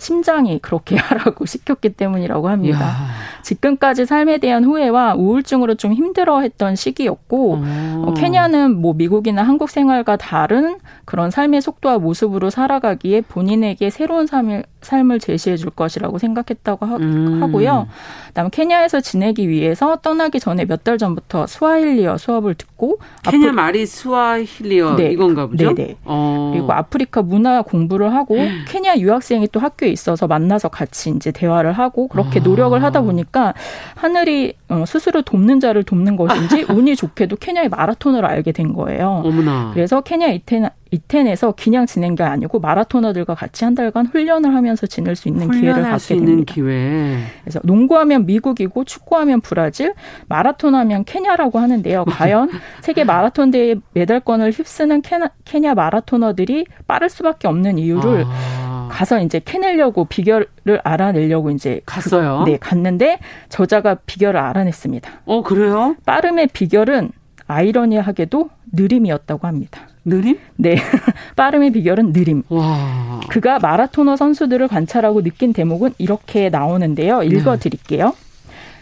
심장이 0.00 0.58
그렇게 0.58 0.96
하라고 0.98 1.46
시켰기 1.46 1.90
때문이라고 1.90 2.48
합니다. 2.48 2.80
야. 2.80 2.96
지금까지 3.42 4.06
삶에 4.06 4.38
대한 4.38 4.64
후회와 4.64 5.14
우울증으로 5.14 5.74
좀 5.74 5.92
힘들어했던 5.92 6.74
시기였고 6.74 7.54
어. 7.54 8.04
어, 8.06 8.14
케냐는 8.14 8.80
뭐 8.80 8.94
미국이나 8.94 9.42
한국 9.42 9.70
생활과 9.70 10.16
다른 10.16 10.78
그런 11.04 11.30
삶의 11.30 11.60
속도와 11.60 11.98
모습으로 11.98 12.50
살아가기에 12.50 13.20
본인에게 13.22 13.90
새로운 13.90 14.26
삶을 14.26 14.64
삶을 14.82 15.20
제시해 15.20 15.56
줄 15.56 15.70
것이라고 15.70 16.18
생각했다고 16.18 16.86
하, 16.86 16.96
음. 16.96 17.52
고요 17.52 17.86
그다음에 18.28 18.50
케냐에서 18.52 19.00
지내기 19.00 19.48
위해서 19.48 19.96
떠나기 19.96 20.40
전에 20.40 20.64
몇 20.64 20.80
달 20.82 20.96
전부터 20.96 21.46
스와힐리어 21.46 22.16
수업을 22.16 22.54
듣고 22.54 22.98
케냐 23.22 23.48
아프리... 23.48 23.52
말이 23.52 23.86
스와힐리어 23.86 24.96
네. 24.96 25.10
이건가 25.10 25.46
보죠. 25.46 25.74
네네. 25.74 25.96
어. 26.04 26.52
그리고 26.54 26.72
아프리카 26.72 27.22
문화 27.22 27.62
공부를 27.62 28.14
하고 28.14 28.36
음. 28.36 28.64
케냐 28.66 28.96
유학생이 28.96 29.48
또 29.48 29.60
학교에 29.60 29.90
있어서 29.90 30.26
만나서 30.26 30.68
같이 30.68 31.10
이제 31.10 31.30
대화를 31.30 31.72
하고 31.72 32.08
그렇게 32.08 32.40
아. 32.40 32.42
노력을 32.42 32.82
하다 32.82 33.02
보니까 33.02 33.52
하늘이 33.94 34.54
어, 34.70 34.84
스스로 34.86 35.22
돕는 35.22 35.60
자를 35.60 35.82
돕는 35.82 36.16
것인지 36.16 36.64
운이 36.70 36.96
좋게도 36.96 37.36
케냐의 37.36 37.68
마라톤을 37.68 38.24
알게 38.24 38.52
된 38.52 38.72
거예요. 38.72 39.22
어머나. 39.24 39.72
그래서 39.74 40.00
케냐 40.00 40.28
이텐 40.28 40.68
이텐에서 40.92 41.54
그냥 41.56 41.86
지낸 41.86 42.16
게 42.16 42.24
아니고 42.24 42.58
마라토너들과 42.58 43.34
같이 43.34 43.64
한 43.64 43.74
달간 43.74 44.06
훈련을 44.06 44.54
하면서 44.54 44.86
지낼 44.86 45.14
수 45.14 45.28
있는 45.28 45.48
기회를 45.50 45.84
갖게 45.84 46.16
됩니다. 46.16 46.52
기회. 46.52 47.18
그래서 47.42 47.60
농구하면 47.62 48.26
미국이고 48.26 48.84
축구하면 48.84 49.40
브라질, 49.40 49.94
마라톤하면 50.28 51.04
케냐라고 51.04 51.60
하는데요. 51.60 52.06
과연 52.06 52.50
세계 52.80 53.04
마라톤 53.04 53.52
대회 53.52 53.76
메달권을 53.92 54.50
휩쓰는 54.50 55.02
케냐, 55.02 55.28
케냐 55.44 55.74
마라토너들이 55.74 56.66
빠를 56.88 57.08
수밖에 57.08 57.46
없는 57.46 57.78
이유를 57.78 58.24
아. 58.26 58.69
가서 58.90 59.20
이제 59.20 59.40
캐내려고 59.44 60.04
비결을 60.04 60.46
알아내려고 60.84 61.50
이제 61.50 61.80
갔어요. 61.86 62.42
그, 62.44 62.50
네, 62.50 62.56
갔는데 62.58 63.18
저자가 63.48 63.96
비결을 64.06 64.38
알아냈습니다. 64.38 65.10
어, 65.24 65.42
그래요? 65.42 65.96
빠름의 66.04 66.48
비결은 66.48 67.10
아이러니하게도 67.46 68.50
느림이었다고 68.72 69.46
합니다. 69.46 69.88
느림? 70.04 70.38
네. 70.56 70.76
빠름의 71.36 71.72
비결은 71.72 72.12
느림. 72.12 72.42
와. 72.48 73.20
그가 73.28 73.58
마라토너 73.58 74.16
선수들을 74.16 74.68
관찰하고 74.68 75.22
느낀 75.22 75.52
대목은 75.52 75.94
이렇게 75.98 76.48
나오는데요. 76.48 77.22
읽어 77.22 77.58
드릴게요. 77.58 78.06
네. 78.06 78.29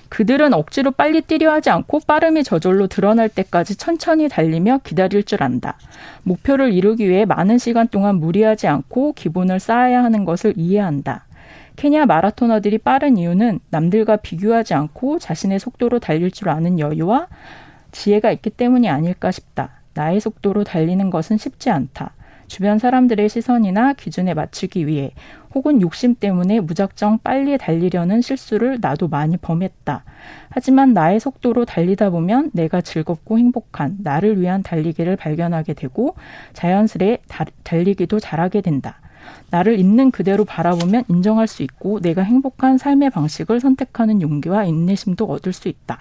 그들은 0.09 0.55
억지로 0.55 0.91
빨리 0.91 1.21
뛰려 1.21 1.53
하지 1.53 1.71
않고 1.71 2.01
빠름이 2.07 2.45
저절로 2.45 2.87
드러날 2.87 3.29
때까지 3.29 3.77
천천히 3.77 4.29
달리며 4.29 4.81
기다릴 4.85 5.25
줄 5.25 5.43
안다. 5.43 5.77
목표를 6.23 6.73
이루기 6.73 7.09
위해 7.09 7.25
많은 7.25 7.59
시간 7.59 7.89
동안 7.89 8.17
무리하지 8.17 8.67
않고 8.67 9.13
기본을 9.13 9.61
쌓아야 9.61 10.03
하는 10.03 10.25
것을 10.25 10.55
이해한다. 10.57 11.27
케냐 11.77 12.07
마라토너들이 12.07 12.79
빠른 12.79 13.17
이유는 13.17 13.61
남들과 13.71 14.17
비교하지 14.17 14.75
않고 14.75 15.19
자신의 15.19 15.61
속도로 15.61 16.01
달릴 16.01 16.31
줄 16.31 16.49
아는 16.49 16.79
여유와 16.79 17.29
지혜가 17.93 18.33
있기 18.33 18.51
때문이 18.51 18.89
아닐까 18.89 19.31
싶다. 19.31 19.71
나의 19.95 20.21
속도로 20.21 20.65
달리는 20.65 21.11
것은 21.11 21.39
쉽지 21.39 21.71
않다. 21.71 22.15
주변 22.49 22.79
사람들의 22.79 23.29
시선이나 23.29 23.93
기준에 23.93 24.35
맞추기 24.35 24.87
위해 24.87 25.13
혹은 25.55 25.81
욕심 25.81 26.15
때문에 26.15 26.61
무작정 26.61 27.21
빨리 27.23 27.57
달리려는 27.57 28.21
실수를 28.21 28.79
나도 28.81 29.09
많이 29.09 29.37
범했다. 29.37 30.05
하지만 30.51 30.93
나의 30.93 31.21
속도로 31.21 31.65
달리다 31.65 32.11
보면 32.11 32.51
내가 32.53 32.81
즐겁고 32.81 33.39
행복한 33.39 33.99
나를 34.03 34.41
위한 34.41 34.63
달리기를 34.63 35.17
발견하게 35.17 35.75
되고 35.75 36.17
자연스레 36.55 37.19
달리기도 37.63 38.19
잘하게 38.19 38.61
된다. 38.63 39.01
나를 39.51 39.79
있는 39.79 40.11
그대로 40.11 40.45
바라보면 40.45 41.05
인정할 41.09 41.47
수 41.47 41.63
있고 41.63 42.01
내가 42.01 42.23
행복한 42.23 42.79
삶의 42.79 43.11
방식을 43.11 43.61
선택하는 43.61 44.23
용기와 44.23 44.65
인내심도 44.65 45.27
얻을 45.27 45.53
수 45.53 45.69
있다. 45.69 45.99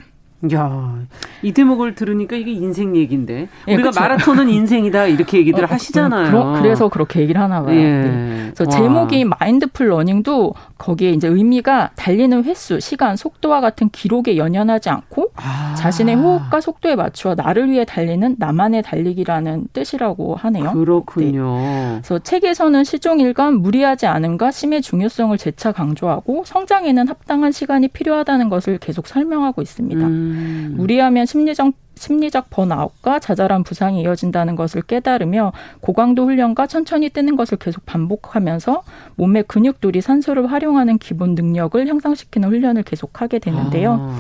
야, 0.53 0.99
이 1.41 1.51
대목을 1.51 1.95
들으니까 1.95 2.35
이게 2.35 2.51
인생 2.51 2.95
얘기인데. 2.95 3.47
예, 3.67 3.73
우리가 3.73 3.89
그쵸? 3.89 3.99
마라톤은 3.99 4.49
인생이다 4.49 5.07
이렇게 5.07 5.39
얘기들 5.39 5.63
어, 5.65 5.67
하시잖아요. 5.67 6.29
그러, 6.31 6.61
그래서 6.61 6.89
그렇게 6.89 7.21
얘기를 7.21 7.41
하나 7.41 7.63
봐요. 7.63 7.75
예. 7.75 7.83
네. 7.83 8.51
그래서 8.53 8.69
제목이 8.69 9.25
mindful 9.25 9.89
running도 9.89 10.53
거기에 10.77 11.11
이제 11.11 11.27
의미가 11.27 11.91
달리는 11.95 12.43
횟수, 12.43 12.79
시간, 12.79 13.15
속도와 13.15 13.61
같은 13.61 13.89
기록에 13.89 14.37
연연하지 14.37 14.89
않고 14.89 15.31
아. 15.37 15.73
자신의 15.75 16.15
호흡과 16.15 16.61
속도에 16.61 16.95
맞추어 16.95 17.33
나를 17.33 17.71
위해 17.71 17.83
달리는 17.83 18.35
나만의 18.37 18.83
달리기라는 18.83 19.67
뜻이라고 19.73 20.35
하네요. 20.35 20.71
그렇군요. 20.73 21.57
네. 21.57 21.87
그래서 22.03 22.19
책에서는 22.19 22.83
시종일관 22.83 23.55
무리하지 23.55 24.05
않음과 24.05 24.51
심의 24.51 24.83
중요성을 24.83 25.35
재차 25.39 25.71
강조하고 25.71 26.43
성장에는 26.45 27.07
합당한 27.07 27.51
시간이 27.51 27.87
필요하다는 27.87 28.49
것을 28.49 28.77
계속 28.77 29.07
설명하고 29.07 29.63
있습니다. 29.63 30.05
음. 30.05 30.26
음. 30.27 30.73
무리하면 30.77 31.25
심리적 31.25 31.73
심리적 31.95 32.49
번아웃과 32.51 33.19
자잘한 33.19 33.63
부상이 33.63 34.01
이어진다는 34.01 34.55
것을 34.55 34.81
깨달으며 34.83 35.51
고강도 35.81 36.25
훈련과 36.25 36.67
천천히 36.67 37.09
뛰는 37.09 37.35
것을 37.35 37.57
계속 37.57 37.85
반복하면서 37.85 38.83
몸의 39.15 39.43
근육들이 39.47 40.01
산소를 40.01 40.51
활용하는 40.51 40.99
기본 40.99 41.33
능력을 41.33 41.87
향상시키는 41.87 42.49
훈련을 42.49 42.83
계속하게 42.83 43.39
되는데요. 43.39 43.97
아. 43.99 44.19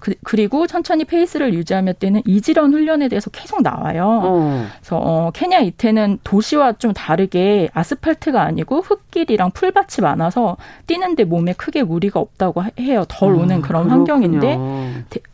그, 0.00 0.36
리고 0.36 0.66
천천히 0.66 1.04
페이스를 1.04 1.54
유지하며 1.54 1.94
뛰는 1.94 2.22
이지런 2.26 2.72
훈련에 2.72 3.08
대해서 3.08 3.30
계속 3.30 3.62
나와요. 3.62 4.20
어. 4.24 4.66
그래서 4.80 4.98
어, 4.98 5.30
케냐 5.32 5.60
이태는 5.60 6.18
도시와 6.24 6.74
좀 6.74 6.92
다르게 6.92 7.68
아스팔트가 7.72 8.42
아니고 8.42 8.82
흙길이랑 8.82 9.52
풀밭이 9.52 10.02
많아서 10.02 10.56
뛰는데 10.86 11.24
몸에 11.24 11.52
크게 11.54 11.82
무리가 11.82 12.20
없다고 12.20 12.64
해요. 12.80 13.04
덜 13.08 13.34
아, 13.34 13.36
오는 13.36 13.62
그런 13.62 13.84
그렇군요. 13.84 14.12
환경인데 14.12 14.58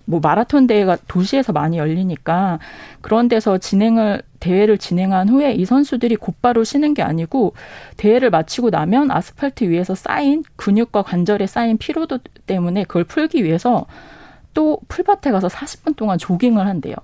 뭐 0.05 0.21
마라톤 0.21 0.67
대회가 0.67 0.97
도시에서 1.09 1.53
많이 1.53 1.79
열리니까 1.79 2.59
그런 3.01 3.29
데서 3.29 3.59
진행을 3.59 4.23
대회를 4.41 4.77
진행한 4.79 5.29
후에 5.29 5.53
이 5.53 5.65
선수들이 5.65 6.17
곧바로 6.17 6.65
쉬는 6.65 6.95
게 6.95 7.03
아니고 7.03 7.55
대회를 7.97 8.31
마치고 8.31 8.71
나면 8.71 9.11
아스팔트 9.11 9.65
위에서 9.65 9.95
쌓인 9.95 10.43
근육과 10.57 11.03
관절에 11.03 11.47
쌓인 11.47 11.79
피로도 11.79 12.19
때문에 12.47 12.85
그걸 12.85 13.05
풀기 13.05 13.45
위해서 13.45 13.87
또 14.55 14.79
풀밭에 14.89 15.31
가서 15.31 15.49
40분 15.49 15.97
동안 15.97 16.19
조깅을 16.19 16.67
한대요. 16.67 16.95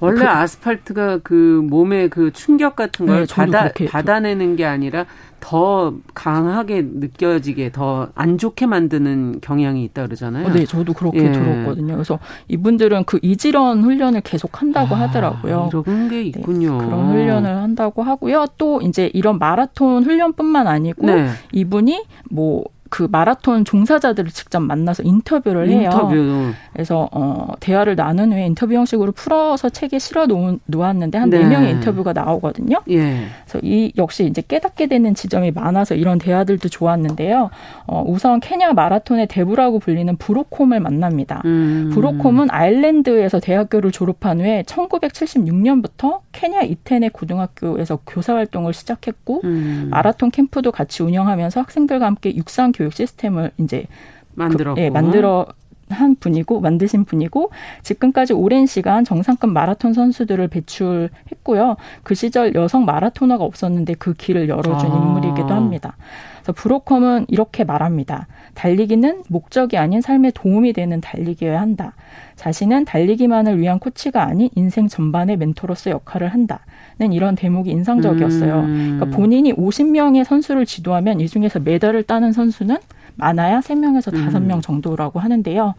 원래 0.00 0.18
그, 0.18 0.28
아스팔트가 0.28 1.18
그 1.22 1.64
몸의 1.70 2.10
그 2.10 2.32
충격 2.32 2.74
같은 2.74 3.06
걸 3.06 3.24
네, 3.24 3.34
받아, 3.34 3.70
받아내는 3.88 4.56
게 4.56 4.64
아니라 4.64 5.06
더 5.38 5.94
강하게 6.12 6.82
느껴지게 6.82 7.70
더 7.70 8.08
안 8.16 8.36
좋게 8.36 8.66
만드는 8.66 9.40
경향이 9.40 9.84
있다 9.84 10.06
그러잖아요. 10.06 10.52
네, 10.52 10.66
저도 10.66 10.92
그렇게 10.92 11.18
예. 11.24 11.32
들었거든요. 11.32 11.94
그래서 11.94 12.18
이분들은 12.48 13.04
그 13.04 13.20
이지런 13.22 13.84
훈련을 13.84 14.22
계속 14.22 14.60
한다고 14.60 14.96
아, 14.96 15.00
하더라고요. 15.02 15.70
이런 15.72 16.08
게 16.08 16.16
네, 16.16 16.22
있군요. 16.22 16.80
네, 16.80 16.84
그런 16.86 17.10
훈련을 17.10 17.56
한다고 17.56 18.02
하고요. 18.02 18.46
또 18.58 18.80
이제 18.82 19.08
이런 19.14 19.38
마라톤 19.38 20.02
훈련뿐만 20.04 20.66
아니고 20.66 21.06
네. 21.06 21.28
이분이 21.52 22.04
뭐 22.30 22.64
그 22.92 23.08
마라톤 23.10 23.64
종사자들을 23.64 24.30
직접 24.32 24.60
만나서 24.60 25.02
인터뷰를 25.02 25.70
해요. 25.70 25.88
인터뷰. 25.90 26.52
그래서 26.74 27.08
어 27.10 27.48
대화를 27.58 27.96
나눈 27.96 28.34
후에 28.34 28.44
인터뷰 28.44 28.74
형식으로 28.74 29.12
풀어서 29.12 29.70
책에 29.70 29.98
실어 29.98 30.26
놓았는데 30.66 31.16
한 31.16 31.30
네 31.30 31.42
명의 31.42 31.70
인터뷰가 31.70 32.12
나오거든요. 32.12 32.82
예. 32.90 33.24
그래서 33.46 33.58
이 33.62 33.90
역시 33.96 34.26
이제 34.26 34.42
깨닫게 34.46 34.88
되는 34.88 35.14
지점이 35.14 35.52
많아서 35.52 35.94
이런 35.94 36.18
대화들도 36.18 36.68
좋았는데요. 36.68 37.48
어 37.86 38.04
우선 38.06 38.40
케냐 38.40 38.74
마라톤의 38.74 39.26
대부라고 39.28 39.78
불리는 39.78 40.14
브로콤을 40.16 40.78
만납니다. 40.80 41.40
음. 41.46 41.90
브로콤은 41.94 42.48
아일랜드에서 42.50 43.40
대학교를 43.40 43.90
졸업한 43.90 44.40
후에 44.42 44.64
1976년부터 44.66 46.20
케냐 46.32 46.60
이텐의 46.60 47.08
고등학교에서 47.10 48.00
교사 48.06 48.34
활동을 48.34 48.74
시작했고 48.74 49.40
음. 49.44 49.88
마라톤 49.90 50.30
캠프도 50.30 50.72
같이 50.72 51.02
운영하면서 51.02 51.60
학생들과 51.60 52.04
함께 52.04 52.34
육상 52.36 52.72
교육 52.72 52.81
시스템을 52.90 53.52
이제 53.58 53.86
만들었고. 54.34 54.74
그, 54.76 54.80
예, 54.80 54.90
만들어 54.90 55.46
한 55.92 56.16
분이고 56.16 56.60
만드신 56.60 57.04
분이고 57.04 57.50
지금까지 57.82 58.32
오랜 58.32 58.66
시간 58.66 59.04
정상급 59.04 59.50
마라톤 59.50 59.92
선수들을 59.92 60.48
배출했고요. 60.48 61.76
그 62.02 62.14
시절 62.14 62.54
여성 62.54 62.84
마라토너가 62.84 63.44
없었는데 63.44 63.94
그 63.94 64.14
길을 64.14 64.48
열어준 64.48 64.90
아. 64.90 64.94
인물이기도 64.94 65.48
합니다. 65.48 65.96
그래서 66.42 66.52
브로컴은 66.52 67.26
이렇게 67.28 67.64
말합니다. 67.64 68.26
달리기는 68.54 69.22
목적이 69.28 69.78
아닌 69.78 70.00
삶에 70.00 70.32
도움이 70.32 70.72
되는 70.72 71.00
달리기여야 71.00 71.60
한다. 71.60 71.94
자신은 72.36 72.84
달리기만을 72.84 73.60
위한 73.60 73.78
코치가 73.78 74.24
아닌 74.24 74.50
인생 74.56 74.88
전반의 74.88 75.36
멘토로서 75.36 75.90
역할을 75.90 76.28
한다. 76.28 76.60
는 76.98 77.12
이런 77.12 77.36
대목이 77.36 77.70
인상적이었어요. 77.70 78.60
음. 78.60 78.98
그러니까 78.98 79.16
본인이 79.16 79.52
50명의 79.54 80.24
선수를 80.24 80.66
지도하면 80.66 81.20
이 81.20 81.28
중에서 81.28 81.58
메달을 81.60 82.02
따는 82.02 82.32
선수는 82.32 82.76
많아야 83.16 83.60
3명에서 83.60 84.12
5명 84.12 84.56
음. 84.56 84.60
정도라고 84.60 85.20
하는데요. 85.20 85.74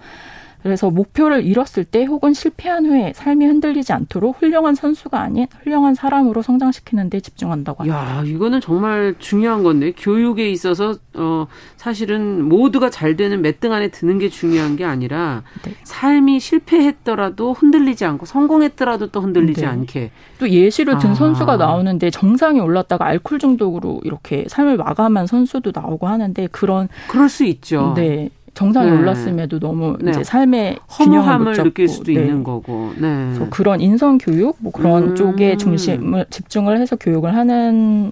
그래서 0.63 0.89
목표를 0.89 1.43
잃었을 1.45 1.83
때 1.83 2.05
혹은 2.05 2.33
실패한 2.33 2.85
후에 2.85 3.13
삶이 3.15 3.45
흔들리지 3.45 3.91
않도록 3.93 4.41
훌륭한 4.41 4.75
선수가 4.75 5.19
아닌 5.19 5.45
훌륭한 5.61 5.93
사람으로 5.93 6.41
성장시키는 6.41 7.09
데 7.09 7.19
집중한다고 7.19 7.83
합니다. 7.83 8.17
야, 8.19 8.23
이거는 8.25 8.61
정말 8.61 9.15
중요한 9.19 9.63
건데 9.63 9.91
교육에 9.95 10.49
있어서 10.49 10.95
어 11.15 11.47
사실은 11.77 12.43
모두가 12.47 12.89
잘 12.89 13.15
되는 13.15 13.41
몇 13.41 13.59
등 13.59 13.71
안에 13.71 13.89
드는 13.89 14.17
게 14.19 14.29
중요한 14.29 14.75
게 14.75 14.83
아니라 14.83 15.43
네. 15.63 15.73
삶이 15.83 16.39
실패했더라도 16.39 17.53
흔들리지 17.53 18.03
않고 18.05 18.25
성공했더라도 18.25 19.07
또 19.11 19.21
흔들리지 19.21 19.61
네. 19.61 19.67
않게 19.67 20.11
또 20.39 20.49
예시로 20.49 20.97
든 20.97 21.11
아. 21.11 21.13
선수가 21.15 21.57
나오는데 21.57 22.09
정상에 22.09 22.59
올랐다가 22.59 23.05
알코올 23.05 23.39
중독으로 23.39 24.01
이렇게 24.03 24.45
삶을 24.47 24.77
마감한 24.77 25.27
선수도 25.27 25.71
나오고 25.73 26.07
하는데 26.07 26.47
그런 26.47 26.89
그럴 27.07 27.29
수 27.29 27.43
있죠. 27.45 27.93
네. 27.95 28.29
정상에 28.53 28.91
네. 28.91 28.97
올랐음에도 28.97 29.59
너무 29.59 29.97
네. 29.99 30.11
이제 30.11 30.23
삶의 30.23 30.77
균형을 30.89 31.53
느낄 31.53 31.87
수도 31.87 32.11
네. 32.11 32.21
있는 32.21 32.43
거고. 32.43 32.91
네. 32.95 33.31
그래서 33.33 33.49
그런 33.49 33.81
인성 33.81 34.17
교육 34.19 34.57
뭐 34.59 34.71
그런 34.71 35.09
음. 35.11 35.15
쪽에 35.15 35.57
중심을 35.57 36.25
집중을 36.29 36.79
해서 36.79 36.95
교육을 36.95 37.35
하는 37.35 38.11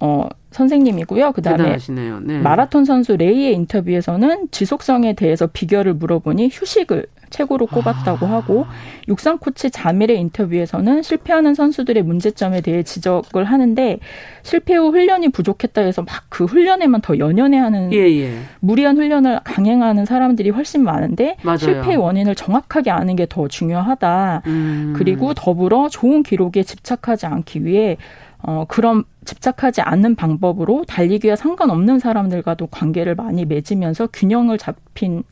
어 0.00 0.28
선생님이고요. 0.52 1.32
그다음에 1.32 1.76
네. 2.24 2.38
마라톤 2.40 2.84
선수 2.86 3.16
레이의 3.16 3.54
인터뷰에서는 3.54 4.48
지속성에 4.50 5.12
대해서 5.12 5.46
비결을 5.46 5.94
물어보니 5.94 6.50
휴식을 6.52 7.06
최고로 7.36 7.66
꼽았다고 7.66 8.26
아. 8.26 8.30
하고 8.32 8.66
육상 9.08 9.38
코치 9.38 9.70
자밀의 9.70 10.18
인터뷰에서는 10.20 11.02
실패하는 11.02 11.54
선수들의 11.54 12.02
문제점에 12.02 12.62
대해 12.62 12.82
지적을 12.82 13.44
하는데 13.44 13.98
실패 14.42 14.74
후 14.76 14.88
훈련이 14.88 15.28
부족했다 15.28 15.82
해서 15.82 16.02
막 16.02 16.26
그 16.28 16.44
훈련에만 16.44 17.00
더 17.00 17.18
연연해 17.18 17.56
하는 17.56 17.92
예, 17.94 17.98
예. 17.98 18.38
무리한 18.60 18.96
훈련을 18.98 19.40
강행하는 19.44 20.04
사람들이 20.04 20.50
훨씬 20.50 20.82
많은데 20.82 21.36
맞아요. 21.42 21.58
실패의 21.58 21.96
원인을 21.96 22.34
정확하게 22.34 22.90
아는 22.90 23.16
게 23.16 23.26
더 23.26 23.48
중요하다. 23.48 24.42
음. 24.46 24.94
그리고 24.96 25.34
더불어 25.34 25.88
좋은 25.88 26.22
기록에 26.22 26.62
집착하지 26.62 27.26
않기 27.26 27.64
위해 27.64 27.96
어, 28.42 28.64
그런 28.68 29.04
집착하지 29.24 29.80
않는 29.80 30.14
방법으로 30.14 30.84
달리기와 30.86 31.36
상관없는 31.36 31.98
사람들과도 31.98 32.68
관계를 32.68 33.14
많이 33.14 33.44
맺으면서 33.44 34.08
균형을 34.12 34.58
잡힌 34.58 35.24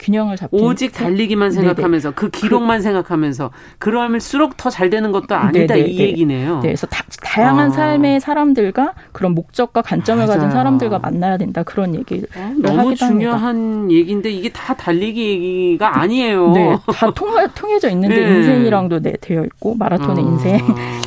균형을 0.00 0.36
잡힌 0.36 0.58
오직 0.60 0.92
달리기만 0.92 1.52
생각하면서 1.52 2.10
네네. 2.10 2.14
그 2.16 2.30
기록만 2.30 2.78
그, 2.78 2.82
생각하면서 2.82 3.50
그러면수록 3.78 4.56
더 4.56 4.70
잘 4.70 4.88
되는 4.88 5.12
것도 5.12 5.34
아니다 5.34 5.74
네네. 5.74 5.88
이 5.88 5.98
얘기네요. 5.98 6.56
네, 6.56 6.68
그래서 6.68 6.86
다, 6.86 7.04
양한 7.40 7.68
아. 7.68 7.70
삶의 7.70 8.20
사람들과 8.20 8.94
그런 9.12 9.34
목적과 9.34 9.82
관점을 9.82 10.24
맞아요. 10.26 10.38
가진 10.40 10.50
사람들과 10.52 10.98
만나야 11.00 11.36
된다 11.36 11.62
그런 11.64 11.94
얘기를 11.94 12.26
아, 12.36 12.52
너무 12.56 12.94
중요한. 12.94 13.90
얘기인데 13.90 14.30
이게 14.30 14.48
다 14.48 14.74
달리기 14.74 15.20
얘기가 15.20 16.00
아니에요. 16.00 16.52
네, 16.52 16.76
다 16.92 17.10
통해, 17.12 17.46
통해져 17.54 17.90
있는데 17.90 18.14
네. 18.24 18.36
인생이랑도 18.38 19.00
네, 19.00 19.12
되어 19.20 19.44
있고 19.44 19.74
마라톤의 19.74 20.24
아. 20.24 20.28
인생 20.28 20.58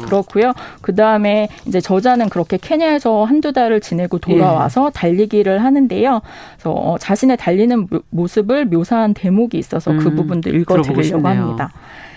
그렇고요. 0.06 0.54
그 0.82 0.94
다음에 0.94 1.50
이제 1.66 1.82
저자는 1.82 2.30
그렇게 2.30 2.58
케냐에서 2.58 3.24
한두 3.24 3.54
달을 3.54 3.82
지내고 3.82 4.20
돌아와서 4.20 4.88
예. 4.88 4.92
달리기를 4.94 5.64
하는데요. 5.64 6.22
그래서 6.56 6.72
어, 6.72 6.98
자신의 7.00 7.38
달리는 7.38 7.88
모습을 8.12 8.66
묘 8.66 8.84
묘사한 8.84 9.14
대목이 9.14 9.58
있어서 9.58 9.92
그 9.92 9.98
음, 9.98 10.04
그 10.04 10.16
부분도 10.16 10.50
읽어드리려고 10.50 11.28
합니다. 11.28 11.72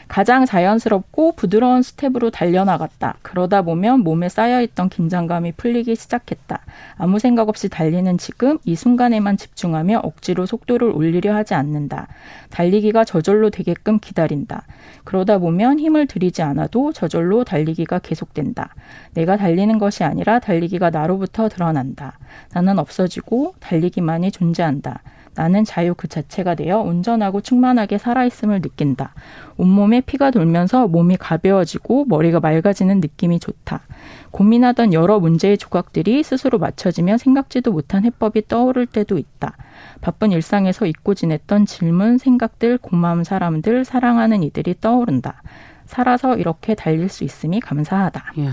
가장 0.08 0.46
자연스럽고 0.46 1.32
부드러운 1.32 1.82
스텝으로 1.82 2.30
달려나갔다. 2.30 3.16
그러다 3.22 3.62
보면 3.62 4.00
몸에 4.00 4.28
쌓여있던 4.28 4.88
긴장감이 4.88 5.52
풀리기 5.52 5.96
시작했다. 5.96 6.60
아무 6.96 7.18
생각 7.18 7.48
없이 7.48 7.68
달리는 7.68 8.16
지금 8.16 8.58
이 8.64 8.76
순간에만 8.76 9.36
집중하며 9.36 10.00
억지로 10.04 10.46
속도를 10.46 10.90
올리려 10.90 11.34
하지 11.34 11.54
않는다. 11.54 12.06
달리기가 12.50 13.04
저절로 13.04 13.50
되게끔 13.50 13.98
기다린다. 13.98 14.64
그러다 15.04 15.38
보면 15.38 15.80
힘을 15.80 16.06
들이지 16.06 16.42
않아도 16.42 16.92
저절로 16.92 17.44
달리기가 17.44 17.98
계속된다. 17.98 18.74
내가 19.14 19.36
달리는 19.36 19.78
것이 19.78 20.04
아니라 20.04 20.38
달리기가 20.38 20.90
나로부터 20.90 21.48
드러난다. 21.48 22.18
나는 22.52 22.78
없어지고 22.78 23.54
달리기만이 23.60 24.30
존재한다. 24.30 25.02
나는 25.36 25.64
자유 25.64 25.94
그 25.94 26.08
자체가 26.08 26.54
되어 26.54 26.80
온전하고 26.80 27.40
충만하게 27.40 27.98
살아있음을 27.98 28.60
느낀다. 28.60 29.14
온몸에 29.56 30.00
피가 30.00 30.30
돌면서 30.30 30.88
몸이 30.88 31.16
가벼워지고 31.16 32.06
머리가 32.06 32.40
맑아지는 32.40 33.00
느낌이 33.00 33.38
좋다. 33.40 33.82
고민하던 34.30 34.92
여러 34.92 35.18
문제의 35.20 35.58
조각들이 35.58 36.22
스스로 36.22 36.58
맞춰지며 36.58 37.18
생각지도 37.18 37.72
못한 37.72 38.04
해법이 38.04 38.48
떠오를 38.48 38.86
때도 38.86 39.18
있다. 39.18 39.56
바쁜 40.00 40.32
일상에서 40.32 40.86
잊고 40.86 41.14
지냈던 41.14 41.66
질문, 41.66 42.18
생각들, 42.18 42.78
고마운 42.78 43.24
사람들, 43.24 43.84
사랑하는 43.84 44.42
이들이 44.42 44.76
떠오른다. 44.80 45.42
살아서 45.86 46.36
이렇게 46.36 46.74
달릴 46.74 47.08
수 47.08 47.24
있음이 47.24 47.60
감사하다. 47.60 48.32
이야, 48.36 48.52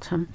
참. 0.00 0.28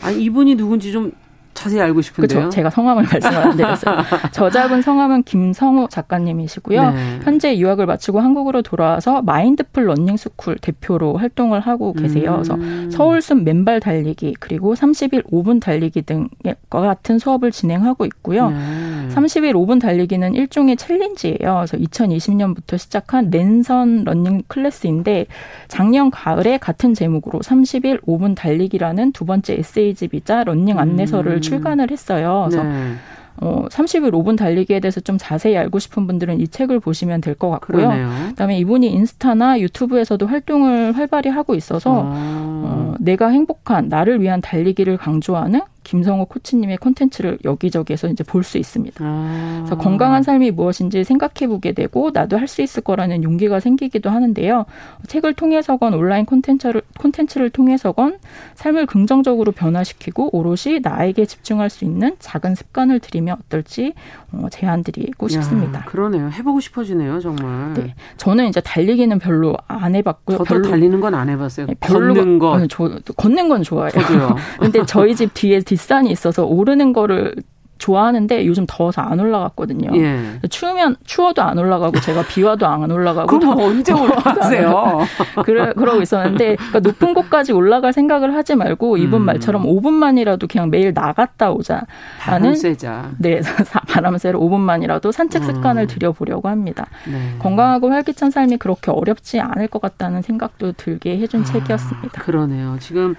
아, 0.00 0.10
이분이 0.10 0.56
누군지 0.56 0.92
좀 0.92 1.12
자세히 1.58 1.80
알고 1.80 2.00
싶은데요. 2.02 2.38
그렇죠. 2.38 2.50
제가 2.50 2.70
성함을 2.70 3.04
말씀을 3.10 3.36
안 3.36 3.56
드렸어요. 3.56 3.96
저자분 4.30 4.82
성함은 4.82 5.24
김성우 5.24 5.88
작가님이시고요. 5.88 6.90
네. 6.90 7.18
현재 7.24 7.58
유학을 7.58 7.86
마치고 7.86 8.20
한국으로 8.20 8.62
돌아와서 8.62 9.22
mindful 9.22 9.84
running 9.86 10.25
school 10.25 10.58
대표로 10.58 11.16
활동을 11.16 11.60
하고 11.60 11.92
계세요. 11.92 12.34
그래서 12.34 12.54
음. 12.54 12.90
서울숲 12.92 13.42
맨발 13.42 13.80
달리기 13.80 14.36
그리고 14.38 14.74
30일 14.74 15.24
5분 15.24 15.60
달리기 15.60 16.02
등과 16.02 16.54
같은 16.70 17.18
수업을 17.18 17.50
진행하고 17.50 18.06
있고요. 18.06 18.50
네. 18.50 19.08
30일 19.08 19.54
5분 19.54 19.80
달리기는 19.80 20.34
일종의 20.34 20.76
챌린지예요. 20.76 21.38
그래서 21.40 21.76
2020년부터 21.76 22.78
시작한 22.78 23.30
랜선 23.30 24.04
running 24.04 24.42
class인데 24.46 25.26
작년 25.66 26.10
가을에 26.10 26.58
같은 26.58 26.94
제목으로 26.94 27.40
30일 27.40 28.02
5분 28.04 28.36
달리기라는 28.36 29.12
두 29.12 29.24
번째 29.24 29.54
에세이집이자 29.54 30.44
running 30.44 30.78
안내서를 30.78 31.36
음. 31.36 31.40
출간을 31.48 31.90
했어요. 31.90 32.46
그래서 32.48 32.64
네. 32.64 32.92
어, 33.40 33.66
30일 33.70 34.10
5분 34.12 34.36
달리기에 34.36 34.80
대해서 34.80 35.00
좀 35.00 35.16
자세히 35.16 35.56
알고 35.56 35.78
싶은 35.78 36.06
분들은 36.08 36.40
이 36.40 36.48
책을 36.48 36.80
보시면 36.80 37.20
될 37.20 37.34
것 37.36 37.50
같고요. 37.50 37.86
그러네요. 37.86 38.10
그다음에 38.30 38.58
이분이 38.58 38.88
인스타나 38.88 39.60
유튜브에서도 39.60 40.26
활동을 40.26 40.96
활발히 40.96 41.30
하고 41.30 41.54
있어서 41.54 42.02
아. 42.04 42.12
어, 42.14 42.94
내가 42.98 43.28
행복한 43.28 43.88
나를 43.88 44.20
위한 44.20 44.40
달리기를 44.40 44.96
강조하는 44.96 45.60
김성우 45.88 46.26
코치님의 46.26 46.76
콘텐츠를 46.76 47.38
여기저기에서 47.46 48.08
이제 48.08 48.22
볼 48.22 48.42
수 48.44 48.58
있습니다. 48.58 49.02
아. 49.04 49.56
그래서 49.64 49.76
건강한 49.78 50.22
삶이 50.22 50.50
무엇인지 50.52 51.02
생각해 51.04 51.48
보게 51.48 51.72
되고 51.72 52.10
나도 52.12 52.36
할 52.38 52.46
수 52.48 52.60
있을 52.62 52.82
거라는 52.82 53.22
용기가 53.24 53.58
생기기도 53.60 54.08
하는데요. 54.10 54.64
책을 55.06 55.34
통해서건 55.34 55.92
온라인 55.94 56.24
콘텐츠를 56.26 56.80
콘텐츠를 56.98 57.50
통해서건 57.50 58.18
삶을 58.54 58.86
긍정적으로 58.86 59.52
변화시키고 59.52 60.34
오롯이 60.36 60.80
나에게 60.82 61.24
집중할 61.26 61.68
수 61.70 61.84
있는 61.84 62.16
작은 62.18 62.54
습관을 62.54 63.00
들이면 63.00 63.36
어떨지 63.46 63.92
어, 64.32 64.46
제안드리고 64.50 65.26
야, 65.26 65.28
싶습니다. 65.28 65.84
그러네요. 65.84 66.30
해보고 66.30 66.60
싶어지네요, 66.60 67.20
정말. 67.20 67.74
네, 67.74 67.94
저는 68.18 68.48
이제 68.48 68.60
달리기는 68.60 69.18
별로 69.18 69.56
안 69.66 69.94
해봤고요. 69.94 70.38
저도 70.38 70.44
별로 70.44 70.68
달리는 70.68 71.00
건 71.00 71.14
안 71.14 71.28
해봤어요. 71.30 71.66
네, 71.66 71.74
걷는 71.80 72.38
거. 72.38 72.66
저, 72.68 72.88
걷는 73.16 73.48
건 73.48 73.62
좋아해요. 73.62 73.90
저도요. 73.90 74.36
근데 74.60 74.84
저희 74.86 75.14
집 75.16 75.32
뒤에 75.34 75.60
뒷산이 75.78 76.10
있어서 76.10 76.44
오르는 76.44 76.92
거를 76.92 77.34
좋아하는데 77.78 78.44
요즘 78.46 78.64
더워서 78.66 79.02
안 79.02 79.20
올라갔거든요. 79.20 79.90
예. 79.94 80.40
추우면 80.50 80.96
추워도 81.04 81.42
안 81.42 81.58
올라가고 81.58 82.00
제가 82.00 82.24
비와도 82.26 82.66
안 82.66 82.90
올라가고. 82.90 83.38
그럼 83.38 83.56
언제 83.56 83.92
올라가세요? 83.92 84.98
그래 85.44 85.72
그러고 85.74 86.02
있었는데 86.02 86.56
그러니까 86.56 86.80
높은 86.80 87.14
곳까지 87.14 87.52
올라갈 87.52 87.92
생각을 87.92 88.34
하지 88.34 88.56
말고 88.56 88.96
이분 88.96 89.20
음. 89.20 89.26
말처럼 89.26 89.62
5분만이라도 89.62 90.50
그냥 90.50 90.70
매일 90.70 90.92
나갔다 90.92 91.52
오자. 91.52 91.82
바람 92.18 92.52
쐬자. 92.56 93.12
네, 93.18 93.40
바람 93.88 94.18
쐬러 94.18 94.40
5분만이라도 94.40 95.12
산책 95.12 95.44
습관을 95.44 95.82
음. 95.82 95.86
들여보려고 95.86 96.48
합니다. 96.48 96.88
네. 97.06 97.36
건강하고 97.38 97.90
활기찬 97.90 98.32
삶이 98.32 98.56
그렇게 98.56 98.90
어렵지 98.90 99.38
않을 99.38 99.68
것 99.68 99.80
같다는 99.80 100.22
생각도 100.22 100.72
들게 100.72 101.16
해준 101.18 101.42
아, 101.42 101.44
책이었습니다. 101.44 102.22
그러네요. 102.22 102.76
지금 102.80 103.14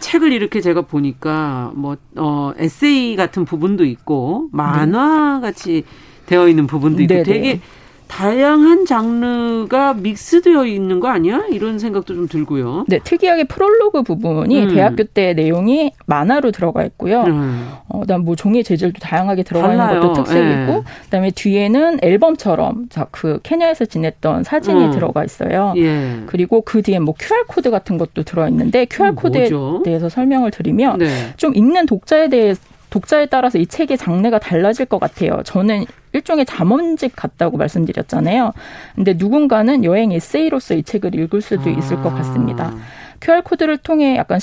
책을 0.00 0.32
이렇게 0.32 0.60
제가 0.60 0.82
보니까 0.82 1.72
뭐 1.74 1.96
어 2.16 2.52
에세이 2.58 3.16
같은 3.16 3.44
부분도 3.44 3.84
있고 3.84 4.48
만화 4.52 5.40
같이 5.40 5.84
되어 6.26 6.48
있는 6.48 6.66
부분도 6.66 7.02
있고 7.02 7.14
네네. 7.14 7.22
되게 7.24 7.60
다양한 8.08 8.86
장르가 8.86 9.94
믹스되어 9.94 10.66
있는 10.66 10.98
거 10.98 11.08
아니야? 11.08 11.44
이런 11.50 11.78
생각도 11.78 12.14
좀 12.14 12.26
들고요. 12.26 12.84
네, 12.88 12.98
특이하게 12.98 13.44
프롤로그 13.44 14.02
부분이 14.02 14.64
음. 14.64 14.74
대학교 14.74 15.04
때 15.04 15.34
내용이 15.34 15.92
만화로 16.06 16.50
들어가 16.50 16.84
있고요. 16.84 17.22
음. 17.22 17.68
어, 17.88 18.00
그다음 18.00 18.24
뭐 18.24 18.34
종이 18.34 18.64
재질도 18.64 18.98
다양하게 19.00 19.42
들어가 19.42 19.68
달라요. 19.68 19.96
있는 19.96 20.00
것도 20.00 20.24
특색이고, 20.24 20.72
예. 20.72 20.82
그다음에 21.04 21.30
뒤에는 21.30 21.98
앨범처럼 22.02 22.88
그 23.10 23.40
케냐에서 23.42 23.84
지냈던 23.84 24.44
사진이 24.44 24.86
음. 24.86 24.90
들어가 24.90 25.24
있어요. 25.24 25.74
예. 25.76 26.22
그리고 26.26 26.62
그 26.62 26.82
뒤에 26.82 26.98
뭐 26.98 27.14
QR 27.18 27.44
코드 27.46 27.70
같은 27.70 27.98
것도 27.98 28.22
들어 28.24 28.48
있는데 28.48 28.86
QR 28.86 29.14
코드에 29.14 29.50
뭐죠? 29.50 29.82
대해서 29.84 30.08
설명을 30.08 30.50
드리면 30.50 30.98
네. 30.98 31.08
좀 31.36 31.54
읽는 31.54 31.86
독자에 31.86 32.28
대해 32.28 32.54
독자에 32.90 33.26
따라서 33.26 33.58
이 33.58 33.66
책의 33.66 33.98
장르가 33.98 34.38
달라질 34.38 34.86
것 34.86 34.98
같아요. 34.98 35.42
저는 35.44 35.84
일종의 36.12 36.46
잠언집 36.46 37.14
같다고 37.14 37.56
말씀드렸잖아요. 37.56 38.52
근데 38.94 39.14
누군가는 39.16 39.84
여행 39.84 40.12
에세이로서 40.12 40.74
이 40.74 40.82
책을 40.82 41.14
읽을 41.14 41.42
수도 41.42 41.68
있을 41.68 42.02
것 42.02 42.14
같습니다. 42.14 42.74
QR코드를 43.20 43.78
통해 43.78 44.16
약간 44.16 44.40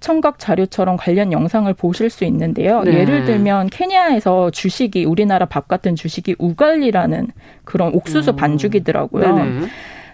청각 0.00 0.38
자료처럼 0.38 0.96
관련 0.96 1.32
영상을 1.32 1.72
보실 1.74 2.08
수 2.08 2.24
있는데요. 2.24 2.82
네. 2.82 3.00
예를 3.00 3.24
들면 3.24 3.68
케냐에서 3.68 4.50
주식이 4.50 5.04
우리나라 5.04 5.46
밥 5.46 5.66
같은 5.66 5.96
주식이 5.96 6.36
우갈리라는 6.38 7.28
그런 7.64 7.92
옥수수 7.94 8.30
음. 8.30 8.36
반죽이더라고요. 8.36 9.34
네네. 9.34 9.66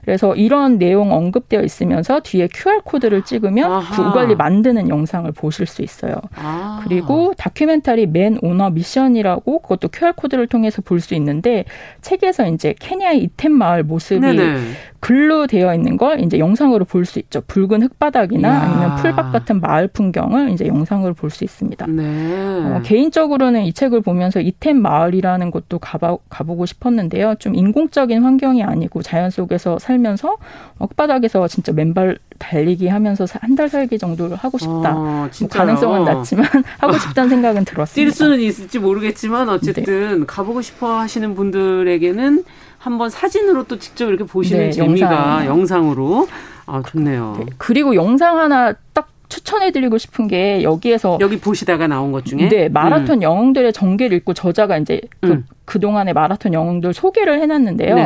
그래서 0.05 0.35
이런 0.35 0.79
내용 0.79 1.13
언급되어 1.13 1.63
있으면서 1.63 2.21
뒤에 2.21 2.49
QR 2.53 2.81
코드를 2.85 3.23
찍으면 3.23 3.73
아하. 3.73 3.97
그 3.97 4.09
우갈리 4.09 4.35
만드는 4.35 4.89
영상을 4.89 5.31
보실 5.33 5.67
수 5.67 5.83
있어요. 5.83 6.17
아. 6.37 6.81
그리고 6.85 7.33
다큐멘터리 7.37 8.07
맨 8.07 8.39
오너 8.43 8.71
미션이라고 8.71 9.61
그것도 9.63 9.89
QR 9.89 10.13
코드를 10.15 10.47
통해서 10.47 10.83
볼 10.83 11.01
수 11.05 11.15
있는데 11.15 11.65
책에서 12.01 12.47
이제 12.49 12.75
케냐의 12.79 13.23
이템 13.25 13.53
마을 13.53 13.83
모습이 13.83 14.21
네네. 14.21 14.59
글로 15.05 15.47
되어 15.47 15.75
있는 15.75 15.99
걸 15.99 16.21
이제 16.21 16.39
영상으로 16.39 16.87
볼 16.87 17.05
수 17.05 17.19
있죠. 17.19 17.43
붉은 17.47 17.83
흙바닥이나 17.83 18.49
이야. 18.49 18.61
아니면 18.63 18.97
풀밭 18.97 19.33
같은 19.33 19.61
마을 19.61 19.87
풍경을 19.89 20.49
이제 20.49 20.67
영상으로 20.67 21.13
볼 21.13 21.29
수 21.31 21.45
있습니다. 21.45 21.87
네. 21.89 22.73
어, 22.73 22.81
개인적으로는 22.83 23.65
이 23.65 23.73
책을 23.75 24.01
보면서 24.01 24.41
이템 24.41 24.81
마을이라는 24.81 25.51
곳도 25.51 25.79
가봐, 25.79 26.17
가보고 26.31 26.65
싶었는데요. 26.65 27.35
좀 27.39 27.55
인공적인 27.55 28.23
환경이 28.23 28.63
아니고 28.63 29.03
자연 29.03 29.29
속에서 29.29 29.79
살면서 29.79 30.39
흙바닥에서 30.79 31.49
진짜 31.49 31.73
맨발 31.73 32.17
달리기 32.49 32.89
하면서 32.89 33.27
한 33.41 33.55
달 33.55 33.69
살기 33.69 33.99
정도를 33.99 34.37
하고 34.37 34.59
싶다. 34.59 34.97
어, 34.97 35.29
뭐 35.41 35.49
가능성은 35.49 36.05
낮지만 36.05 36.45
하고 36.79 36.99
싶다는 36.99 37.31
생각은 37.31 37.65
들었습니다. 37.65 37.95
뛸 37.95 38.13
수는 38.13 38.41
있을지 38.41 38.81
모르겠지만 38.81 39.49
어쨌든 39.49 40.21
네. 40.21 40.25
가보고 40.27 40.61
싶어 40.61 40.99
하시는 40.99 41.35
분들에게는 41.37 42.45
한번 42.79 43.11
사진으로 43.11 43.65
또 43.65 43.79
직접 43.79 44.09
이렇게 44.09 44.25
보시는 44.25 44.65
네, 44.67 44.71
재미가 44.73 45.47
영상. 45.47 45.91
으로 45.91 46.27
아, 46.67 46.83
좋네요. 46.85 47.37
네, 47.39 47.47
그리고 47.59 47.95
영상 47.95 48.39
하나 48.39 48.73
딱 48.93 49.09
추천해드리고 49.29 49.99
싶은 49.99 50.27
게 50.29 50.63
여기에서 50.63 51.19
여기 51.21 51.39
보시다가 51.39 51.87
나온 51.87 52.11
것 52.13 52.25
중에 52.25 52.49
네 52.49 52.69
마라톤 52.69 53.19
음. 53.19 53.23
영웅들의 53.23 53.73
전개를 53.73 54.17
읽고 54.19 54.35
저자가 54.35 54.79
이제 54.79 55.01
그, 55.21 55.31
음. 55.31 55.47
그 55.65 55.79
동안의 55.81 56.13
마라톤 56.15 56.53
영웅들 56.53 56.93
소개를 56.93 57.41
해놨는데요. 57.41 57.97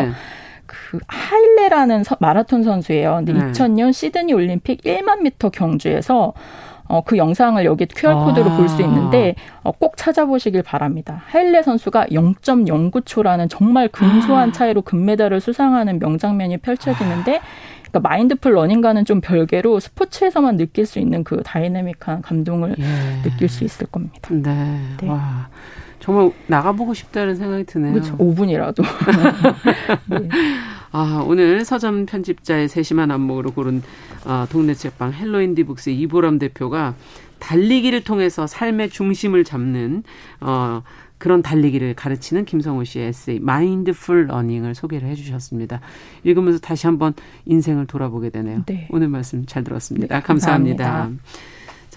네. 0.69 0.75
그 0.91 0.99
하일레라는 1.09 2.05
서, 2.05 2.17
마라톤 2.21 2.63
선수예요. 2.63 3.23
근데 3.25 3.33
네. 3.33 3.41
2000년 3.53 3.93
시드니 3.93 4.33
올림픽 4.33 4.83
1만 4.83 5.23
미터 5.23 5.51
경주에서 5.51 6.35
어, 6.89 7.03
그 7.03 7.19
영상을 7.19 7.63
여기 7.65 7.87
QR코드로 7.87 8.51
아. 8.51 8.57
볼수 8.57 8.81
있는데 8.83 9.35
어, 9.63 9.73
꼭 9.73 9.97
찾아보시길 9.97 10.63
바랍니다. 10.63 11.23
하일레 11.27 11.63
선수가 11.63 12.07
0.09초라는 12.07 13.49
정말 13.51 13.89
근소한 13.89 14.49
아. 14.49 14.53
차이로 14.53 14.83
금메달을 14.83 15.41
수상하는 15.41 15.99
명장면이 15.99 16.59
펼쳐지는데 16.59 17.41
그러니까 17.91 18.09
마인드풀 18.09 18.55
러닝과는 18.55 19.05
좀 19.05 19.21
별개로 19.21 19.81
스포츠에서만 19.81 20.57
느낄 20.57 20.87
수 20.87 20.99
있는 20.99 21.25
그 21.25 21.43
다이내믹한 21.43 22.23
감동을 22.23 22.77
예. 22.79 23.23
느낄 23.23 23.49
수 23.49 23.65
있을 23.65 23.87
겁니다. 23.87 24.29
네. 24.31 24.79
네. 25.01 25.09
와. 25.09 25.49
정말 26.09 26.33
나가보고 26.47 26.95
싶다는 26.95 27.37
생각이 27.37 27.65
드네요. 27.65 27.93
그렇죠. 27.93 28.17
5분이라도. 28.17 28.83
네. 30.09 30.29
아, 30.91 31.23
오늘 31.27 31.67
서점 31.67 32.07
편집자의 32.07 32.69
세심한 32.69 33.11
안목으로 33.11 33.51
고른 33.51 33.83
어, 34.25 34.47
동네 34.51 34.73
책방 34.73 35.13
헬로인디북스 35.13 35.91
이보람 35.91 36.39
대표가 36.39 36.95
달리기를 37.41 38.05
통해서 38.05 38.47
삶의 38.47 38.89
중심을 38.89 39.45
잡는 39.45 40.03
어, 40.41 40.83
그런 41.19 41.43
달리기를 41.43 41.93
가르치는 41.93 42.47
김성호 42.47 42.85
씨의 42.85 43.09
에세이 43.09 43.41
Mindful 43.41 44.29
Running을 44.29 44.75
소개를 44.75 45.11
해주셨습니다. 45.11 45.83
읽으면서 46.25 46.59
다시 46.59 46.87
한번 46.87 47.13
인생을 47.45 47.87
돌아보게 47.87 48.31
되네요. 48.31 48.63
네. 48.65 48.89
오늘 48.91 49.09
말씀 49.09 49.45
잘 49.45 49.63
들었습니다. 49.63 50.17
네, 50.17 50.23
감사합니다. 50.23 50.85
감사합니다. 50.85 51.23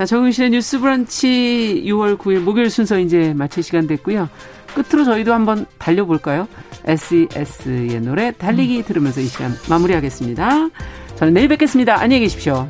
자, 0.01 0.05
정은실의 0.05 0.49
뉴스 0.49 0.79
브런치 0.79 1.83
6월 1.85 2.17
9일 2.17 2.39
목요일 2.39 2.71
순서 2.71 2.97
이제 2.97 3.35
마칠 3.35 3.61
시간 3.61 3.85
됐고요. 3.85 4.29
끝으로 4.73 5.03
저희도 5.03 5.31
한번 5.31 5.67
달려볼까요? 5.77 6.47
SES의 6.85 8.01
노래 8.01 8.31
달리기 8.31 8.81
들으면서 8.81 9.21
이 9.21 9.25
시간 9.25 9.51
마무리하겠습니다. 9.69 10.69
저는 11.17 11.35
내일 11.35 11.49
뵙겠습니다. 11.49 12.01
안녕히 12.01 12.21
계십시오. 12.21 12.65